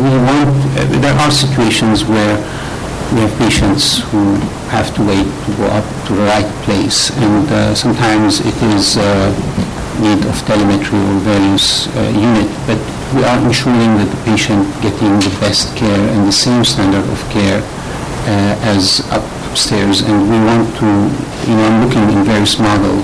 [0.03, 0.57] we want,
[1.03, 2.35] there are situations where
[3.13, 4.41] we have patients who
[4.73, 8.97] have to wait to go up to the right place, and uh, sometimes it is
[8.97, 9.29] uh,
[10.01, 12.81] need of telemetry or various uh, unit, but
[13.15, 17.19] we are ensuring that the patient getting the best care and the same standard of
[17.29, 17.61] care
[18.75, 19.05] as
[19.57, 20.85] upstairs, and we want to,
[21.49, 23.01] you know, I'm looking in various model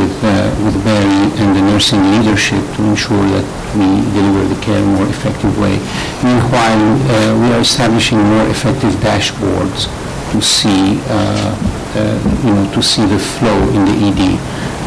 [0.00, 3.44] with, uh, with Barry and the nursing leadership to ensure that
[3.76, 3.84] we
[4.16, 5.76] deliver the care in a more effective way.
[6.24, 9.92] Meanwhile, uh, we are establishing more effective dashboards
[10.32, 11.52] to see, uh,
[12.00, 12.16] uh,
[12.48, 14.40] you know, to see the flow in the ED.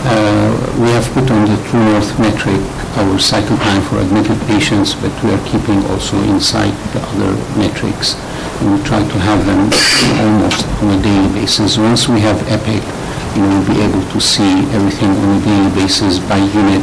[0.09, 0.49] Uh,
[0.81, 2.59] We have put on the True North metric
[2.97, 8.17] our cycle time for admitted patients, but we are keeping also inside the other metrics.
[8.63, 9.67] We try to have them
[10.23, 11.77] almost on a daily basis.
[11.77, 12.79] Once we have Epic,
[13.35, 16.79] you we'll be able to see everything on a daily basis by unit,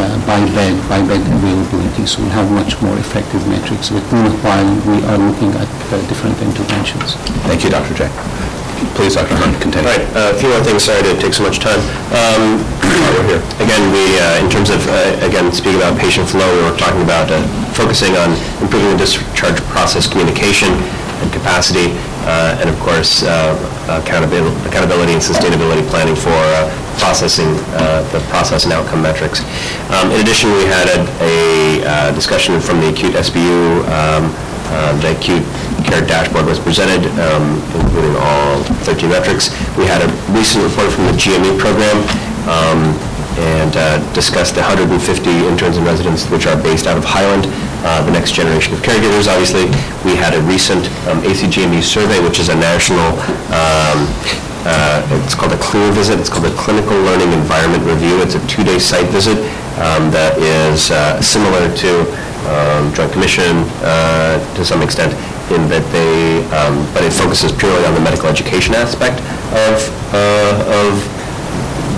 [0.00, 3.90] uh, by bed, by bed availability, so we'll have much more effective metrics.
[3.90, 7.16] But meanwhile, we are looking at uh, different interventions.
[7.44, 7.92] Thank you, Dr.
[7.92, 8.08] J.
[8.94, 9.34] Please, Dr.
[9.36, 9.86] Hearn, continue.
[9.88, 11.78] All right, uh, a few more things, sorry to take so much time.
[12.14, 13.42] Um, We're here.
[13.62, 17.02] Again, we, uh, in terms of, uh, again, speaking about patient flow, we were talking
[17.02, 17.38] about uh,
[17.74, 20.70] focusing on improving the discharge process communication
[21.22, 21.94] and capacity,
[22.26, 23.54] uh, and of course, uh,
[24.02, 26.66] accountabil- accountability and sustainability planning for uh,
[26.98, 29.40] processing, uh, the process and outcome metrics.
[29.90, 31.34] Um, In addition, we had a a,
[31.84, 34.32] uh, discussion from the acute SBU um,
[35.00, 35.44] The acute
[35.84, 39.52] care dashboard was presented, um, including all 13 metrics.
[39.76, 42.00] We had a recent report from the GME program
[42.48, 42.96] um,
[43.36, 44.94] and uh, discussed the 150
[45.46, 47.46] interns and residents which are based out of Highland,
[47.82, 49.66] uh, the next generation of caregivers, obviously.
[50.06, 53.18] We had a recent um, ACGME survey, which is a national,
[53.50, 54.06] um,
[54.64, 58.22] uh, it's called a CLEAR visit, it's called a Clinical Learning Environment Review.
[58.22, 59.36] It's a two-day site visit
[59.82, 61.90] um, that is uh, similar to
[62.46, 65.12] um, Joint Commission uh, to some extent
[65.50, 69.20] in that they, um, but it focuses purely on the medical education aspect
[69.52, 69.76] of,
[70.14, 70.92] uh, of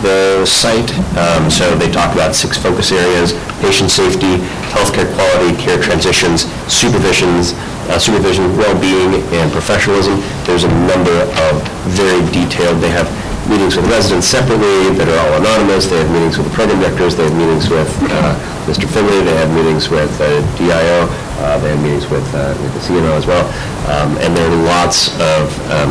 [0.03, 0.91] the site.
[1.17, 4.39] Um, So they talk about six focus areas, patient safety,
[4.75, 7.55] healthcare quality, care transitions, supervisions,
[7.89, 10.21] uh, supervision, well-being, and professionalism.
[10.45, 11.17] There's a number
[11.49, 11.63] of
[11.95, 13.09] very detailed, they have
[13.49, 17.15] meetings with residents separately that are all anonymous, they have meetings with the program directors,
[17.15, 18.35] they have meetings with uh,
[18.67, 18.91] Mr.
[18.91, 20.27] Finley, they have meetings with uh,
[20.59, 21.07] DIO,
[21.41, 23.45] uh, they have meetings with uh, with the CNO as well,
[23.87, 25.91] Um, and there are lots of, um,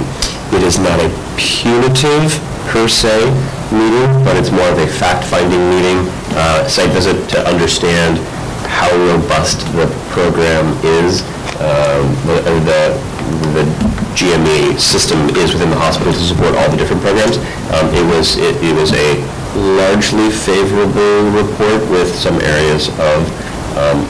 [0.52, 2.36] it is not a punitive
[2.68, 3.32] per se
[3.72, 6.00] meeting, but it's more of a fact-finding meeting,
[6.36, 8.20] uh, site visit to understand
[8.68, 11.22] how robust the program is,
[11.62, 12.36] um, the
[12.70, 12.98] the-
[13.58, 13.66] the
[14.14, 17.38] GME system is within the hospital to support all the different programs.
[17.74, 19.10] Um, It was, it it was a
[19.56, 23.20] largely favorable report with some areas of,
[23.84, 24.06] um,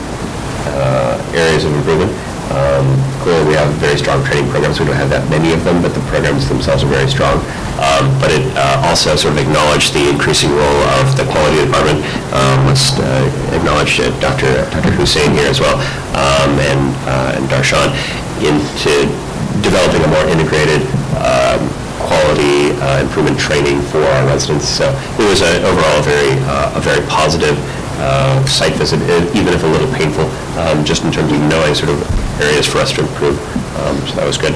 [1.34, 2.12] areas of improvement.
[2.52, 2.86] Um,
[3.26, 5.90] Clearly, we have very strong training programs, we don't have that many of them, but
[5.98, 7.42] the programs themselves are very strong.
[7.82, 12.06] Um, But it uh, also sort of acknowledged the increasing role of the quality department.
[12.30, 13.02] Um, Let's uh,
[13.50, 14.62] acknowledge uh, Dr.
[14.70, 14.94] Dr.
[14.94, 15.74] Hussein here as well,
[16.14, 17.90] um, and uh, and Darshan,
[18.38, 19.10] into
[19.66, 20.86] developing a more integrated
[21.18, 21.58] um,
[21.98, 24.68] quality uh, improvement training for our residents.
[24.68, 24.86] So
[25.18, 27.58] it was a- overall a very, uh, a very positive
[27.98, 29.00] uh, site visit,
[29.34, 30.26] even if a little painful,
[30.60, 31.98] um, just in terms of knowing sort of
[32.40, 33.36] areas for us to improve.
[33.76, 34.54] Um, So that was good.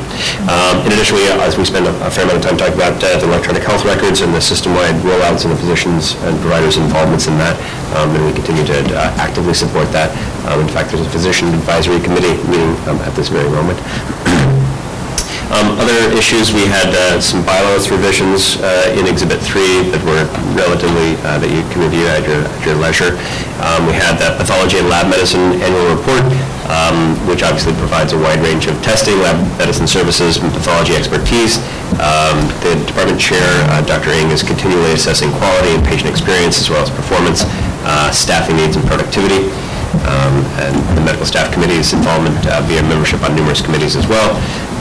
[0.49, 2.97] Um, In addition, we, as we spend a a fair amount of time talking about
[3.05, 7.27] uh, the electronic health records and the system-wide rollouts and the physicians and providers' involvements
[7.29, 7.57] in that,
[7.97, 10.09] um, and we continue to uh, actively support that.
[10.49, 12.73] Um, In fact, there's a physician advisory committee meeting
[13.09, 13.77] at this very moment.
[15.51, 20.23] Um, Other issues, we had uh, some bylaws revisions uh, in Exhibit 3 that were
[20.55, 23.19] relatively, uh, that you can review at your at your leisure.
[23.59, 26.23] Um, We had the pathology and lab medicine annual report,
[26.71, 31.59] um, which obviously provides a wide range of testing, lab medicine services, and pathology expertise.
[31.99, 33.43] Um, The department chair,
[33.75, 34.15] uh, Dr.
[34.15, 37.43] Ing, is continually assessing quality and patient experience as well as performance,
[37.83, 39.51] uh, staffing needs, and productivity
[40.07, 44.31] um, and the medical staff committee's involvement uh, via membership on numerous committees as well.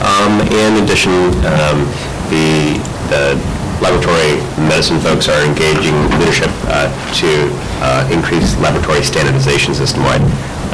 [0.02, 1.12] Um, In addition,
[1.46, 1.86] um,
[2.30, 2.78] the
[3.10, 3.34] the
[3.80, 4.36] laboratory
[4.68, 6.86] medicine folks are engaging leadership uh,
[7.16, 7.48] to
[7.80, 10.20] uh, increase laboratory standardization system-wide.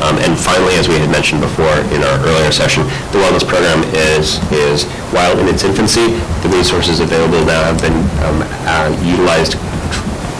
[0.02, 3.80] Um, And finally, as we had mentioned before in our earlier session, the wellness program
[3.94, 4.84] is, is
[5.14, 9.56] while in its infancy, the resources available now have been um, uh, utilized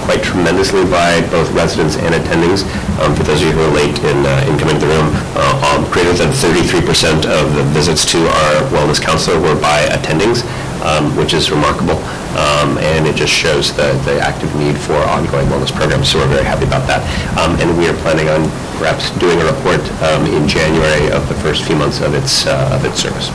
[0.07, 2.63] quite tremendously by both residents and attendings.
[3.03, 5.11] Um, For those of you who are late in uh, in coming to the room,
[5.35, 10.47] uh, um, greater than 33% of the visits to our wellness counselor were by attendings,
[10.87, 11.99] um, which is remarkable,
[12.37, 16.33] Um, and it just shows the the active need for ongoing wellness programs, so we're
[16.39, 17.03] very happy about that.
[17.41, 18.43] Um, And we are planning on
[18.79, 22.77] perhaps doing a report um, in January of the first few months of its uh,
[22.77, 23.29] of its service.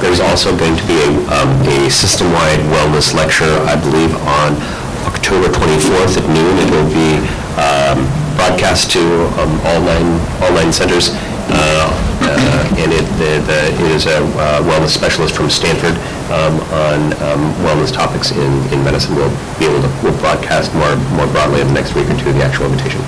[0.00, 4.56] There's also going to be a um, a system-wide wellness lecture, I believe, on
[5.08, 6.54] October 24th at noon.
[6.60, 7.10] It will be
[7.56, 8.04] um,
[8.36, 9.02] broadcast to
[9.40, 10.08] um, all nine,
[10.42, 11.10] all nine centers.
[11.50, 11.88] Uh,
[12.28, 15.96] uh, And it the- the- it is a uh, wellness specialist from Stanford
[16.30, 16.54] um,
[16.86, 19.16] on um, wellness topics in in medicine.
[19.16, 22.32] We'll be able to, we'll broadcast more more broadly in the next week or two,
[22.32, 23.00] the actual invitation.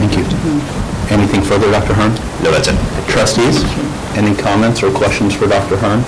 [0.00, 0.24] Thank you.
[1.12, 1.94] Anything further, Dr.
[1.94, 2.12] Hearn?
[2.42, 2.76] No, that's it.
[3.08, 3.62] Trustees,
[4.16, 5.76] any comments or questions for Dr.
[5.76, 6.00] Hearn?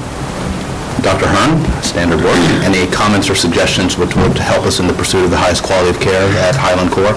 [1.03, 1.27] Dr.
[1.27, 2.39] Hearn, standard work.
[2.63, 5.91] Any comments or suggestions which would help us in the pursuit of the highest quality
[5.91, 7.15] of care at Highland Core?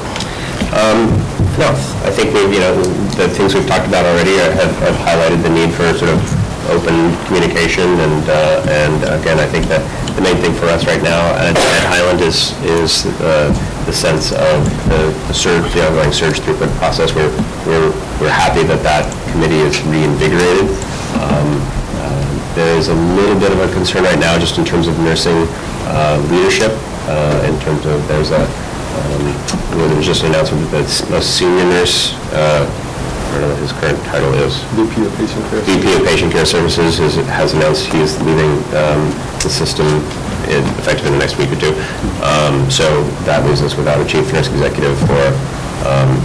[1.56, 1.72] No,
[2.03, 2.76] I think we, you know,
[3.16, 6.20] the things we've talked about already have have highlighted the need for sort of
[6.68, 9.80] open communication, and, uh, and again, I think that
[10.18, 13.56] the main thing for us right now at at Highland is, is uh,
[13.88, 17.16] the sense of the the surge, the ongoing surge throughput process.
[17.16, 17.32] We're,
[17.64, 20.68] we're, we're happy that that committee is reinvigorated.
[21.24, 21.64] Um,
[22.56, 25.36] There is a little bit of a concern right now, just in terms of nursing
[25.91, 26.72] uh, leadership,
[27.11, 29.23] uh, in terms of, there's a, um,
[29.77, 33.73] there was just an announcement that a senior nurse, uh, I don't know what his
[33.73, 34.56] current title is.
[34.80, 35.61] VP of Patient Care.
[35.68, 39.11] VP of Patient Care Services has has announced he is leaving um,
[39.44, 39.86] the system
[40.48, 41.76] in- effective in the next week or two.
[42.23, 42.88] Um, So
[43.27, 45.23] that leaves us without a chief nurse executive for
[45.84, 46.15] um,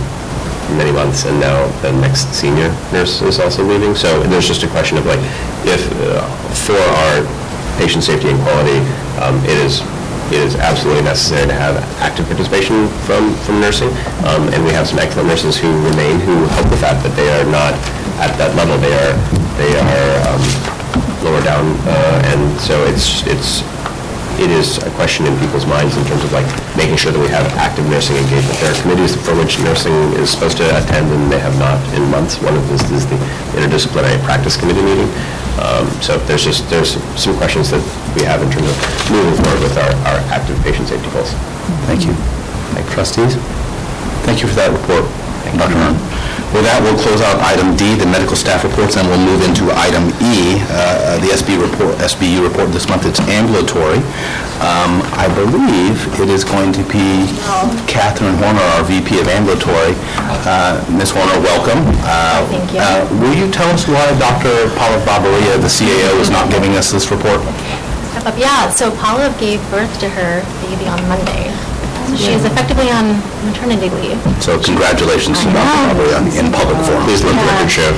[0.76, 3.94] many months, and now the next senior nurse is also leaving.
[3.94, 5.20] So there's just a question of like,
[5.64, 6.22] if, uh,
[6.66, 7.26] for our
[7.78, 8.78] patient safety and quality,
[9.20, 9.80] um, it is,
[10.30, 13.90] it is absolutely necessary to have active participation from, from nursing.
[14.28, 17.28] Um, And we have some excellent nurses who remain, who help with that, but they
[17.34, 17.74] are not
[18.22, 18.78] at that level.
[18.78, 19.14] They are,
[19.58, 20.42] they are um,
[21.24, 23.62] lower down, uh, and so it's, it's,
[24.38, 26.46] it is a question in people's minds in terms of like
[26.76, 28.54] making sure that we have active nursing engagement.
[28.60, 29.92] There are committees for which nursing
[30.22, 32.38] is supposed to attend and they have not in months.
[32.40, 33.16] One of this is the
[33.58, 35.10] interdisciplinary practice committee meeting.
[35.60, 37.82] Um, So there's just, there's some questions that
[38.16, 38.76] we have in terms of
[39.10, 41.32] moving forward with our, our active patient safety goals.
[41.90, 42.14] Thank you.
[42.74, 43.36] Like trustees?
[44.24, 45.04] Thank you for that report,
[45.58, 45.74] Dr.
[45.76, 46.09] Hearn.
[46.50, 49.70] With that, we'll close out item D, the medical staff reports, and we'll move into
[49.70, 53.06] item E, uh, the SB report, SBU report this month.
[53.06, 54.02] It's ambulatory.
[54.58, 57.30] Um, I believe it is going to be
[57.86, 59.94] Catherine Horner, our VP of ambulatory.
[60.42, 61.14] Uh, Ms.
[61.14, 61.86] Horner, welcome.
[62.50, 62.82] Thank you.
[63.22, 64.74] Will you tell us why Dr.
[64.74, 67.38] Paula Barbaria, the CAO, is not giving us this report?
[68.36, 71.54] Yeah, so Paula gave birth to her baby on Monday.
[72.08, 73.16] So she is effectively on
[73.46, 74.18] maternity leave.
[74.42, 75.78] So congratulations to Dr.
[75.92, 77.02] Barbaria in public forum.
[77.04, 77.92] Please let the record show.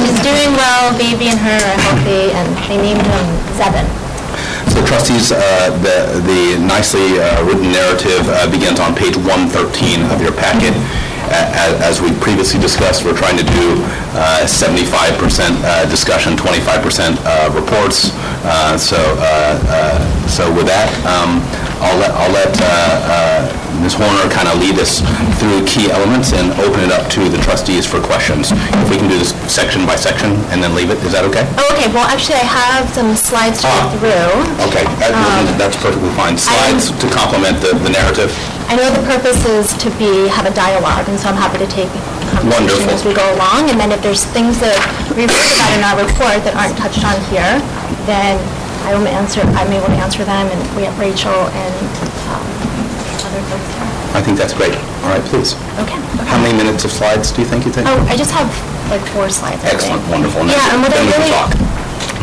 [0.00, 3.24] She's doing well, baby and her are healthy, and they named him
[3.58, 3.86] Zebin.
[4.72, 5.38] So trustees, uh,
[5.84, 10.74] the the nicely uh, written narrative uh, begins on page 113 of your packet.
[11.30, 13.66] As we previously discussed, we're trying to do
[14.16, 14.84] uh, 75%
[15.64, 18.10] uh, discussion, 25% uh, reports.
[18.44, 21.40] Uh, So uh, uh, so with that, um,
[21.80, 23.94] I'll let I'll let uh, uh, Ms.
[23.96, 25.00] Horner kind of lead us
[25.40, 28.52] through key elements and open it up to the trustees for questions.
[28.84, 31.44] If we can do this section by section and then leave it, is that okay?
[31.58, 33.88] Oh, okay, well, actually, I have some slides to Ah.
[33.88, 34.36] go through.
[34.68, 36.36] Okay, that- that's perfectly fine.
[36.38, 38.30] Slides to complement the the narrative.
[38.68, 41.68] I know the purpose is to be, have a dialogue, and so I'm happy to
[41.70, 41.90] take
[42.32, 42.90] conversation Wonderful.
[42.90, 44.74] as we go along, and then if there's things that
[45.14, 47.60] we wrote about in our report that aren't touched on here,
[48.08, 48.40] then
[48.88, 51.74] I will answer, I'm able to answer them, and we have Rachel and
[52.32, 52.44] um,
[53.28, 53.88] other folks here.
[54.16, 54.74] I think that's great.
[55.04, 55.54] All right, please.
[55.84, 55.98] Okay.
[56.26, 57.84] How many minutes of slides do you think you take?
[57.86, 58.48] Oh, I just have
[58.90, 59.60] like four slides.
[59.64, 60.44] Excellent, wonderful.
[60.44, 61.32] Now, Yeah, and what I really,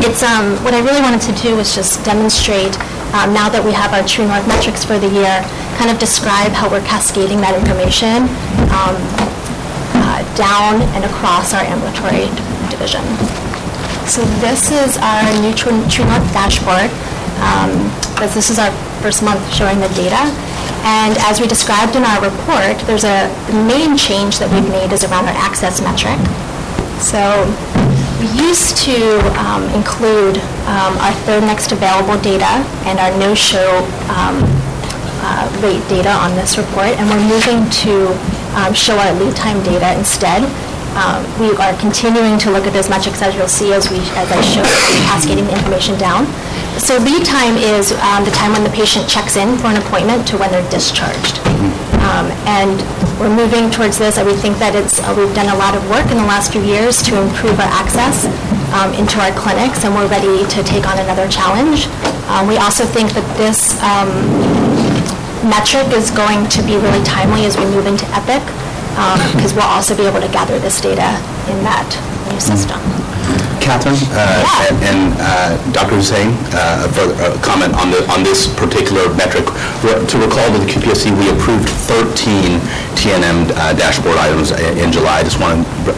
[0.08, 2.74] it's, um, what I really wanted to do was just demonstrate,
[3.12, 5.44] um, now that we have our True North metrics for the year,
[5.76, 8.28] kind of describe how we're cascading that information,
[8.72, 8.96] um,
[10.00, 12.28] uh, down and across our ambulatory
[12.72, 13.04] division.
[14.08, 16.90] So this is our new True True North dashboard.
[17.42, 17.72] Um,
[18.22, 18.70] This is our
[19.02, 20.30] first month showing the data.
[20.86, 24.94] And as we described in our report, there's a, the main change that we've made
[24.94, 26.18] is around our access metric.
[27.02, 27.18] So
[28.22, 30.38] we used to um, include
[30.70, 33.82] um, our third next available data and our no-show
[34.14, 34.38] um,
[35.26, 38.14] uh, rate data on this report, and we're moving to
[38.54, 40.46] um, show our lead time data instead.
[40.94, 44.30] Um, We are continuing to look at those metrics, as you'll see, as we, as
[44.30, 44.62] I show,
[45.10, 46.26] cascading the information down.
[46.78, 50.28] So lead time is um, the time when the patient checks in for an appointment
[50.28, 51.40] to when they're discharged.
[52.08, 52.76] Um, And
[53.18, 56.10] we're moving towards this, we think that it's, uh, we've done a lot of work
[56.10, 58.26] in the last few years to improve our access
[58.74, 61.86] um, into our clinics, and we're ready to take on another challenge.
[62.28, 64.10] Um, We also think that this um,
[65.48, 68.42] metric is going to be really timely as we move into Epic,
[69.34, 71.16] because we'll also be able to gather this data
[71.48, 71.88] in that
[72.30, 72.80] new system.
[73.62, 75.94] Catherine, uh, and- and uh, Dr.
[75.96, 79.46] Hussein, uh, a further uh, comment on the, on this particular metric.
[79.82, 82.58] To recall to the QPSC, we approved 13
[82.98, 83.46] TNM
[83.78, 85.20] dashboard items i- in July.
[85.20, 85.92] I just want to,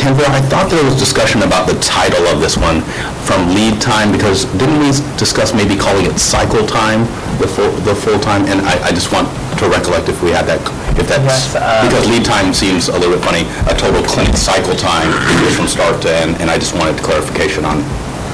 [0.00, 2.80] Tanvir, I thought there was discussion about the title of this one
[3.28, 4.88] from lead time, because didn't we
[5.20, 7.04] discuss maybe calling it cycle time,
[7.38, 8.44] the full, the full time?
[8.46, 9.28] And I, I just want
[9.58, 10.62] to recollect if we had that,
[10.94, 14.34] if that's, Yes, uh, because lead time seems a little bit funny, a total clinic
[14.38, 15.10] cycle time
[15.46, 17.82] is from start to end, and I just wanted clarification on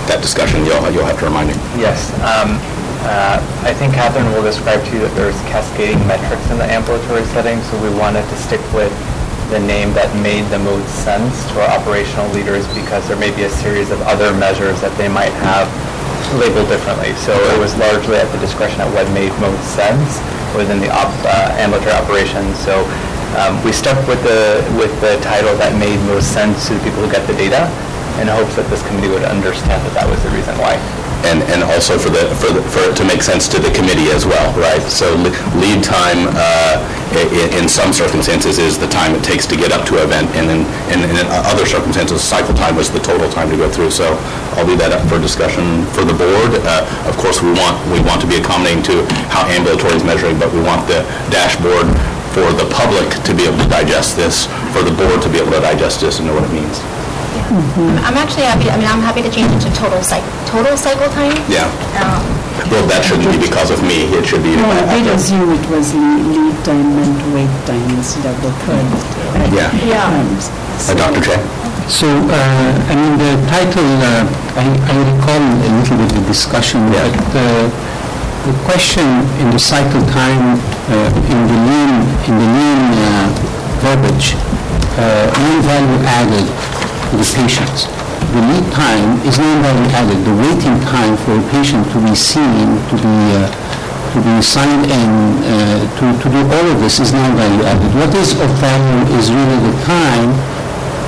[0.06, 1.56] that discussion, you'll, you'll have to remind me.
[1.80, 2.12] Yes.
[2.20, 2.60] um,
[3.04, 3.36] uh,
[3.68, 7.60] I think Catherine will describe to you that there's cascading metrics in the ambulatory setting,
[7.68, 8.92] so we wanted to stick with
[9.52, 13.44] the name that made the most sense to our operational leaders because there may be
[13.44, 15.68] a series of other measures that they might have
[16.40, 17.12] labeled differently.
[17.20, 20.16] So it was largely at the discretion of what made most sense
[20.54, 22.58] within the op- uh, ambulatory operations.
[22.64, 22.84] So
[23.38, 27.02] um, we stuck with the, with the title that made most sense to the people
[27.02, 27.66] who get the data
[28.20, 30.76] in hopes that this committee would understand that that was the reason why.
[31.24, 34.12] and, and also for the, for the, for it to make sense to the committee
[34.12, 34.84] as well, right?
[34.92, 35.08] So
[35.56, 36.76] lead time, uh,
[37.16, 40.04] i- i- in some circumstances is the time it takes to get up to an
[40.04, 40.60] event, and in,
[40.92, 43.88] and in other circumstances, cycle time was the total time to go through.
[43.90, 44.04] So
[44.60, 45.64] I'll leave that up for discussion
[45.96, 46.60] for the board.
[46.60, 49.00] Uh, Of course, we want, we want to be accommodating to
[49.32, 51.00] how ambulatory is measuring, but we want the
[51.32, 51.88] dashboard
[52.36, 54.44] for the public to be able to digest this,
[54.76, 56.84] for the board to be able to digest this and know what it means.
[58.06, 61.08] I'm actually happy, I mean, I'm happy to change it to total cycle, total cycle
[61.12, 61.34] time.
[61.50, 61.66] Yeah.
[61.98, 62.22] Um,
[62.70, 64.54] Well, that shouldn't be because of me, it should be...
[64.54, 68.86] No, I did assume it was lead time and wait time instead of the third.
[69.50, 69.68] Yeah.
[69.82, 70.06] Yeah.
[70.06, 70.48] times.
[70.86, 71.20] Uh, Dr.
[71.20, 71.36] Che?
[71.90, 74.24] So, uh, I mean, the title, uh,
[74.56, 77.68] I I recall a little bit the discussion, but uh,
[78.48, 79.04] the question
[79.42, 80.56] in the cycle time,
[80.88, 81.92] uh, in the lean,
[82.24, 83.28] in the lean uh,
[83.84, 84.32] verbiage,
[84.96, 86.46] uh, no value added
[87.10, 87.86] to the patients.
[88.34, 90.18] The lead time is no value added.
[90.24, 93.46] The waiting time for a patient to be seen, to be uh,
[94.14, 95.10] to be signed in,
[95.42, 97.90] uh, to to do all of this is no value added.
[97.94, 100.30] What is of value is really the time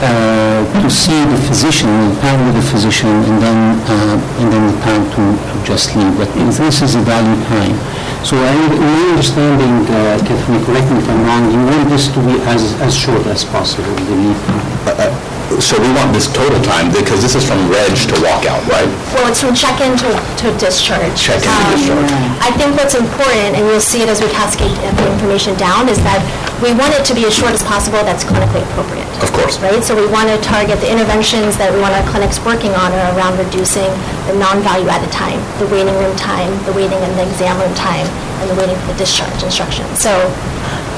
[0.02, 3.59] uh, to see the physician, the time with the physician, and then,
[3.89, 6.16] uh, and then the time to, to just leave.
[6.18, 7.77] But this is a value time.
[8.24, 12.09] So I, in my understanding, uh, Catherine, correct me if I'm wrong, you want this
[12.12, 15.35] to be as, as short as possible, the lead time.
[15.47, 18.90] So we want this total time, because this is from reg to walkout, right?
[19.14, 20.10] Well, it's from check-in to,
[20.43, 21.14] to discharge.
[21.14, 22.10] Check-in to Um, discharge.
[22.43, 26.02] I think what's important, and you'll see it as we cascade the information down, is
[26.02, 26.18] that
[26.59, 29.06] we want it to be as short as possible that's clinically appropriate.
[29.23, 29.56] Of course.
[29.62, 29.81] Right?
[29.86, 33.14] So we want to target the interventions that we want our clinics working on are
[33.14, 33.89] around reducing
[34.27, 38.05] the non-value added time, the waiting room time, the waiting in the exam room time,
[38.43, 39.86] and the waiting for the discharge instruction.
[39.94, 40.10] So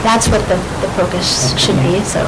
[0.02, 2.24] that's what the, the focus should be, so.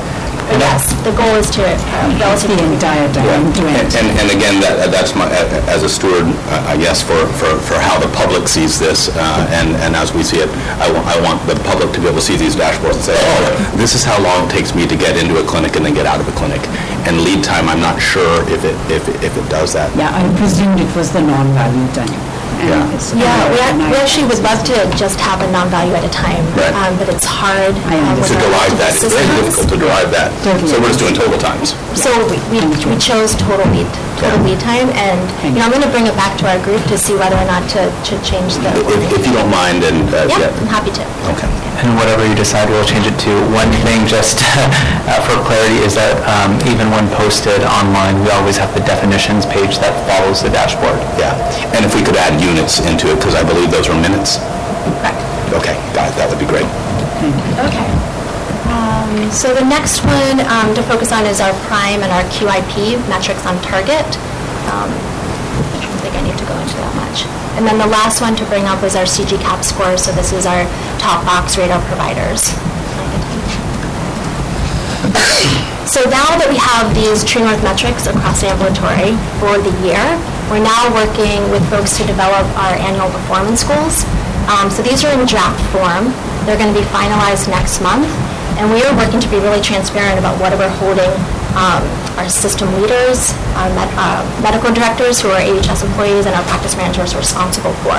[0.51, 1.79] But yes, the goal is to uh,
[2.19, 2.59] relatively...
[2.59, 5.31] The entire time to And, and and again, that, that's my,
[5.71, 9.47] as a steward, uh, I guess, for, for, for how the public sees this, uh,
[9.55, 10.51] and, and as we see it,
[10.83, 13.15] I want, I want the public to be able to see these dashboards and say,
[13.15, 15.95] oh, this is how long it takes me to get into a clinic and then
[15.95, 16.59] get out of a clinic.
[17.07, 19.95] And lead time, I'm not sure if it, if, if it does that.
[19.95, 22.11] Yeah, I presumed it was the non-value time.
[22.59, 22.85] And Yeah.
[23.15, 26.43] Yeah, we ac- we actually would love to just have a non-value at a time,
[26.59, 26.75] Right.
[26.75, 27.75] um, but it's hard.
[27.89, 29.41] I um, with To our derive that, it's very systems.
[29.41, 30.29] difficult to derive that.
[30.69, 31.75] So we're just doing total times.
[31.95, 32.59] So we, we
[32.91, 33.89] we chose total lead,
[34.21, 36.83] total lead time, and, you know, I'm going to bring it back to our group
[36.93, 38.71] to see whether or not to, to change the...
[38.75, 40.61] If, if you don't mind, and, uh, Yeah, yeah.
[40.61, 41.03] I'm happy to.
[41.33, 41.49] Okay.
[41.81, 43.33] And whatever you decide, we'll change it to.
[43.57, 44.45] One thing, just
[45.09, 49.49] uh, for clarity, is that um, even when posted online, we always have the definitions
[49.49, 51.01] page that follows the dashboard.
[51.17, 51.33] Yeah,
[51.73, 54.37] and if we could add units into it, because I believe those were minutes.
[55.01, 55.17] Correct.
[55.57, 56.69] Okay, got it, that would be great.
[57.65, 57.89] Okay.
[58.69, 63.01] Um, So the next one um, to focus on is our prime and our QIP,
[63.09, 64.07] metrics on target.
[64.69, 67.23] Um, I don't think I need to go into that much.
[67.55, 70.35] And then the last one to bring up was our CG CAHPS score, so this
[70.35, 70.67] is our
[70.99, 72.51] top box radar providers.
[75.87, 80.03] So now that we have these True North metrics across the ambulatory for the year,
[80.47, 84.07] we're now working with folks to develop our annual performance goals.
[84.47, 86.15] Um, So these are in draft form.
[86.47, 88.07] They're going to be finalized next month.
[88.59, 91.11] And we are working to be really transparent about what we're holding
[91.57, 91.83] um,
[92.19, 96.77] our system leaders, our med- uh, medical directors who are AHS employees, and our practice
[96.77, 97.97] managers responsible for.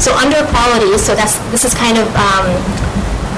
[0.00, 2.46] So under quality, so that's, this is kind of um,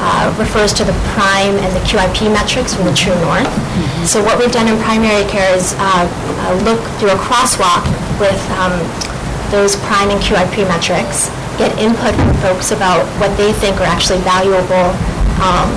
[0.00, 3.50] uh, refers to the prime and the QIP metrics from the True North.
[4.06, 7.82] So what we've done in primary care is uh, uh, look through a crosswalk
[8.18, 8.74] with um,
[9.50, 14.22] those prime and QIP metrics, get input from folks about what they think are actually
[14.22, 14.94] valuable,
[15.42, 15.68] um,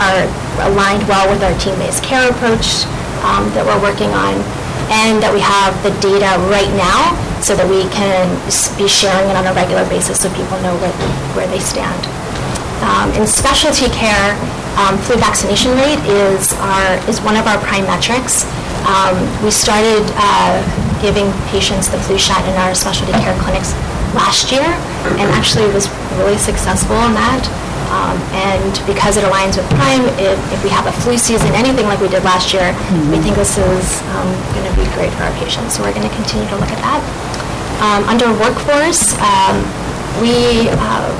[0.00, 0.24] are
[0.68, 2.84] aligned well with our team-based care approach
[3.26, 4.38] um, that we're working on,
[4.88, 7.10] and that we have the data right now
[7.42, 8.30] so that we can
[8.78, 10.94] be sharing it on a regular basis so people know where,
[11.34, 12.00] where they stand.
[12.86, 14.38] Um, In specialty care,
[14.78, 18.46] um, flu vaccination rate is our, is one of our prime metrics.
[18.86, 20.62] Um, We started uh,
[21.02, 23.74] giving patients the flu shot in our specialty care clinics
[24.14, 24.64] last year,
[25.20, 27.44] and actually was really successful in that.
[27.90, 31.86] Um, And because it aligns with prime, if if we have a flu season, anything
[31.86, 32.74] like we did last year,
[33.12, 34.02] we think this is
[34.54, 36.80] going to be great for our patients, so we're going to continue to look at
[36.82, 37.00] that.
[37.84, 39.56] Um, Under workforce, um,
[40.24, 41.12] we, um,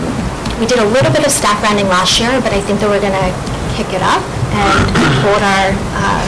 [0.59, 3.01] we did a little bit of staff rounding last year, but I think that we're
[3.05, 3.31] going to
[3.77, 4.23] kick it up
[4.57, 4.73] and
[5.21, 5.69] hold our,
[6.01, 6.25] uh,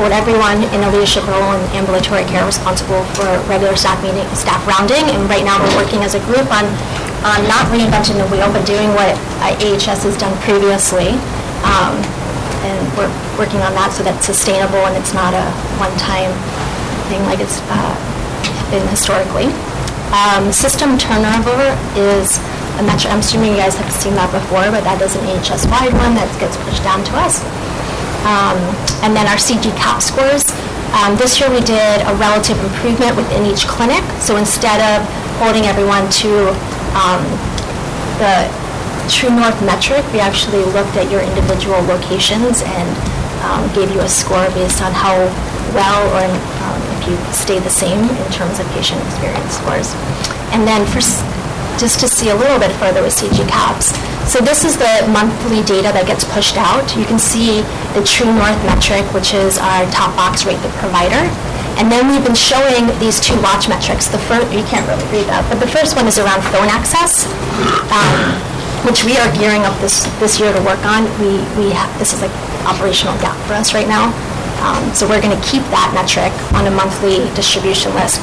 [0.00, 4.56] hold everyone in a leadership role in ambulatory care responsible for regular staff meeting, staff
[4.64, 5.04] rounding.
[5.12, 6.64] And right now, we're working as a group on,
[7.20, 9.12] on not reinventing the wheel, but doing what
[9.44, 11.20] uh, AHS has done previously.
[11.68, 12.00] Um,
[12.60, 13.08] And we're
[13.40, 15.48] working on that so that's sustainable and it's not a
[15.80, 16.28] one-time
[17.08, 17.96] thing like it's uh,
[18.68, 19.48] been historically.
[20.12, 22.36] Um, System turnover is
[22.76, 25.92] a metric, I'm assuming you guys have seen that before, but that is an AHS-wide
[26.04, 27.40] one that gets pushed down to us.
[28.28, 28.60] Um,
[29.02, 30.44] And then our CG CAHPS scores.
[30.92, 34.02] Um, This year, we did a relative improvement within each clinic.
[34.20, 35.06] So instead of
[35.40, 36.52] holding everyone to
[36.92, 37.22] um,
[38.20, 38.50] the
[39.08, 42.88] True North metric, we actually looked at your individual locations and
[43.42, 45.16] um, gave you a score based on how
[45.74, 46.26] well or
[46.66, 49.94] um, if you stay the same in terms of patient experience scores.
[50.52, 51.00] And then for,
[51.80, 53.94] just to see a little bit further with CG CAHPS,
[54.30, 56.86] so this is the monthly data that gets pushed out.
[56.94, 57.66] You can see
[57.98, 61.18] the True North metric, which is our top box rate the provider.
[61.74, 64.06] And then we've been showing these two watch metrics.
[64.06, 67.26] The first, you can't really read that, but the first one is around phone access,
[67.90, 68.38] um,
[68.86, 71.10] which we are gearing up this, this year to work on.
[71.18, 72.30] We, we have, this is like
[72.70, 74.14] operational gap for us right now.
[74.62, 78.22] Um, So we're going to keep that metric on a monthly distribution list.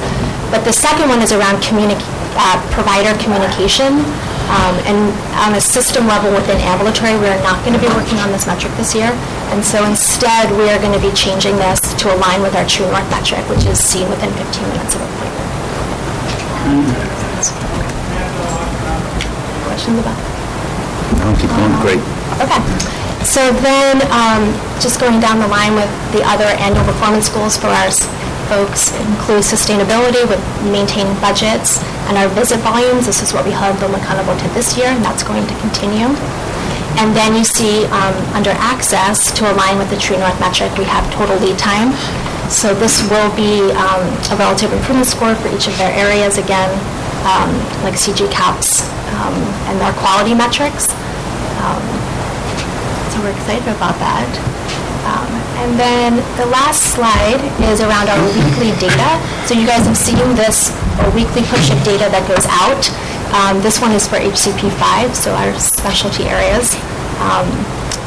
[0.56, 2.00] But the second one is around communic,
[2.40, 4.08] uh, provider communication.
[4.48, 5.00] Um, And
[5.44, 8.48] on a system level within ambulatory, we are not going to be working on this
[8.48, 9.12] metric this year.
[9.52, 12.88] And so instead, we are going to be changing this to align with our True
[12.88, 15.36] North metric, which is seen within 15 minutes of appointment.
[19.68, 20.18] Questions about?
[21.20, 22.02] No, keep going, great.
[22.40, 22.62] Okay.
[23.24, 24.48] So then, um,
[24.80, 27.92] just going down the line with the other annual performance goals for our
[28.48, 30.40] folks include sustainability with
[30.72, 33.06] maintaining budgets and our visit volumes.
[33.06, 36.08] This is what we held them accountable to this year, and that's going to continue.
[36.98, 40.86] And then you see, um, under access, to align with the True North metric, we
[40.86, 41.94] have total lead time.
[42.50, 44.02] So this will be um,
[44.32, 46.72] a relative improvement score for each of their areas, again,
[47.28, 47.52] um,
[47.84, 49.36] like CG CAHPS um,
[49.70, 50.90] and their quality metrics.
[51.62, 51.84] Um,
[53.12, 54.57] so we're excited about that.
[55.08, 59.10] Um, And then the last slide is around our weekly data.
[59.48, 60.70] So you guys have seen this
[61.16, 62.84] weekly push of data that goes out.
[63.34, 66.76] Um, This one is for HCP 5, so our specialty areas,
[67.24, 67.48] um,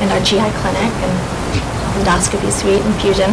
[0.01, 1.15] and our GI clinic and
[2.01, 3.33] endoscopy suite and fusion.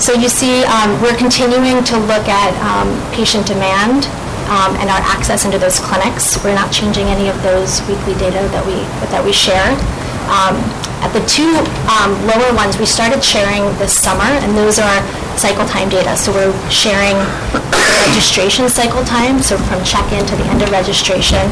[0.00, 4.10] So you see, um, we're continuing to look at um, patient demand
[4.50, 6.42] um, and our access into those clinics.
[6.42, 8.82] We're not changing any of those weekly data that we,
[9.14, 9.70] that we share.
[10.30, 10.56] Um,
[11.04, 11.52] At the two
[11.92, 14.98] um, lower ones, we started sharing this summer, and those are
[15.36, 16.16] cycle time data.
[16.16, 17.12] So we're sharing
[18.08, 21.44] registration cycle time, so from check-in to the end of registration,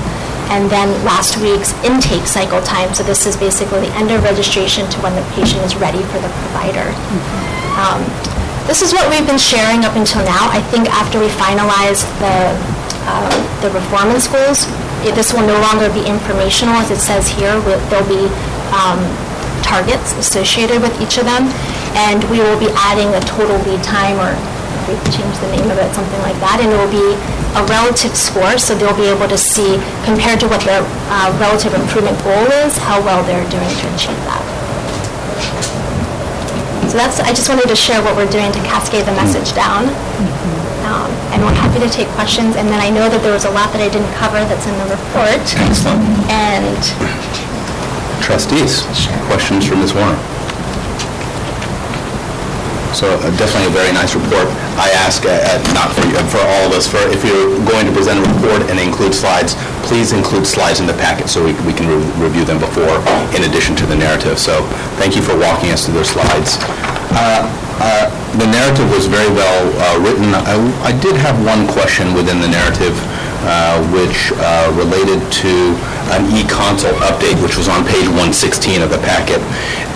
[0.49, 2.95] and then last week's intake cycle time.
[2.97, 6.19] So this is basically the end of registration to when the patient is ready for
[6.25, 6.89] the provider.
[7.77, 8.01] Um,
[8.71, 10.47] This is what we've been sharing up until now.
[10.49, 12.55] I think after we finalize the,
[13.11, 13.27] uh,
[13.61, 14.71] the performance goals,
[15.05, 17.59] it- this will no longer be informational, as it says here.
[17.91, 18.31] There'll be
[18.73, 19.01] um,
[19.63, 21.49] targets associated with each of them,
[21.95, 24.33] and we will be adding a total lead time, or
[24.91, 27.15] we change the name of it, something like that, and it will be
[27.55, 30.83] a relative score, so they'll be able to see, compared to what their
[31.13, 34.43] uh, relative improvement goal is, how well they're doing to achieve that.
[36.91, 39.89] So that's, I just wanted to share what we're doing to cascade the message down.
[40.85, 43.53] Um, And we're happy to take questions, and then I know that there was a
[43.57, 45.41] lot that I didn't cover that's in the report.
[45.57, 46.05] Excellent.
[46.29, 46.77] And
[48.23, 48.83] Trustees,
[49.27, 49.91] questions for Ms.
[49.93, 50.17] Horner?
[52.95, 54.47] So uh, definitely a very nice report.
[54.79, 57.85] I ask, uh, uh, not for you, for all of us, for if you're going
[57.89, 59.57] to present a report and include slides,
[59.89, 63.01] please include slides in the packet so we we can re- review them before,
[63.35, 64.39] in addition to the narrative.
[64.39, 64.63] So
[65.01, 66.59] thank you for walking us through those slides.
[67.17, 67.49] Uh,
[67.81, 68.07] uh,
[68.39, 70.33] The narrative was very well uh, written.
[70.37, 72.95] I I did have one question within the narrative,
[73.93, 75.75] which uh, related to
[76.15, 79.41] an e-consult update, which was on page 116 of the packet.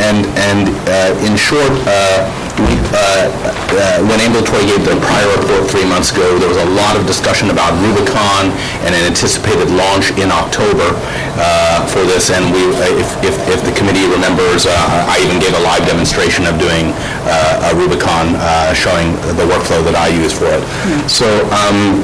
[0.02, 2.24] And, and uh, in short, uh,
[2.56, 6.70] we, uh, uh, when ambulatory gave their prior report three months ago, there was a
[6.72, 8.48] lot of discussion about Rubicon
[8.88, 10.96] and an anticipated launch in October
[11.36, 12.32] uh, for this.
[12.32, 15.84] And we, uh, if, if if the committee remembers, uh, I even gave a live
[15.84, 16.96] demonstration of doing
[17.28, 20.64] uh, a Rubicon, uh, showing the workflow that I use for it.
[21.10, 22.00] So um,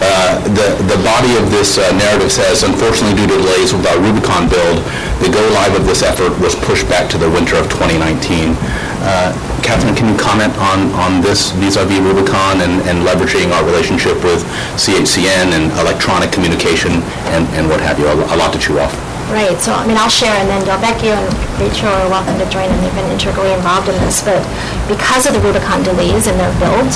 [0.00, 3.98] uh, the the body of this uh, narrative says, unfortunately, due to delays with our
[3.98, 4.82] Rubicon build,
[5.20, 8.54] the go-live of this effort was pushed back to the winter of 2019.
[9.02, 9.30] uh,
[9.62, 14.42] Catherine, can you comment on, on this vis-à-vis Rubicon and, and leveraging our relationship with
[14.78, 17.02] CHCN and electronic communication
[17.34, 18.06] and, and what have you?
[18.06, 18.94] A a lot to chew off.
[19.28, 21.28] Right, so, I mean, I'll share, and then Delvecchio and
[21.60, 24.40] Rachel are welcome to join, and they've been integrally involved in this, but
[24.88, 26.88] because of the Rubicon delays in their build,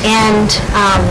[0.00, 1.04] and um,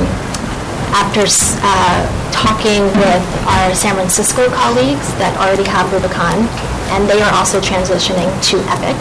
[0.96, 2.00] after uh,
[2.32, 6.48] talking with our San Francisco colleagues that already have Rubicon,
[6.96, 8.96] and they are also transitioning to Epic,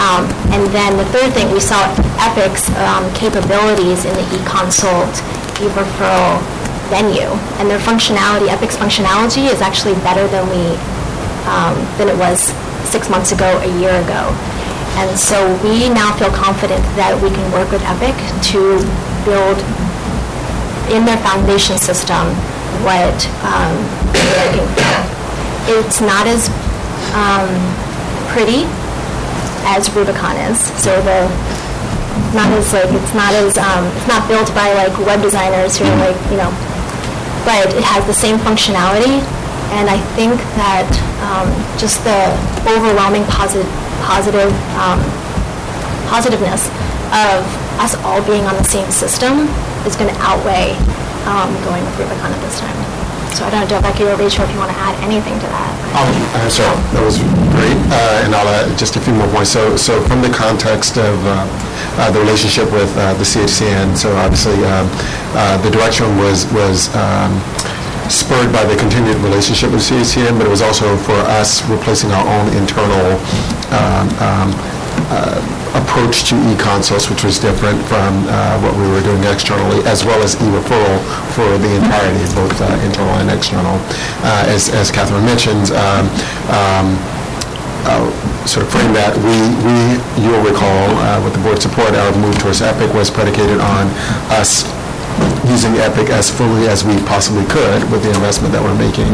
[0.00, 1.76] um, And then the third thing, we saw
[2.24, 5.12] Epic's um, capabilities in the e-consult,
[5.60, 6.40] e-referral
[6.88, 7.28] venue,
[7.60, 10.72] and their functionality, Epic's functionality is actually better than we,
[11.44, 12.48] um, than it was
[12.88, 14.32] six months ago, a year ago.
[14.96, 18.16] And so we now feel confident that we can work with Epic
[18.50, 18.80] to
[19.28, 19.60] build
[20.90, 22.26] in their foundation system
[22.82, 23.74] what um,
[24.10, 24.98] they're looking for.
[25.78, 26.48] It's not as
[27.14, 27.50] um,
[28.32, 28.66] pretty
[29.66, 30.58] as Rubicon is.
[30.82, 31.28] So the
[32.34, 35.84] not as like it's not as um, it's not built by like web designers who
[35.84, 36.50] are like you know,
[37.46, 39.22] but it has the same functionality.
[39.78, 40.90] And I think that
[41.22, 41.46] um,
[41.78, 42.26] just the
[42.66, 43.68] overwhelming positive
[44.02, 44.98] positive um,
[46.10, 46.66] positiveness
[47.14, 47.46] of
[47.78, 49.46] us all being on the same system
[49.86, 50.76] is going to outweigh
[51.28, 52.76] um, going with Rubicon at this time.
[53.34, 55.72] So I don't know, Becky or Rachel, if you want to add anything to that.
[55.94, 57.16] Uh, So that was
[57.54, 59.50] great, Uh, and I'll add just a few more points.
[59.50, 61.46] So, so from the context of uh,
[61.96, 64.90] uh, the relationship with uh, the CHCN, so obviously um,
[65.38, 67.30] uh, the direction was was um,
[68.10, 72.26] spurred by the continued relationship with CHCN, but it was also for us replacing our
[72.26, 73.14] own internal
[73.70, 74.48] um, um,
[75.10, 75.38] uh,
[75.74, 80.22] approach to e-consults, which was different from uh, what we were doing externally, as well
[80.22, 80.98] as e-referral
[81.34, 83.74] for the entirety, both uh, internal and external.
[84.22, 86.06] Uh, As as Catherine mentioned, um,
[86.50, 86.88] um,
[87.84, 88.06] uh,
[88.46, 89.76] sort of frame that, we, we,
[90.20, 93.88] you'll recall, uh, with the board support, our move towards Epic was predicated on
[94.36, 94.68] us
[95.48, 99.08] using Epic as fully as we possibly could with the investment that we're making.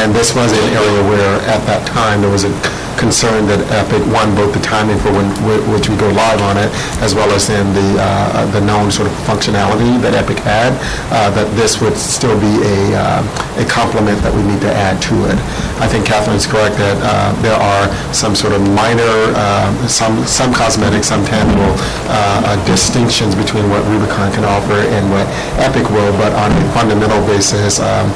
[0.00, 2.52] And this was an area where, at that time, there was a
[2.96, 5.28] concern that Epic, one, both the timing for when,
[5.68, 6.72] which we go live on it,
[7.04, 10.72] as well as in the, uh, the known sort of functionality that Epic had,
[11.12, 15.00] uh, that this would still be a, uh, a complement that we need to add
[15.04, 15.38] to it.
[15.76, 20.52] I think Catherine's correct that uh, there are some sort of minor, uh, some, some
[20.52, 21.76] cosmetic, some tangible
[22.08, 25.28] uh, distinctions between what Rubicon can offer and what
[25.60, 28.08] Epic will, but on a fundamental basis, um,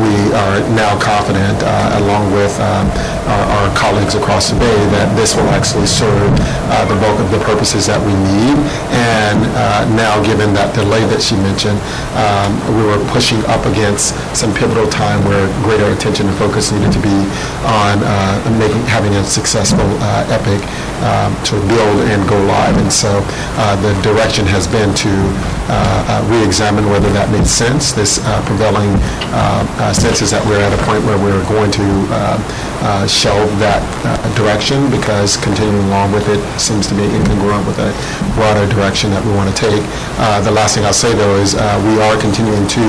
[0.00, 1.60] we are now confident,
[2.00, 2.86] along with um,
[3.28, 6.30] our our colleagues across the bay, that this will actually serve
[6.70, 8.56] uh, the bulk of the purposes that we need.
[8.94, 11.78] And uh, now, given that delay that she mentioned,
[12.16, 16.92] um, we were pushing up against some pivotal time where greater attention and focus needed
[16.92, 17.18] to be
[17.66, 20.60] on uh, making, having a successful uh, Epic
[21.04, 22.76] um, to build and go live.
[22.78, 23.22] And so
[23.58, 25.12] uh, the direction has been to
[26.32, 27.92] re-examine whether that made sense.
[27.92, 28.18] This
[28.48, 28.88] prevailing
[29.36, 32.36] uh, uh, sense is that we're at a point where we're going to uh,
[32.82, 37.78] uh, shelve that uh, direction because continuing along with it seems to be incongruent with
[37.78, 37.90] a
[38.34, 39.82] broader direction that we want to take.
[40.18, 42.84] Uh, The last thing I'll say, though, is uh, we are continuing to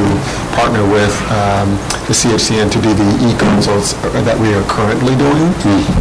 [0.58, 1.78] partner with um,
[2.10, 3.94] the CHCN to do the e-consults
[4.26, 5.50] that we are currently doing.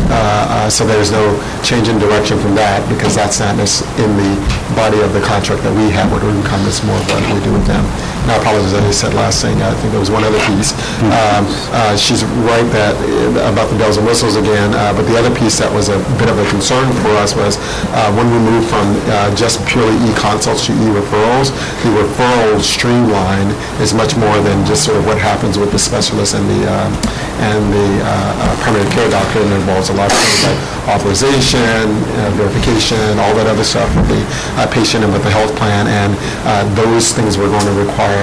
[0.08, 1.24] Uh, uh, So there's no
[1.62, 4.32] change in direction from that because that's not in the
[4.76, 6.60] body of the contract that we have with Rubicon.
[6.68, 7.84] It's more of what we do with them.
[8.22, 10.72] And I apologize, I just said last thing, I think there was one other piece.
[11.08, 15.16] Um, uh, She's right that, uh, about the bells and whistles again, uh, but the
[15.16, 17.56] other piece that was a bit of a concern for us was
[17.94, 21.52] uh, when we moved from uh, just purely e-consults to e-referrals,
[21.84, 23.48] the referral streamline
[23.80, 26.92] is much more than just sort of what happens with the specialist and the, um,
[27.40, 30.60] and the uh, uh, primary care doctor, and it involves a lot of things like
[30.90, 31.86] authorization,
[32.18, 34.22] uh, verification, all that other stuff with the
[34.58, 36.16] uh, patient and with the health plan, and
[36.48, 38.17] uh, those things we're going to require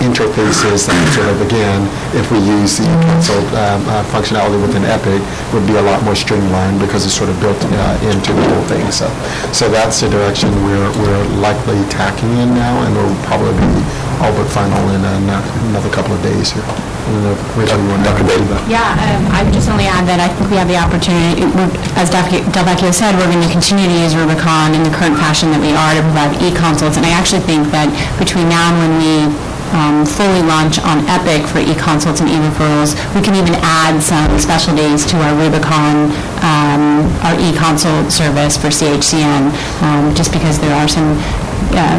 [0.00, 1.84] interfaces that sort of, again,
[2.16, 5.20] if we use the um, uh, functionality within Epic,
[5.52, 8.64] would be a lot more streamlined because it's sort of built uh, into the whole
[8.66, 8.84] thing.
[8.90, 9.06] So,
[9.52, 13.72] so that's the direction we're, we're likely tacking in now, and we'll probably be
[14.24, 16.64] all but final in ano- another couple of days here.
[18.70, 21.42] Yeah, um, I would just only add that I think we have the opportunity,
[21.98, 25.60] as Delvecchio said, we're going to continue to use Rubicon in the current fashion that
[25.60, 29.14] we are to provide e-consults, and I actually think that between now and when we
[29.74, 35.06] um, fully launch on Epic for e-consults and e-referrals, we can even add some specialties
[35.06, 36.10] to our Rubicon,
[36.42, 39.50] um, our e-consult service for CHCN,
[39.82, 41.14] um, just because there are some
[41.76, 41.96] uh,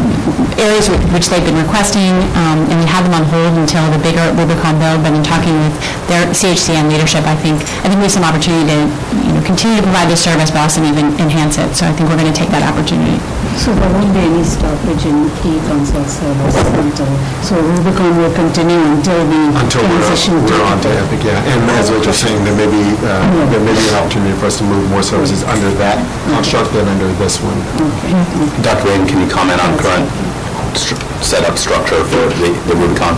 [0.59, 4.23] areas which they've been requesting, um, and we had them on hold until the bigger
[4.35, 5.73] Rubicon build, but in talking with
[6.11, 8.79] their CHCN leadership, I think, I think we have some opportunity to,
[9.25, 12.09] you know, continue to provide this service, but also even enhance it, so I think
[12.09, 13.17] we're going to take that opportunity.
[13.57, 17.09] So there won't be any stoppage in e-consult service until,
[17.45, 20.49] so Rubicon will continue until we Until we're, transition to...
[20.49, 21.37] we're on to Epic, yeah.
[21.51, 23.21] And as we were just saying, there may be, uh,
[23.53, 26.01] there may be an opportunity for us to move more services under that
[26.33, 27.57] construct than under this one.
[28.65, 28.85] Dr.
[28.89, 30.07] Wayne, can you comment on current
[30.73, 33.13] stru- setup structure for the the Rubicon?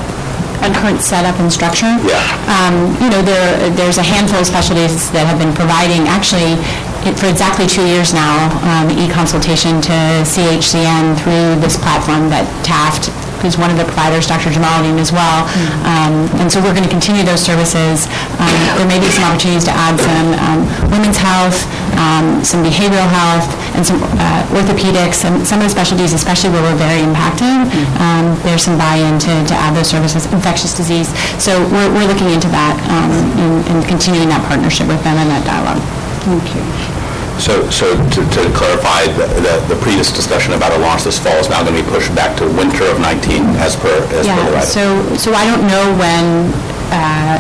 [0.63, 1.91] on current setup and structure.
[2.07, 2.23] Yeah.
[2.47, 6.92] Um, You know, there, there's a handful of specialties that have been providing, actually, it-
[7.11, 13.11] for exactly two years now, um, e-consultation to CHCN through this platform that Taft,
[13.43, 14.47] who's one of the providers, Dr.
[14.55, 15.43] Jamaluddin as well.
[15.83, 18.07] Um, And so we're going to continue those services.
[18.39, 20.59] Um, There may be some opportunities to add some um,
[20.95, 21.67] women's health,
[21.99, 26.63] um, some behavioral health, and some uh, orthopedics, and some of the specialties, especially where
[26.63, 27.67] we're very impacted,
[27.99, 31.11] um, there's some buy-in to to add those services, infectious disease.
[31.35, 33.11] So we're we're looking into that um,
[33.43, 35.83] and and continuing that partnership with them and that dialogue.
[36.23, 36.92] Thank you.
[37.43, 41.35] So, so to to clarify, the- the the previous discussion about a launch this fall
[41.43, 44.15] is now going to be pushed back to winter of 19 as per, as per
[44.15, 44.69] the Yeah, writing?
[44.79, 44.83] so,
[45.17, 46.25] so I don't know when,
[46.95, 47.35] uh,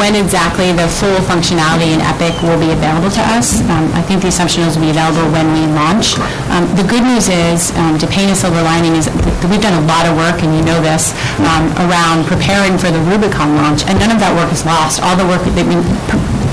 [0.00, 3.60] when exactly the full functionality in Epic will be available to us.
[3.68, 6.16] Um, I think the assumption is it will be available when we launch.
[6.48, 9.76] Um, The good news is, um, to paint a silver lining, is that we've done
[9.76, 11.12] a lot of work, and you know this,
[11.44, 15.02] um, around preparing for the Rubicon launch, and none of that work is lost.
[15.04, 15.84] All the work, that we-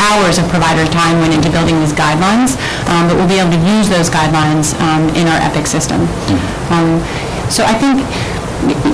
[0.04, 2.54] hours of provider time went into building these guidelines,
[2.92, 6.04] um, but we'll be able to use those guidelines um, in our Epic system.
[6.70, 7.00] Um,
[7.50, 8.04] So I think,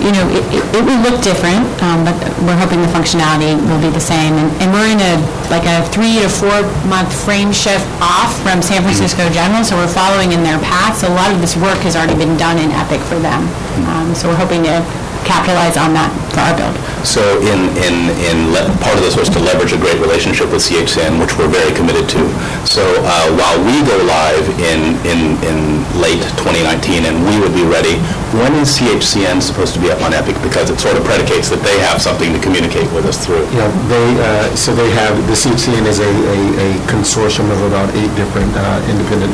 [0.04, 0.46] you know, it-
[0.78, 2.14] it will look different, um, but
[2.46, 4.34] we're hoping the functionality will be the same.
[4.38, 5.14] And- And we're in a,
[5.50, 10.32] like a three to four-month frame shift off from San Francisco General, so we're following
[10.32, 11.00] in their path.
[11.00, 13.48] So a lot of this work has already been done in Epic for them.
[13.90, 14.82] Um, So we're hoping to
[15.26, 16.76] capitalize on that for our build.
[17.04, 17.96] So in, in,
[18.32, 21.52] in, le- part of this was to leverage a great relationship with CHCN, which we're
[21.52, 22.22] very committed to.
[22.64, 25.58] So uh, while we go live in, in, in
[26.00, 28.00] late 2019 and we would be ready,
[28.40, 30.34] when is CHCN supposed to be up on Epic?
[30.42, 33.46] Because it sort of predicates that they have something to communicate with us through.
[33.54, 37.90] Yeah, they, uh, so they have, the CHCN is a, a a consortium of about
[37.96, 39.34] eight different uh, independent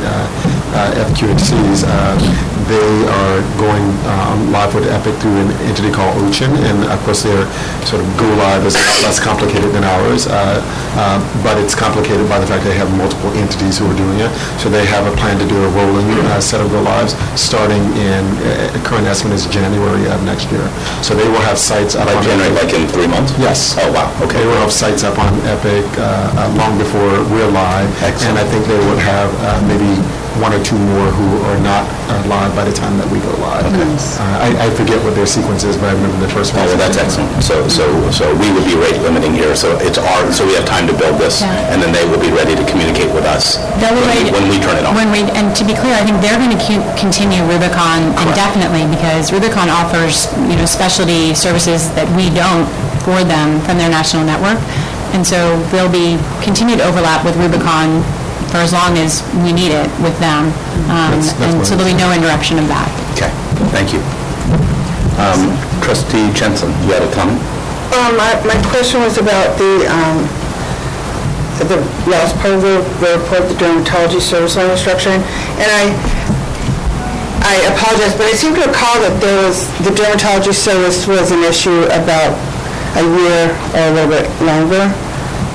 [0.74, 1.84] uh, FQHCs.
[1.86, 7.02] Uh, They are going um, live with Epic through an entity called OCHIN, and of
[7.02, 7.42] course, their
[7.82, 10.62] sort of go live is a lot less complicated than ours, uh,
[10.94, 14.30] uh, but it's complicated by the fact they have multiple entities who are doing it.
[14.62, 17.82] So they have a plan to do a rolling uh, set of go lives, starting
[17.98, 20.62] in, uh, current estimate is January of next year.
[21.02, 22.70] So they will have sites up By on January, Epic.
[22.70, 23.34] like in three months?
[23.42, 23.74] Yes.
[23.82, 24.38] Oh, wow, okay.
[24.38, 26.06] They will have sites up on Epic uh,
[26.38, 27.90] uh, long before we're live.
[28.30, 29.90] And I think they would have uh, maybe
[30.38, 33.32] one or two more who are not uh, live by the time that we go
[33.42, 33.66] live.
[33.66, 36.62] Uh, I I forget what their sequence is, but I remember the first one.
[36.62, 37.28] Oh, well, that's excellent.
[37.42, 37.84] So, so,
[38.14, 40.94] so we would be rate limiting here, so it's our, so we have time to
[40.94, 41.50] build this, Yeah.
[41.74, 44.56] and then they will be ready to communicate with us They'll when we- when we
[44.62, 44.94] turn it on.
[44.94, 46.60] When we, and to be clear, I think they're going to
[46.94, 52.68] continue Rubicon indefinitely because Rubicon offers, you know, specialty services that we don't
[53.02, 54.60] for them from their national network.
[55.12, 58.04] And so there'll be continued overlap with Rubicon
[58.50, 60.50] for as long as we need it with them.
[60.90, 62.90] Um, That's- that's And what so there'll be no interruption of that.
[63.14, 63.30] Okay,
[63.70, 64.02] thank you.
[65.22, 67.38] Um, Trustee Jensen, you had a comment?
[67.94, 70.26] Um, my, my question was about the, um,
[71.68, 71.76] the
[72.10, 75.20] last part of the, the report, the dermatology service line restructuring,
[75.60, 75.92] and I,
[77.44, 81.42] I apologize, but I seem to recall that there was, the dermatology service was an
[81.44, 82.32] issue about
[82.96, 84.88] a year or a little bit longer.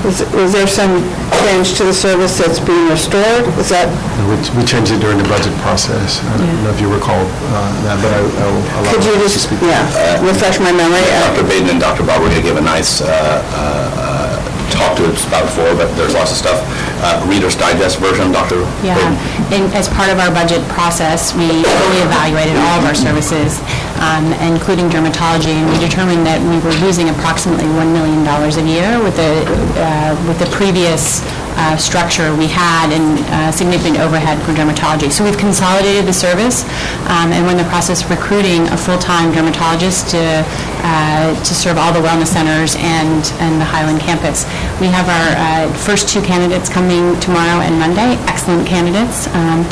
[0.04, 1.02] Was, was there some
[1.46, 3.46] change to the service that's being restored?
[3.62, 3.86] Is that,
[4.26, 6.18] We we changed it during the budget process.
[6.26, 9.14] I don't know if you recall uh, that, but I I will allow could you
[9.14, 9.62] Ross to just, speak.
[9.62, 11.06] yeah, refresh my memory?
[11.30, 11.46] Dr.
[11.46, 12.02] Baden and Dr.
[12.02, 14.34] Barberia gave a nice uh, uh, uh,
[14.74, 16.58] talk to us about before, but there's lots of stuff.
[17.06, 18.66] Uh, Reader's Digest version, Dr.
[18.82, 19.14] Yeah, Baden?
[19.54, 23.62] and as part of our budget process, we fully evaluated all of our services,
[24.06, 29.02] um, including dermatology, and we determined that we were losing approximately $1 million a year
[29.02, 29.42] with the,
[29.82, 31.26] uh, with the previous
[31.58, 35.10] uh, structure we had and uh, significant overhead for dermatology.
[35.10, 36.62] So we've consolidated the service,
[37.10, 40.44] um, and we're in the process of recruiting a full-time dermatologist to,
[40.86, 44.46] uh, to serve all the wellness centers and, and the Highland campus.
[44.78, 49.26] We have our uh, first two candidates coming tomorrow and Monday, excellent candidates.
[49.34, 49.66] Um,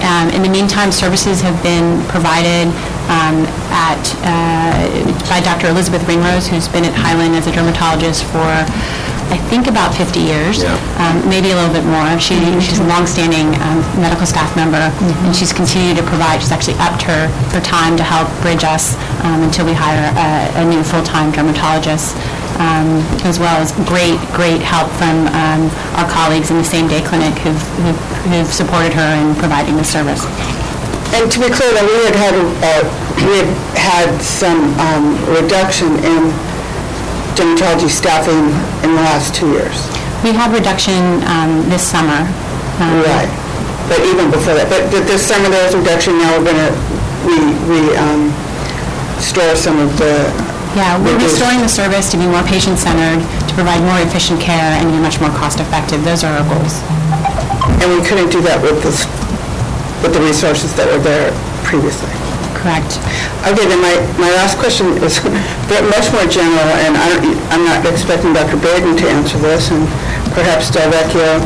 [0.00, 2.72] um, In the meantime, services have been provided
[3.10, 3.42] um,
[3.74, 4.86] at, uh,
[5.28, 5.68] by Dr.
[5.68, 8.46] Elizabeth Ringrose, who's been at Highland as a dermatologist for
[9.30, 10.74] I think about 50 years, Yeah.
[10.98, 12.18] um, maybe a little bit more.
[12.18, 14.82] She, she's a longstanding um, medical staff member,
[15.22, 18.98] and she's continued to provide, she's actually upped her, her time to help bridge us
[19.22, 22.16] um, until we hire a, a new full-time dermatologist,
[22.58, 27.30] um, as well as great, great help from um, our colleagues in the same-day clinic
[27.38, 28.02] who've, who've
[28.34, 30.26] who've supported her in providing the service.
[31.16, 32.82] And to be clear, though, we had had, uh,
[33.26, 36.30] we had had some um, reduction in
[37.34, 38.50] dermatology staffing
[38.86, 39.76] in the last two years.
[40.22, 42.22] We had reduction um, this summer.
[42.78, 43.28] um, Right.
[43.90, 46.70] But even before that, but th- this summer there was reduction, now we're going to,
[47.26, 48.30] we, we um,
[49.18, 50.30] store some of the.
[50.78, 54.78] Yeah, we're reduced- restoring the service to be more patient-centered, to provide more efficient care,
[54.78, 56.06] and be much more cost-effective.
[56.06, 56.78] Those are our goals.
[57.82, 59.02] And we couldn't do that with this,
[60.02, 61.30] with the resources that were there
[61.64, 62.08] previously.
[62.56, 63.00] Correct.
[63.48, 65.16] Okay, then my, my last question is
[65.96, 67.16] much more general, and I,
[67.52, 68.60] I'm not expecting Dr.
[68.60, 69.88] Baden to answer this, and
[70.36, 71.40] perhaps Del Vecchio.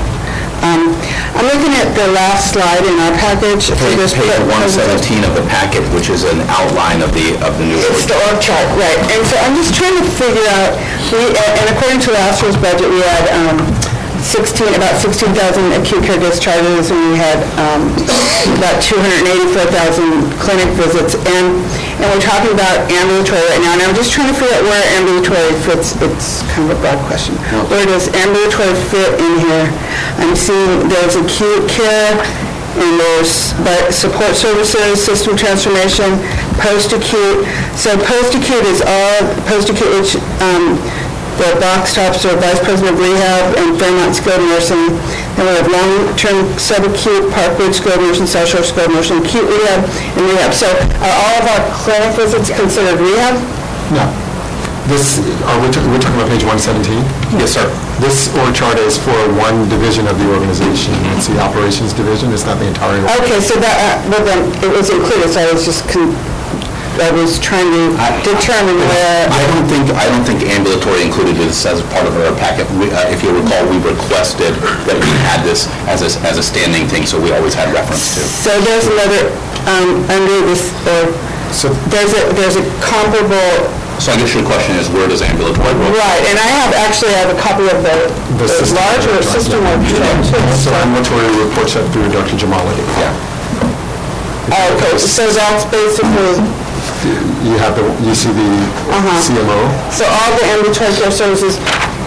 [0.64, 0.96] Um,
[1.36, 4.16] I'm looking at the last slide in our package for this.
[4.16, 5.20] page pre- presentation.
[5.20, 8.16] 117 of the packet, which is an outline of the, of the new It's org
[8.16, 8.96] the org chart, right.
[9.12, 10.72] And so I'm just trying to figure out,
[11.12, 13.60] we, and according to last year's budget, we had um,
[14.24, 15.36] 16, about 16,000
[15.76, 17.92] acute care discharges, and we had um,
[18.56, 21.12] about 284,000 clinic visits.
[21.28, 21.60] And,
[22.00, 24.84] and we're talking about ambulatory right now, and I'm just trying to figure out where
[24.96, 27.36] ambulatory fits, it's kind of a broad question.
[27.68, 29.68] Where does ambulatory fit in here?
[30.24, 32.16] I'm seeing there's acute care,
[32.80, 33.54] and there's
[33.94, 36.16] support services, system transformation,
[36.58, 37.46] post-acute.
[37.76, 40.80] So post-acute is all, post-acute, which um,
[41.38, 44.94] the box tops are vice president of rehab and Fairmont skilled nursing.
[45.34, 49.82] Then we have long-term subacute, Parkwood skilled nursing, South Shore skilled nursing, acute rehab,
[50.14, 50.54] and rehab.
[50.54, 50.70] So
[51.02, 53.34] are all of our clinic visits considered rehab?
[53.90, 54.06] No.
[54.84, 55.16] This,
[55.48, 57.00] are we, we're talking about page 117?
[57.40, 57.64] Yes, sir.
[58.04, 60.92] This org chart is for one division of the organization.
[61.16, 63.00] It's the operations division, it's not the entire.
[63.24, 66.12] Okay, so that, uh, well then, it was included, so I was just, con-
[67.00, 67.90] I was trying to
[68.22, 69.26] determine where.
[69.26, 72.70] I don't think, I don't think ambulatory included this as part of our packet.
[72.78, 74.54] We, uh, If you recall, we requested
[74.86, 78.14] that we had this as a, as a standing thing, so we always had reference
[78.14, 78.22] to.
[78.22, 79.30] So there's another,
[79.66, 81.10] um, under this, uh,
[81.90, 83.50] there's a, there's a comparable,
[83.98, 85.94] So I guess your question is, where does ambulatory work?
[85.98, 87.96] right, and I have, actually I have a copy of the,
[88.38, 89.70] The the system larger system yeah.
[89.74, 90.42] org chart, too.
[90.62, 92.34] So ambulatory reports up through Dr.
[92.38, 92.74] Jamali.
[92.98, 93.14] Yeah.
[94.76, 96.36] Okay, so that's basically,
[97.44, 98.48] You have the, you see the
[98.88, 99.20] Uh-huh.
[99.20, 99.58] CMO?
[99.92, 101.58] so all the ambulatory care services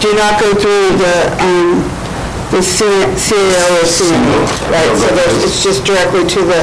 [0.02, 1.82] do not go through the, um,
[2.50, 4.38] the C- CAO or CMO,
[4.72, 4.88] right?
[4.98, 6.60] So there's, it's just directly to the,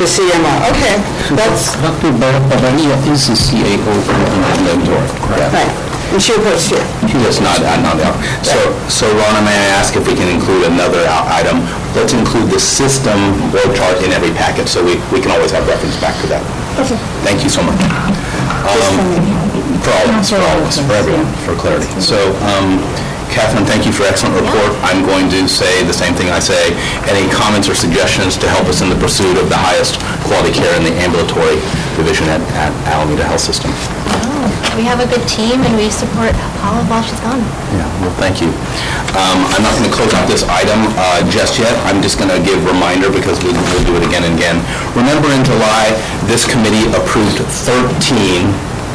[0.00, 0.52] the CMO.
[0.72, 0.96] Okay,
[1.36, 2.12] that's, Dr.
[2.16, 5.52] Bavaria is the CAO for Ambulatory, correct.
[5.52, 5.72] right,
[6.16, 6.84] and she reports here.
[7.08, 8.08] She does not, uh, not the,
[8.40, 8.56] so,
[8.88, 11.60] so Ronna, may I ask if we can include another item?
[11.96, 13.16] Let's include the system
[13.52, 16.44] org chart in every packet, so we, we can always have reference back to that.
[17.24, 17.80] Thank you so much.
[17.80, 19.00] Um,
[19.80, 21.88] For all of us, for all of us, for everyone, for clarity.
[22.00, 22.18] So,
[22.52, 22.76] um,
[23.32, 24.72] Catherine, thank you for excellent report.
[24.84, 26.72] I'm going to say the same thing I say.
[27.08, 29.98] Any comments or suggestions to help us in the pursuit of the highest
[30.28, 31.56] quality care in the ambulatory
[31.96, 33.72] division at at Alameda Health System?
[34.76, 37.40] We have a good team, and we support Paula while she's gone.
[37.72, 38.52] Yeah, well, thank you.
[39.16, 41.72] Um, I'm not going to close out this item uh, just yet.
[41.88, 44.60] I'm just going to give reminder because we- we'll do it again and again.
[44.92, 45.96] Remember in July,
[46.28, 48.52] this committee approved 13,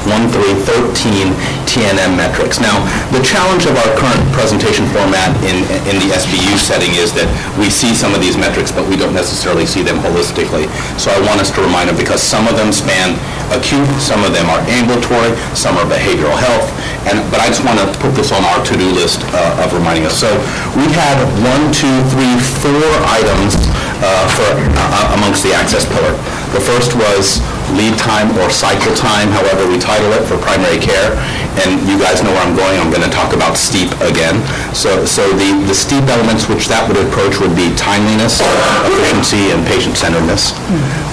[0.09, 1.33] 1, 3, 13
[1.69, 2.59] TNM metrics.
[2.59, 2.81] Now,
[3.13, 7.69] the challenge of our current presentation format in, in the SBU setting is that we
[7.69, 10.67] see some of these metrics, but we don't necessarily see them holistically.
[10.97, 13.15] So I want us to remind them, because some of them span
[13.53, 16.67] acute, some of them are ambulatory, some are behavioral health,
[17.07, 20.09] and, but I just want to put this on our to-do list uh, of reminding
[20.09, 20.17] us.
[20.17, 20.31] So
[20.75, 23.55] we had one, two, three, four items
[24.01, 26.13] uh, for, uh, amongst the access pillar.
[26.51, 27.39] The first was
[27.77, 31.15] lead time or cycle time, however we title it, for primary care.
[31.63, 34.39] And you guys know where I'm going, I'm going to talk about STEEP again.
[34.71, 38.39] So, so the, the STEEP elements which that would approach would be timeliness,
[38.87, 40.55] efficiency, and patient-centeredness.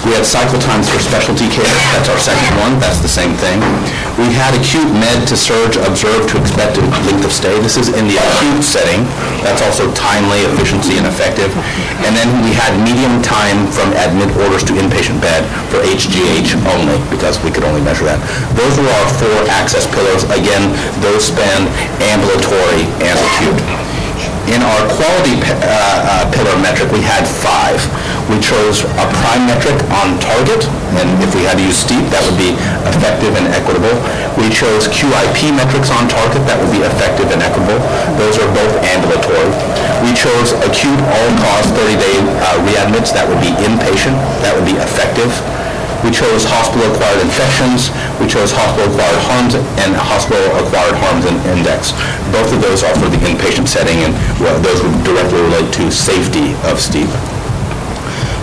[0.07, 3.59] We had cycle times for specialty care, that's our second one, that's the same thing.
[4.15, 7.51] We had acute med to surge, observed to expected length of stay.
[7.59, 9.03] This is in the acute setting,
[9.43, 11.51] that's also timely, efficiency, and effective.
[12.07, 15.83] And then we had medium time from admit orders to inpatient bed for
[16.39, 18.15] Only, because we could only measure that.
[18.55, 20.23] Those were our four access pillars.
[20.31, 20.71] Again,
[21.03, 21.67] those span
[21.99, 23.59] ambulatory and acute.
[24.47, 27.75] In our quality uh, uh, pillar metric, we had five.
[28.31, 30.63] We chose a prime metric on target,
[30.95, 32.55] and if we had to use STEEP, that would be
[32.87, 33.91] effective and equitable.
[34.39, 37.83] We chose QIP metrics on target, that would be effective and equitable.
[38.15, 39.51] Those are both ambulatory.
[40.07, 42.15] We chose acute all-cause 30-day
[42.47, 45.29] uh, readmits, that would be inpatient, that would be effective.
[46.03, 47.91] We chose hospital-acquired infections,
[48.23, 49.53] we chose hospital-acquired harms,
[49.83, 51.91] and hospital-acquired harms in- index.
[52.31, 54.15] Both of those are for the inpatient setting, and
[54.63, 57.11] those would directly relate to safety of STEEP.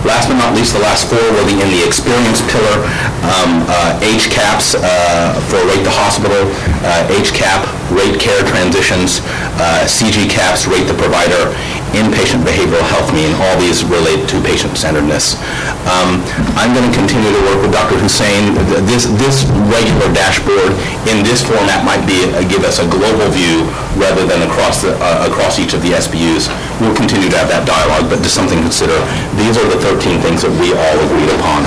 [0.05, 2.77] Last but not least, the last four were the, in the experience pillar,
[3.25, 6.45] um, uh, HCAHPS uh, for rate the hospital,
[6.85, 9.19] uh, HCAP, rate care transitions,
[9.57, 11.49] uh, CG CAHPS, rate the provider,
[11.95, 15.39] inpatient behavioral health mean, all these relate to patient-centeredness.
[15.87, 16.19] Um,
[16.59, 17.95] I'm going to continue to work with Dr.
[18.01, 18.55] Hussein.
[18.67, 20.75] Th- This, this regular dashboard
[21.07, 23.63] in this format might be, uh, give us a global view
[23.95, 26.51] rather than across, the uh, across each of the SBUs.
[26.83, 28.97] We'll continue to have that dialogue, but just something to consider.
[29.39, 31.63] These are the 13 things that we all agreed upon.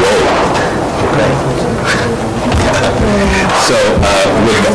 [0.00, 0.18] Whoa.
[1.14, 1.30] Okay.
[3.66, 4.66] So, uh, with,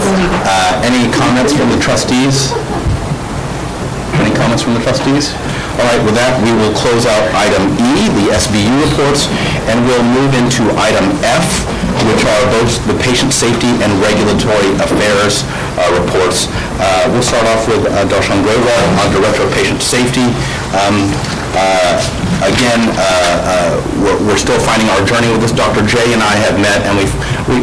[0.45, 2.51] uh, any comments from the trustees?
[4.55, 5.35] Comments from the trustees?
[5.75, 9.27] All right, with that, we will close out item E, the SBU reports,
[9.67, 11.67] and we'll move into item F,
[12.07, 15.43] which are both the patient safety and regulatory affairs
[15.75, 16.47] uh, reports.
[16.79, 20.23] Uh, We'll start off with uh, Darshan Grewal, our Director of Patient Safety.
[20.71, 21.11] Um,
[21.51, 21.99] uh,
[22.43, 25.51] Again, uh, uh, we're we're still finding our journey with this.
[25.55, 25.81] Dr.
[25.87, 27.05] J and I have met, and we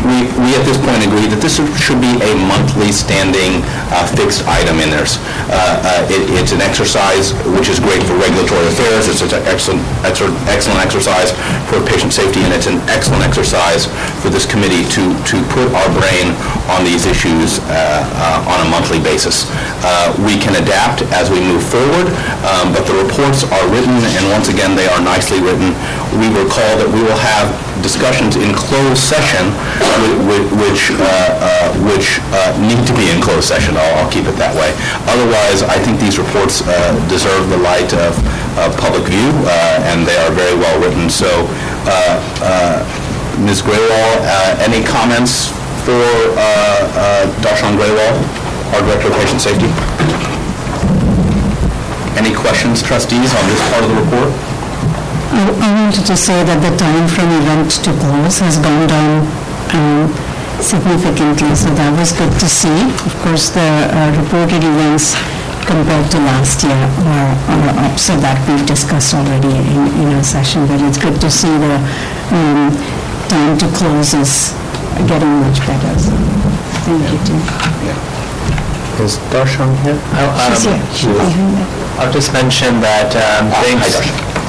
[0.08, 3.60] we we at this point agree that this should be a monthly standing
[3.92, 5.04] uh, fixed item in there.
[5.04, 10.80] It- It's an exercise which is great for regulatory affairs, it's an excellent excellent excellent
[10.80, 11.30] exercise
[11.68, 13.86] for patient safety, and it's an excellent exercise
[14.24, 16.32] for this committee to to put our brain
[16.74, 19.46] on these issues uh, uh, on a monthly basis.
[19.84, 22.06] Uh, We can adapt as we move forward,
[22.50, 25.74] um, but the reports are written, and once again, they are nicely written.
[26.22, 27.50] We recall that we will have
[27.82, 29.50] discussions in closed session,
[29.98, 34.12] whi- whi- which, uh, uh, which uh, need to be in closed session, I'll I'll
[34.12, 34.70] keep it that way.
[35.10, 36.70] Otherwise, I think these reports uh,
[37.10, 38.14] deserve the light of
[38.62, 41.10] of public view, uh, and they are very well written.
[41.10, 41.26] So,
[41.90, 42.84] uh,
[43.42, 43.64] Ms.
[43.66, 44.12] Grewal,
[44.62, 45.48] any comments
[45.88, 46.04] for
[47.42, 48.14] Darshan Grewal,
[48.76, 49.66] our Director of Patient Safety?
[52.20, 54.30] Any questions, trustees, on this part of the report?
[55.32, 59.24] I I wanted to say that the time from event to close has gone down
[59.72, 60.12] um,
[60.60, 62.78] significantly, so that was good to see.
[63.08, 65.16] Of course, the uh, reported events
[65.64, 66.76] compared to last year
[67.08, 71.16] are are up, so that we've discussed already in in our session, but it's good
[71.24, 71.76] to see the
[72.36, 72.68] um,
[73.32, 74.52] time to close is
[75.08, 76.12] getting much better, so
[76.84, 77.40] thank you, Tim.
[77.88, 79.00] Yeah.
[79.00, 79.96] Is Darshan here?
[80.44, 80.82] She's here.
[80.92, 81.56] She's behind.
[81.98, 83.96] I'll just mention that um, thanks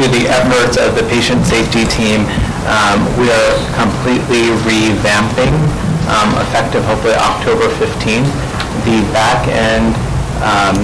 [0.01, 2.25] to the efforts of the patient safety team,
[2.65, 5.53] um, we are completely revamping,
[6.09, 8.25] um, effective hopefully October 15th,
[8.89, 9.93] the back-end
[10.41, 10.77] um,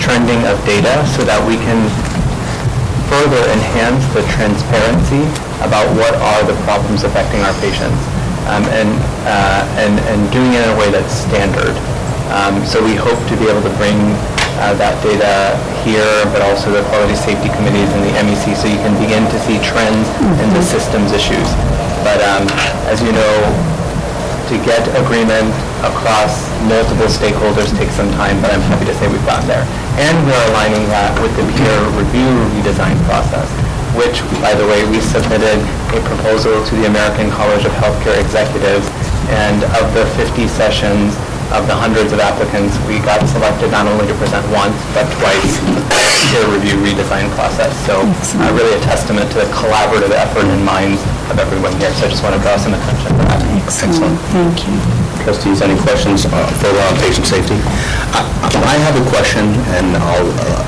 [0.00, 1.76] trending of data so that we can
[3.12, 5.28] further enhance the transparency
[5.60, 8.00] about what are the problems affecting our patients
[8.48, 8.88] um, and,
[9.28, 11.76] uh, and, and doing it in a way that's standard.
[12.32, 14.16] Um, so we hope to be able to bring
[14.62, 18.78] uh, that data here, but also the quality safety committees and the MEC, so you
[18.82, 20.06] can begin to see trends
[20.40, 21.48] in the systems issues.
[22.06, 22.44] But um,
[22.86, 23.34] as you know,
[24.52, 25.48] to get agreement
[25.80, 29.64] across multiple stakeholders takes some time, but I'm happy to say we've gotten there.
[29.96, 33.48] And we're aligning that with the peer review redesign process,
[33.96, 35.58] which, by the way, we submitted
[35.96, 38.84] a proposal to the American College of Healthcare Executives,
[39.32, 41.16] and of the 50 sessions,
[41.52, 45.60] of the hundreds of applicants, we got selected not only to present once, but twice
[45.74, 45.82] the
[46.30, 47.72] peer review redesign process.
[47.84, 51.92] So uh, really a testament to the collaborative effort and minds of everyone here.
[52.00, 53.40] So I just want to draw some attention to that.
[53.60, 54.76] Excellent, thank you.
[55.24, 57.56] Trustees, any questions uh, further on patient safety?
[58.12, 58.22] I
[58.54, 59.44] I have a question,
[59.76, 60.62] and I'll, uh,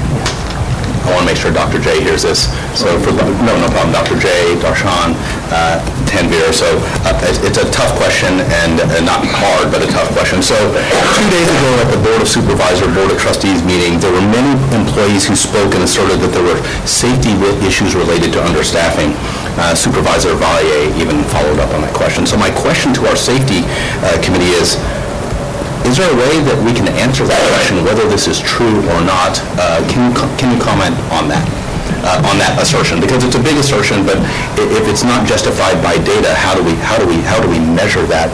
[1.06, 1.78] I want to make sure Dr.
[1.78, 2.50] J hears this.
[2.74, 4.18] So for, no, no problem, Dr.
[4.18, 5.14] J, Darshan,
[5.54, 5.78] uh,
[6.10, 6.66] Tanvir, so
[7.06, 7.14] uh,
[7.46, 10.42] it's a tough question, and uh, not hard, but a tough question.
[10.42, 14.26] So two days ago at the Board of Supervisor, Board of Trustees meeting, there were
[14.34, 19.14] many employees who spoke and asserted that there were safety issues related to understaffing.
[19.62, 22.26] Uh, Supervisor Valle even followed up on that question.
[22.26, 23.62] So my question to our safety
[24.02, 24.74] uh, committee is,
[25.86, 29.00] is there a way that we can answer that question, whether this is true or
[29.06, 29.38] not?
[29.54, 31.46] Uh, Can you, can you comment on that,
[32.02, 32.98] uh, on that assertion?
[32.98, 34.18] Because it's a big assertion, but
[34.58, 37.62] if it's not justified by data, how do we, how do we, how do we
[37.62, 38.28] measure that,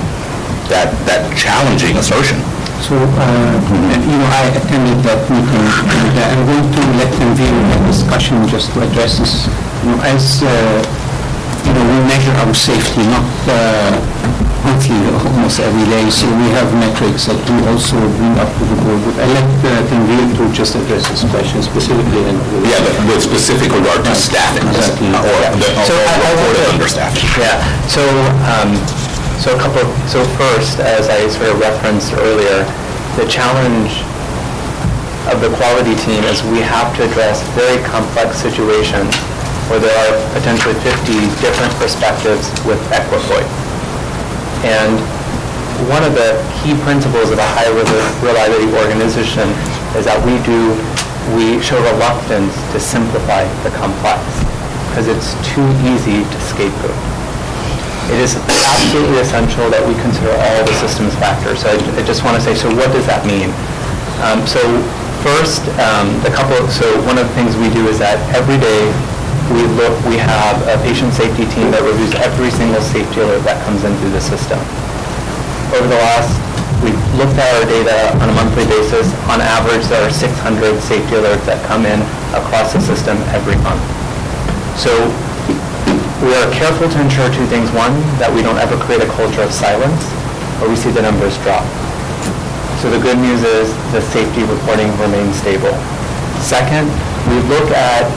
[0.72, 2.40] that, that challenging assertion?
[2.82, 3.54] So uh,
[4.02, 7.78] you know, I attended that meeting, and uh, I'm going to let them view the
[7.86, 9.46] discussion just to address this.
[9.86, 10.50] You know, as, uh,
[11.62, 13.22] you know, we measure our safety, not
[14.62, 18.62] uh, monthly, almost every day, so we have metrics that we also bring up to
[18.70, 19.00] the board.
[19.06, 22.22] But I let uh, Tanvir to just address this question specifically.
[22.30, 25.08] and- Yeah, but with specific regard to staffing, Exactly.
[25.10, 27.26] uh, or the So I- I or want the to- understaffing.
[27.38, 27.56] Yeah,
[27.88, 28.02] so,
[28.54, 28.70] um,
[29.38, 32.64] so a couple, so first, as I sort of referenced earlier,
[33.16, 33.92] the challenge
[35.30, 39.14] of the quality team is we have to address very complex situations
[39.70, 43.46] where there are potentially 50 different perspectives with equipoise.
[44.62, 44.98] And
[45.90, 47.66] one of the key principles of a high
[48.22, 49.50] reliability organization
[49.98, 50.70] is that we do,
[51.34, 54.22] we show reluctance to simplify the complex
[54.90, 56.94] because it's too easy to scapegoat.
[58.12, 61.62] It is absolutely essential that we consider all the systems factors.
[61.64, 63.50] So I I just want to say, so what does that mean?
[64.22, 64.60] Um, So
[65.26, 68.90] first, um, a couple, so one of the things we do is that every day
[69.52, 73.60] we look, we have a patient safety team that reviews every single safety alert that
[73.68, 74.56] comes in through the system.
[75.76, 76.32] Over the last,
[76.80, 79.12] we've looked at our data on a monthly basis.
[79.28, 80.32] On average, there are 600
[80.80, 82.00] safety alerts that come in
[82.32, 83.84] across the system every month.
[84.80, 84.92] So
[86.24, 87.68] we are careful to ensure two things.
[87.76, 90.00] One, that we don't ever create a culture of silence,
[90.64, 91.64] or we see the numbers drop.
[92.80, 95.76] So the good news is the safety reporting remains stable.
[96.40, 96.88] Second,
[97.28, 98.08] we look at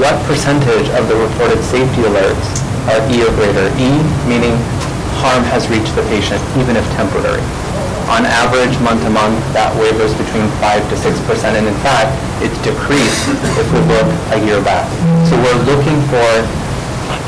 [0.00, 2.46] what percentage of the reported safety alerts
[2.90, 3.70] are E or greater.
[3.78, 3.90] E
[4.26, 4.54] meaning
[5.22, 7.40] harm has reached the patient, even if temporary.
[8.12, 12.12] On average, month to month, that wavers between 5 to 6 percent, and in fact,
[12.44, 14.04] it's decreased if we look
[14.36, 14.84] a year back.
[15.24, 16.28] So we're looking for,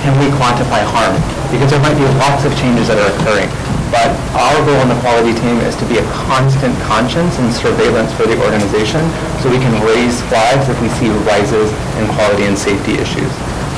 [0.04, 1.16] can we quantify harm?
[1.48, 3.48] Because there might be lots of changes that are occurring.
[3.90, 8.10] But our goal on the quality team is to be a constant conscience and surveillance
[8.18, 9.02] for the organization
[9.38, 11.70] so we can raise flags if we see rises
[12.02, 13.30] in quality and safety issues.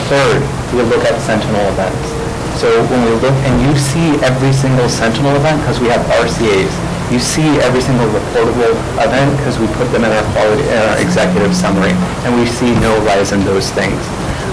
[0.08, 0.40] Third,
[0.72, 2.08] we look at sentinel events.
[2.56, 6.72] So when we look, and you see every single sentinel event because we have RCAs.
[7.12, 10.98] You see every single reportable event because we put them in our quality, in our
[10.98, 11.92] executive summary,
[12.24, 14.00] and we see no rise in those things.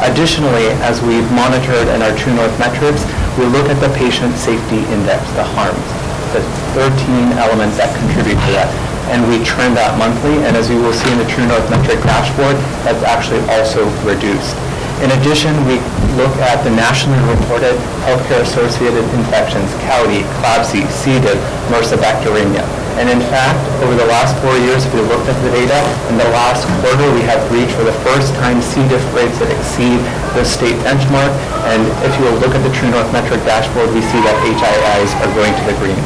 [0.04, 3.08] Additionally, as we've monitored in our True North metrics,
[3.38, 5.88] we look at the patient safety index, the harms,
[6.32, 6.40] the
[6.72, 8.72] 13 elements that contribute to that,
[9.12, 12.00] and we trend that monthly, and as you will see in the True North metric
[12.08, 12.56] dashboard,
[12.88, 14.56] that's actually also reduced.
[15.04, 15.76] In addition, we
[16.16, 17.76] look at the nationally reported
[18.08, 21.20] healthcare-associated infections, CAUTI, CLABSI, C.
[21.20, 21.36] diff,
[21.68, 22.64] MRSA bacteremia.
[22.96, 25.76] And in fact, over the last four years, if we looked at the data,
[26.08, 28.80] in the last quarter, we have reached for the first time C.
[28.88, 30.00] diff rates that exceed
[30.32, 31.36] the state benchmark.
[31.68, 35.12] And if you will look at the True North metric dashboard, we see that HIIs
[35.20, 36.00] are going to the green.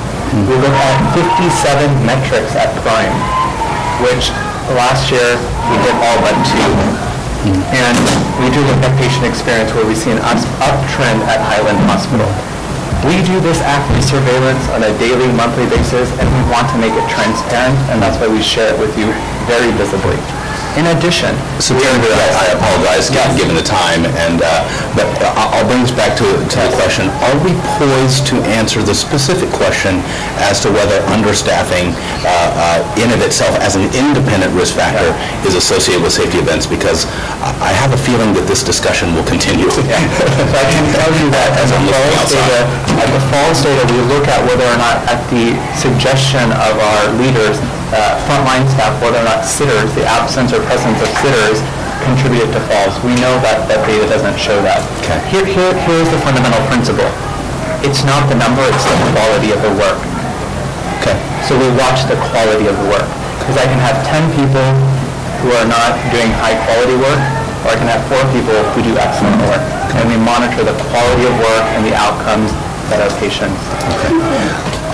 [0.50, 1.46] We look at 57
[2.10, 3.14] metrics at Prime,
[4.02, 4.34] which
[4.74, 5.38] last year
[5.70, 6.99] we did all but two.
[7.48, 7.96] And
[8.44, 12.28] we do look at patient experience where we see an uptrend at Highland Hospital.
[13.08, 16.92] We do this active surveillance on a daily, monthly basis, and we want to make
[16.92, 19.08] it transparent, and that's why we share it with you
[19.48, 20.20] very visibly.
[20.78, 24.64] In addition, So, Senator, I I apologize, given given the time, and, uh,
[24.96, 27.52] but I- I'll bring this back to to the question, are we
[27.82, 30.00] poised to answer the specific question
[30.40, 31.92] as to whether understaffing
[32.24, 35.10] uh, uh, in of itself as an independent risk factor
[35.44, 36.66] is associated with safety events?
[36.70, 37.06] Because
[37.42, 39.68] I have a feeling that this discussion will continue.
[39.80, 42.48] So I can tell you that as a I'm looking falls outside.
[42.48, 46.74] data, at the false data, we look at whether or not, at the suggestion of
[46.80, 47.58] our leaders,
[47.94, 51.60] uh, frontline staff, whether or not sitters, the absence or presence of sitters
[52.06, 52.96] contributed to falls.
[53.04, 54.80] We know that that data doesn't show that.
[55.04, 55.20] Okay.
[55.30, 57.08] Here, here, here's the fundamental principle.
[57.84, 60.00] It's not the number, it's the quality of the work.
[61.02, 61.16] Okay.
[61.48, 63.08] So we watch the quality of the work.
[63.42, 64.68] Because I can have 10 people
[65.42, 67.22] who are not doing high-quality work,
[67.64, 69.64] or I can have four people who do excellent work.
[69.96, 72.52] And we monitor the quality of work and the outcomes
[72.92, 73.58] that our patients.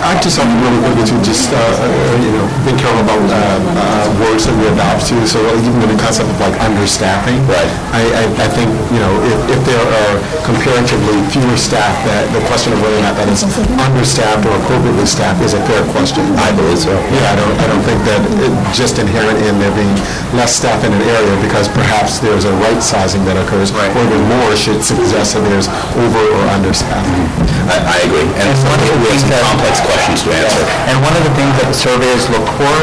[0.04, 3.36] I just have really quickly to just, uh, uh, you know, be careful about uh,
[3.36, 5.18] uh, words that we adopt too.
[5.26, 7.40] So even the concept of like understaffing.
[7.48, 7.70] Right.
[7.96, 10.14] I, I, I think, you know, if, if there are
[10.46, 13.42] comparatively fewer staff, that the question of whether or not that is
[13.82, 16.22] understaffed or appropriately staffed is a fair question.
[16.38, 16.94] I believe so.
[17.14, 19.94] Yeah, I don't, I don't think that it just inherent in there being
[20.38, 23.74] less staff in an area because perhaps there's a right sizing that occurs.
[23.74, 23.90] Right.
[23.96, 25.68] Or even more should suggest that there's
[25.98, 27.26] over or understaffing.
[27.72, 28.28] I I agree.
[28.38, 30.64] And And one of the we things that- complex questions to answer.
[30.90, 32.76] And one of the things that the surveys look for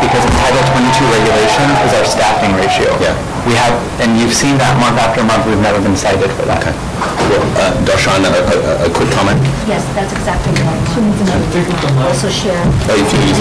[0.00, 2.88] because of Title 22 regulations, is our staffing ratio.
[3.04, 3.12] Yeah.
[3.44, 6.64] We have, and you've seen that month after month, we've never been cited for that.
[6.64, 6.72] Okay.
[7.28, 9.36] Well, uh, Darshan, a- a a quick comment?
[9.68, 10.80] Yes, that's exactly right.
[12.08, 13.36] Also share Oh, if you-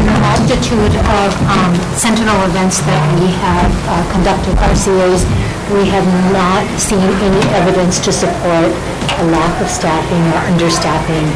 [0.00, 5.28] the multitude of um, Sentinel events that we have uh, conducted, RCAs,
[5.76, 8.72] we have not seen any evidence to support
[9.20, 11.28] a lack of staffing or understaffing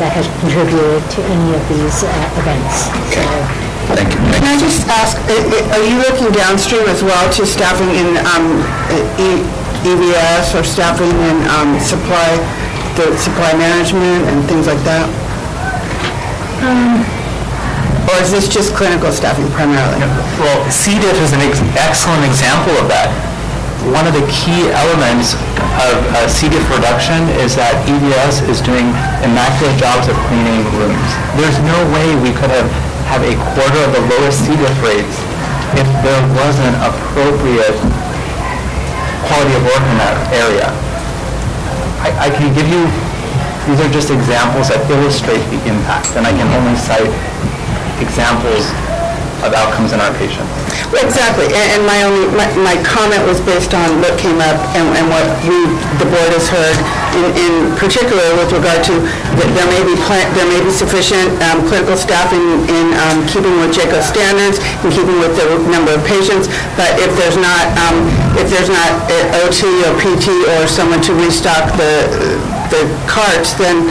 [0.00, 2.88] that has contributed to any of these uh, events.
[3.10, 3.26] Okay.
[3.94, 4.18] Thank you.
[4.34, 8.18] Can I just ask, i- i- are you looking downstream as well to staffing in
[8.34, 8.58] um,
[9.18, 9.44] E-
[9.86, 12.26] EVS or staffing in um, supply,
[12.98, 15.06] the supply management and things like that?
[18.10, 19.98] Or is this just clinical staffing primarily?
[20.38, 20.94] Well, C.
[20.98, 23.10] diff is an ex- excellent example of that.
[23.92, 25.36] One of the key elements
[25.84, 26.48] of uh, C.
[26.48, 28.88] diff reduction is that EVS is doing
[29.20, 31.10] immaculate jobs of cleaning rooms.
[31.36, 32.66] There's no way we could have,
[33.12, 34.56] have a quarter of the lowest C.
[34.56, 35.16] diff rates
[35.76, 37.76] if there wasn't appropriate
[39.28, 40.70] quality of work in that area.
[42.00, 42.86] I, I can give you,
[43.66, 47.10] these are just examples that illustrate the impact, and I can only cite
[47.98, 48.70] examples
[49.44, 50.48] of outcomes in our patients.
[50.92, 54.56] Well, Exactly, and and my only, my- my comment was based on what came up
[54.78, 55.56] and and what we,
[56.00, 56.76] the board has heard,
[57.18, 58.94] in- in particular with regard to,
[59.36, 63.26] that there may be, pla- there may be sufficient um, clinical staff in in, um,
[63.26, 64.56] keeping with JCAHO standards,
[64.86, 66.46] in keeping with the number of patients,
[66.78, 68.06] but if there's not, um,
[68.38, 72.08] if there's not uh, OT or PT or someone to restock the
[72.70, 73.86] the carts, then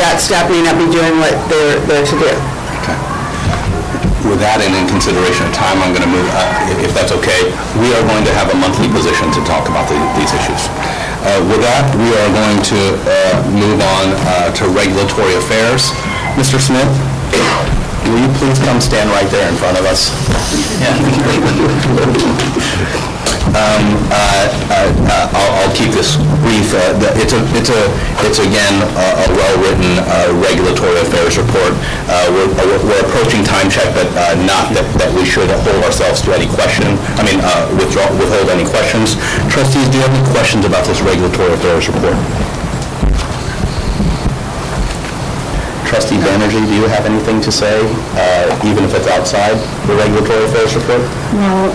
[0.00, 2.32] that staff may not be doing what they're there to do.
[4.22, 7.50] With that and in consideration of time, I'm going to move, uh, if that's okay,
[7.82, 10.62] we are going to have a monthly position to talk about the- these issues.
[11.26, 15.90] Uh, With that, we are going to uh, move on uh, to regulatory affairs.
[16.38, 16.58] Mr.
[16.62, 16.86] Smith,
[18.06, 20.10] will you please come stand right there in front of us?
[23.52, 26.72] Um, uh, uh, uh, I'll I'll keep this brief.
[27.20, 27.80] It's a, it's a,
[28.24, 30.00] it's again, a a well-written
[30.40, 31.76] regulatory affairs report.
[32.32, 34.08] We're we're approaching time check, but
[34.48, 37.44] not that that we should hold ourselves to any question, I mean,
[37.76, 39.20] withdraw, withhold any questions.
[39.52, 42.61] Trustees, do you have any questions about this regulatory affairs report?
[45.92, 47.84] Trustee Banerjee, do you have anything to say,
[48.16, 51.04] uh, even if it's outside the regulatory affairs report?
[51.36, 51.68] Well,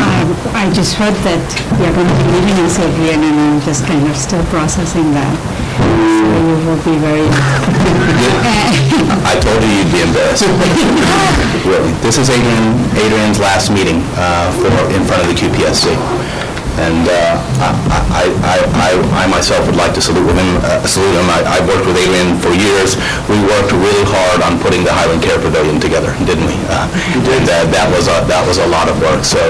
[0.00, 1.44] um, I just heard that
[1.76, 5.36] you're going to be leaving us again, and I'm just kind of still processing that.
[5.76, 7.28] So you will be very...
[9.28, 10.48] I told you you'd be embarrassed.
[11.60, 11.92] Really.
[12.00, 15.92] This is Adrian, Adrian's last meeting uh, for, in front of the QPSC.
[16.80, 17.36] And uh,
[18.08, 18.90] I, I, I,
[19.20, 21.28] I myself would like to salute him, uh, salute him.
[21.28, 22.96] I- I've worked with Adrian for years.
[23.28, 26.56] We worked really hard on putting the Highland Care Pavilion together, didn't we?
[26.72, 26.88] Uh,
[27.20, 29.24] And that was, a that was a lot of work.
[29.24, 29.40] So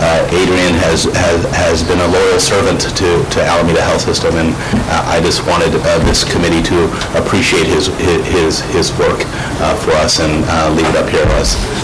[0.00, 4.50] uh, Adrian has, has, has been a loyal servant to, to Alameda Health System, and
[4.88, 6.78] uh, I just wanted uh, this committee to
[7.20, 7.88] appreciate his,
[8.32, 9.20] his, his work
[9.60, 11.28] uh, for us and uh, leave it up here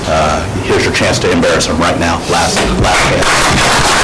[0.07, 4.04] uh, here's your chance to embarrass him right now, last, last chance.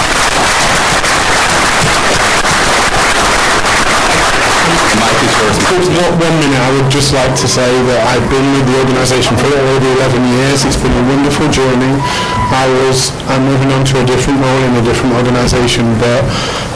[5.41, 9.33] One one minute, I would just like to say that I've been with the organisation
[9.41, 10.61] for over 11 years.
[10.69, 11.97] It's been a wonderful journey.
[12.53, 16.21] I was, I'm moving on to a different role in a different organisation, but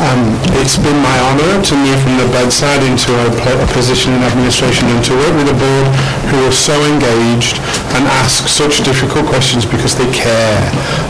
[0.02, 4.24] um, it's been my honour to move from the bedside into a a position in
[4.26, 5.88] administration and to work with a board
[6.34, 7.62] who are so engaged
[7.94, 10.60] and ask such difficult questions because they care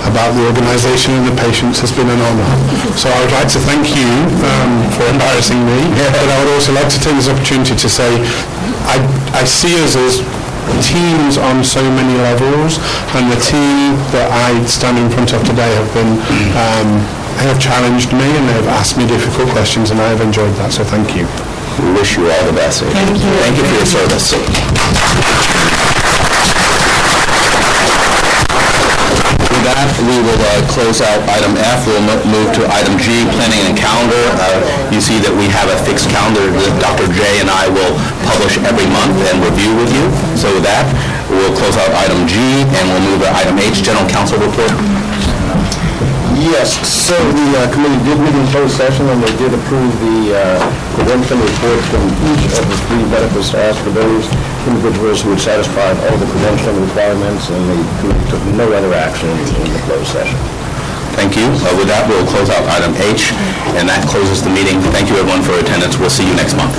[0.09, 2.51] about the organisation and the patients has been an honour.
[2.99, 4.09] So I would like to thank you
[4.43, 8.09] um, for embarrassing me, but I would also like to take this opportunity to say
[8.89, 8.97] I,
[9.37, 10.17] I see us as
[10.81, 12.81] teams on so many levels,
[13.13, 16.17] and the team that I stand in front of today have been,
[16.57, 16.89] um,
[17.37, 20.53] they have challenged me and they have asked me difficult questions, and I have enjoyed
[20.57, 21.29] that, so thank you.
[21.85, 22.81] We wish you all the best.
[22.81, 23.29] Thank you.
[23.45, 25.34] Thank you for your service.
[29.65, 31.85] That, we will uh, close out item F.
[31.89, 34.23] We'll mo- move to item G, planning and calendar.
[34.37, 37.09] Uh, You see that we have a fixed calendar that Dr.
[37.11, 37.93] J and I will
[38.29, 40.05] publish every month and review with you.
[40.37, 40.85] So with that,
[41.27, 44.71] we'll close out item G, and we'll move to item H, general counsel report.
[46.45, 50.37] Yes, so the uh, committee did meet in closed session, and they did approve the
[50.37, 50.61] uh,
[50.93, 54.29] credentialing report from each of the three benefit staffs for those
[54.69, 59.27] individuals who had satisfied all the credentialing requirements, and the committee took no other action
[59.65, 60.37] in the closed session.
[61.17, 61.49] Thank you.
[61.49, 63.33] Uh, With that, we'll close out item H,
[63.81, 64.77] and that closes the meeting.
[64.93, 65.97] Thank you, everyone, for attendance.
[65.97, 66.77] We'll see you next month.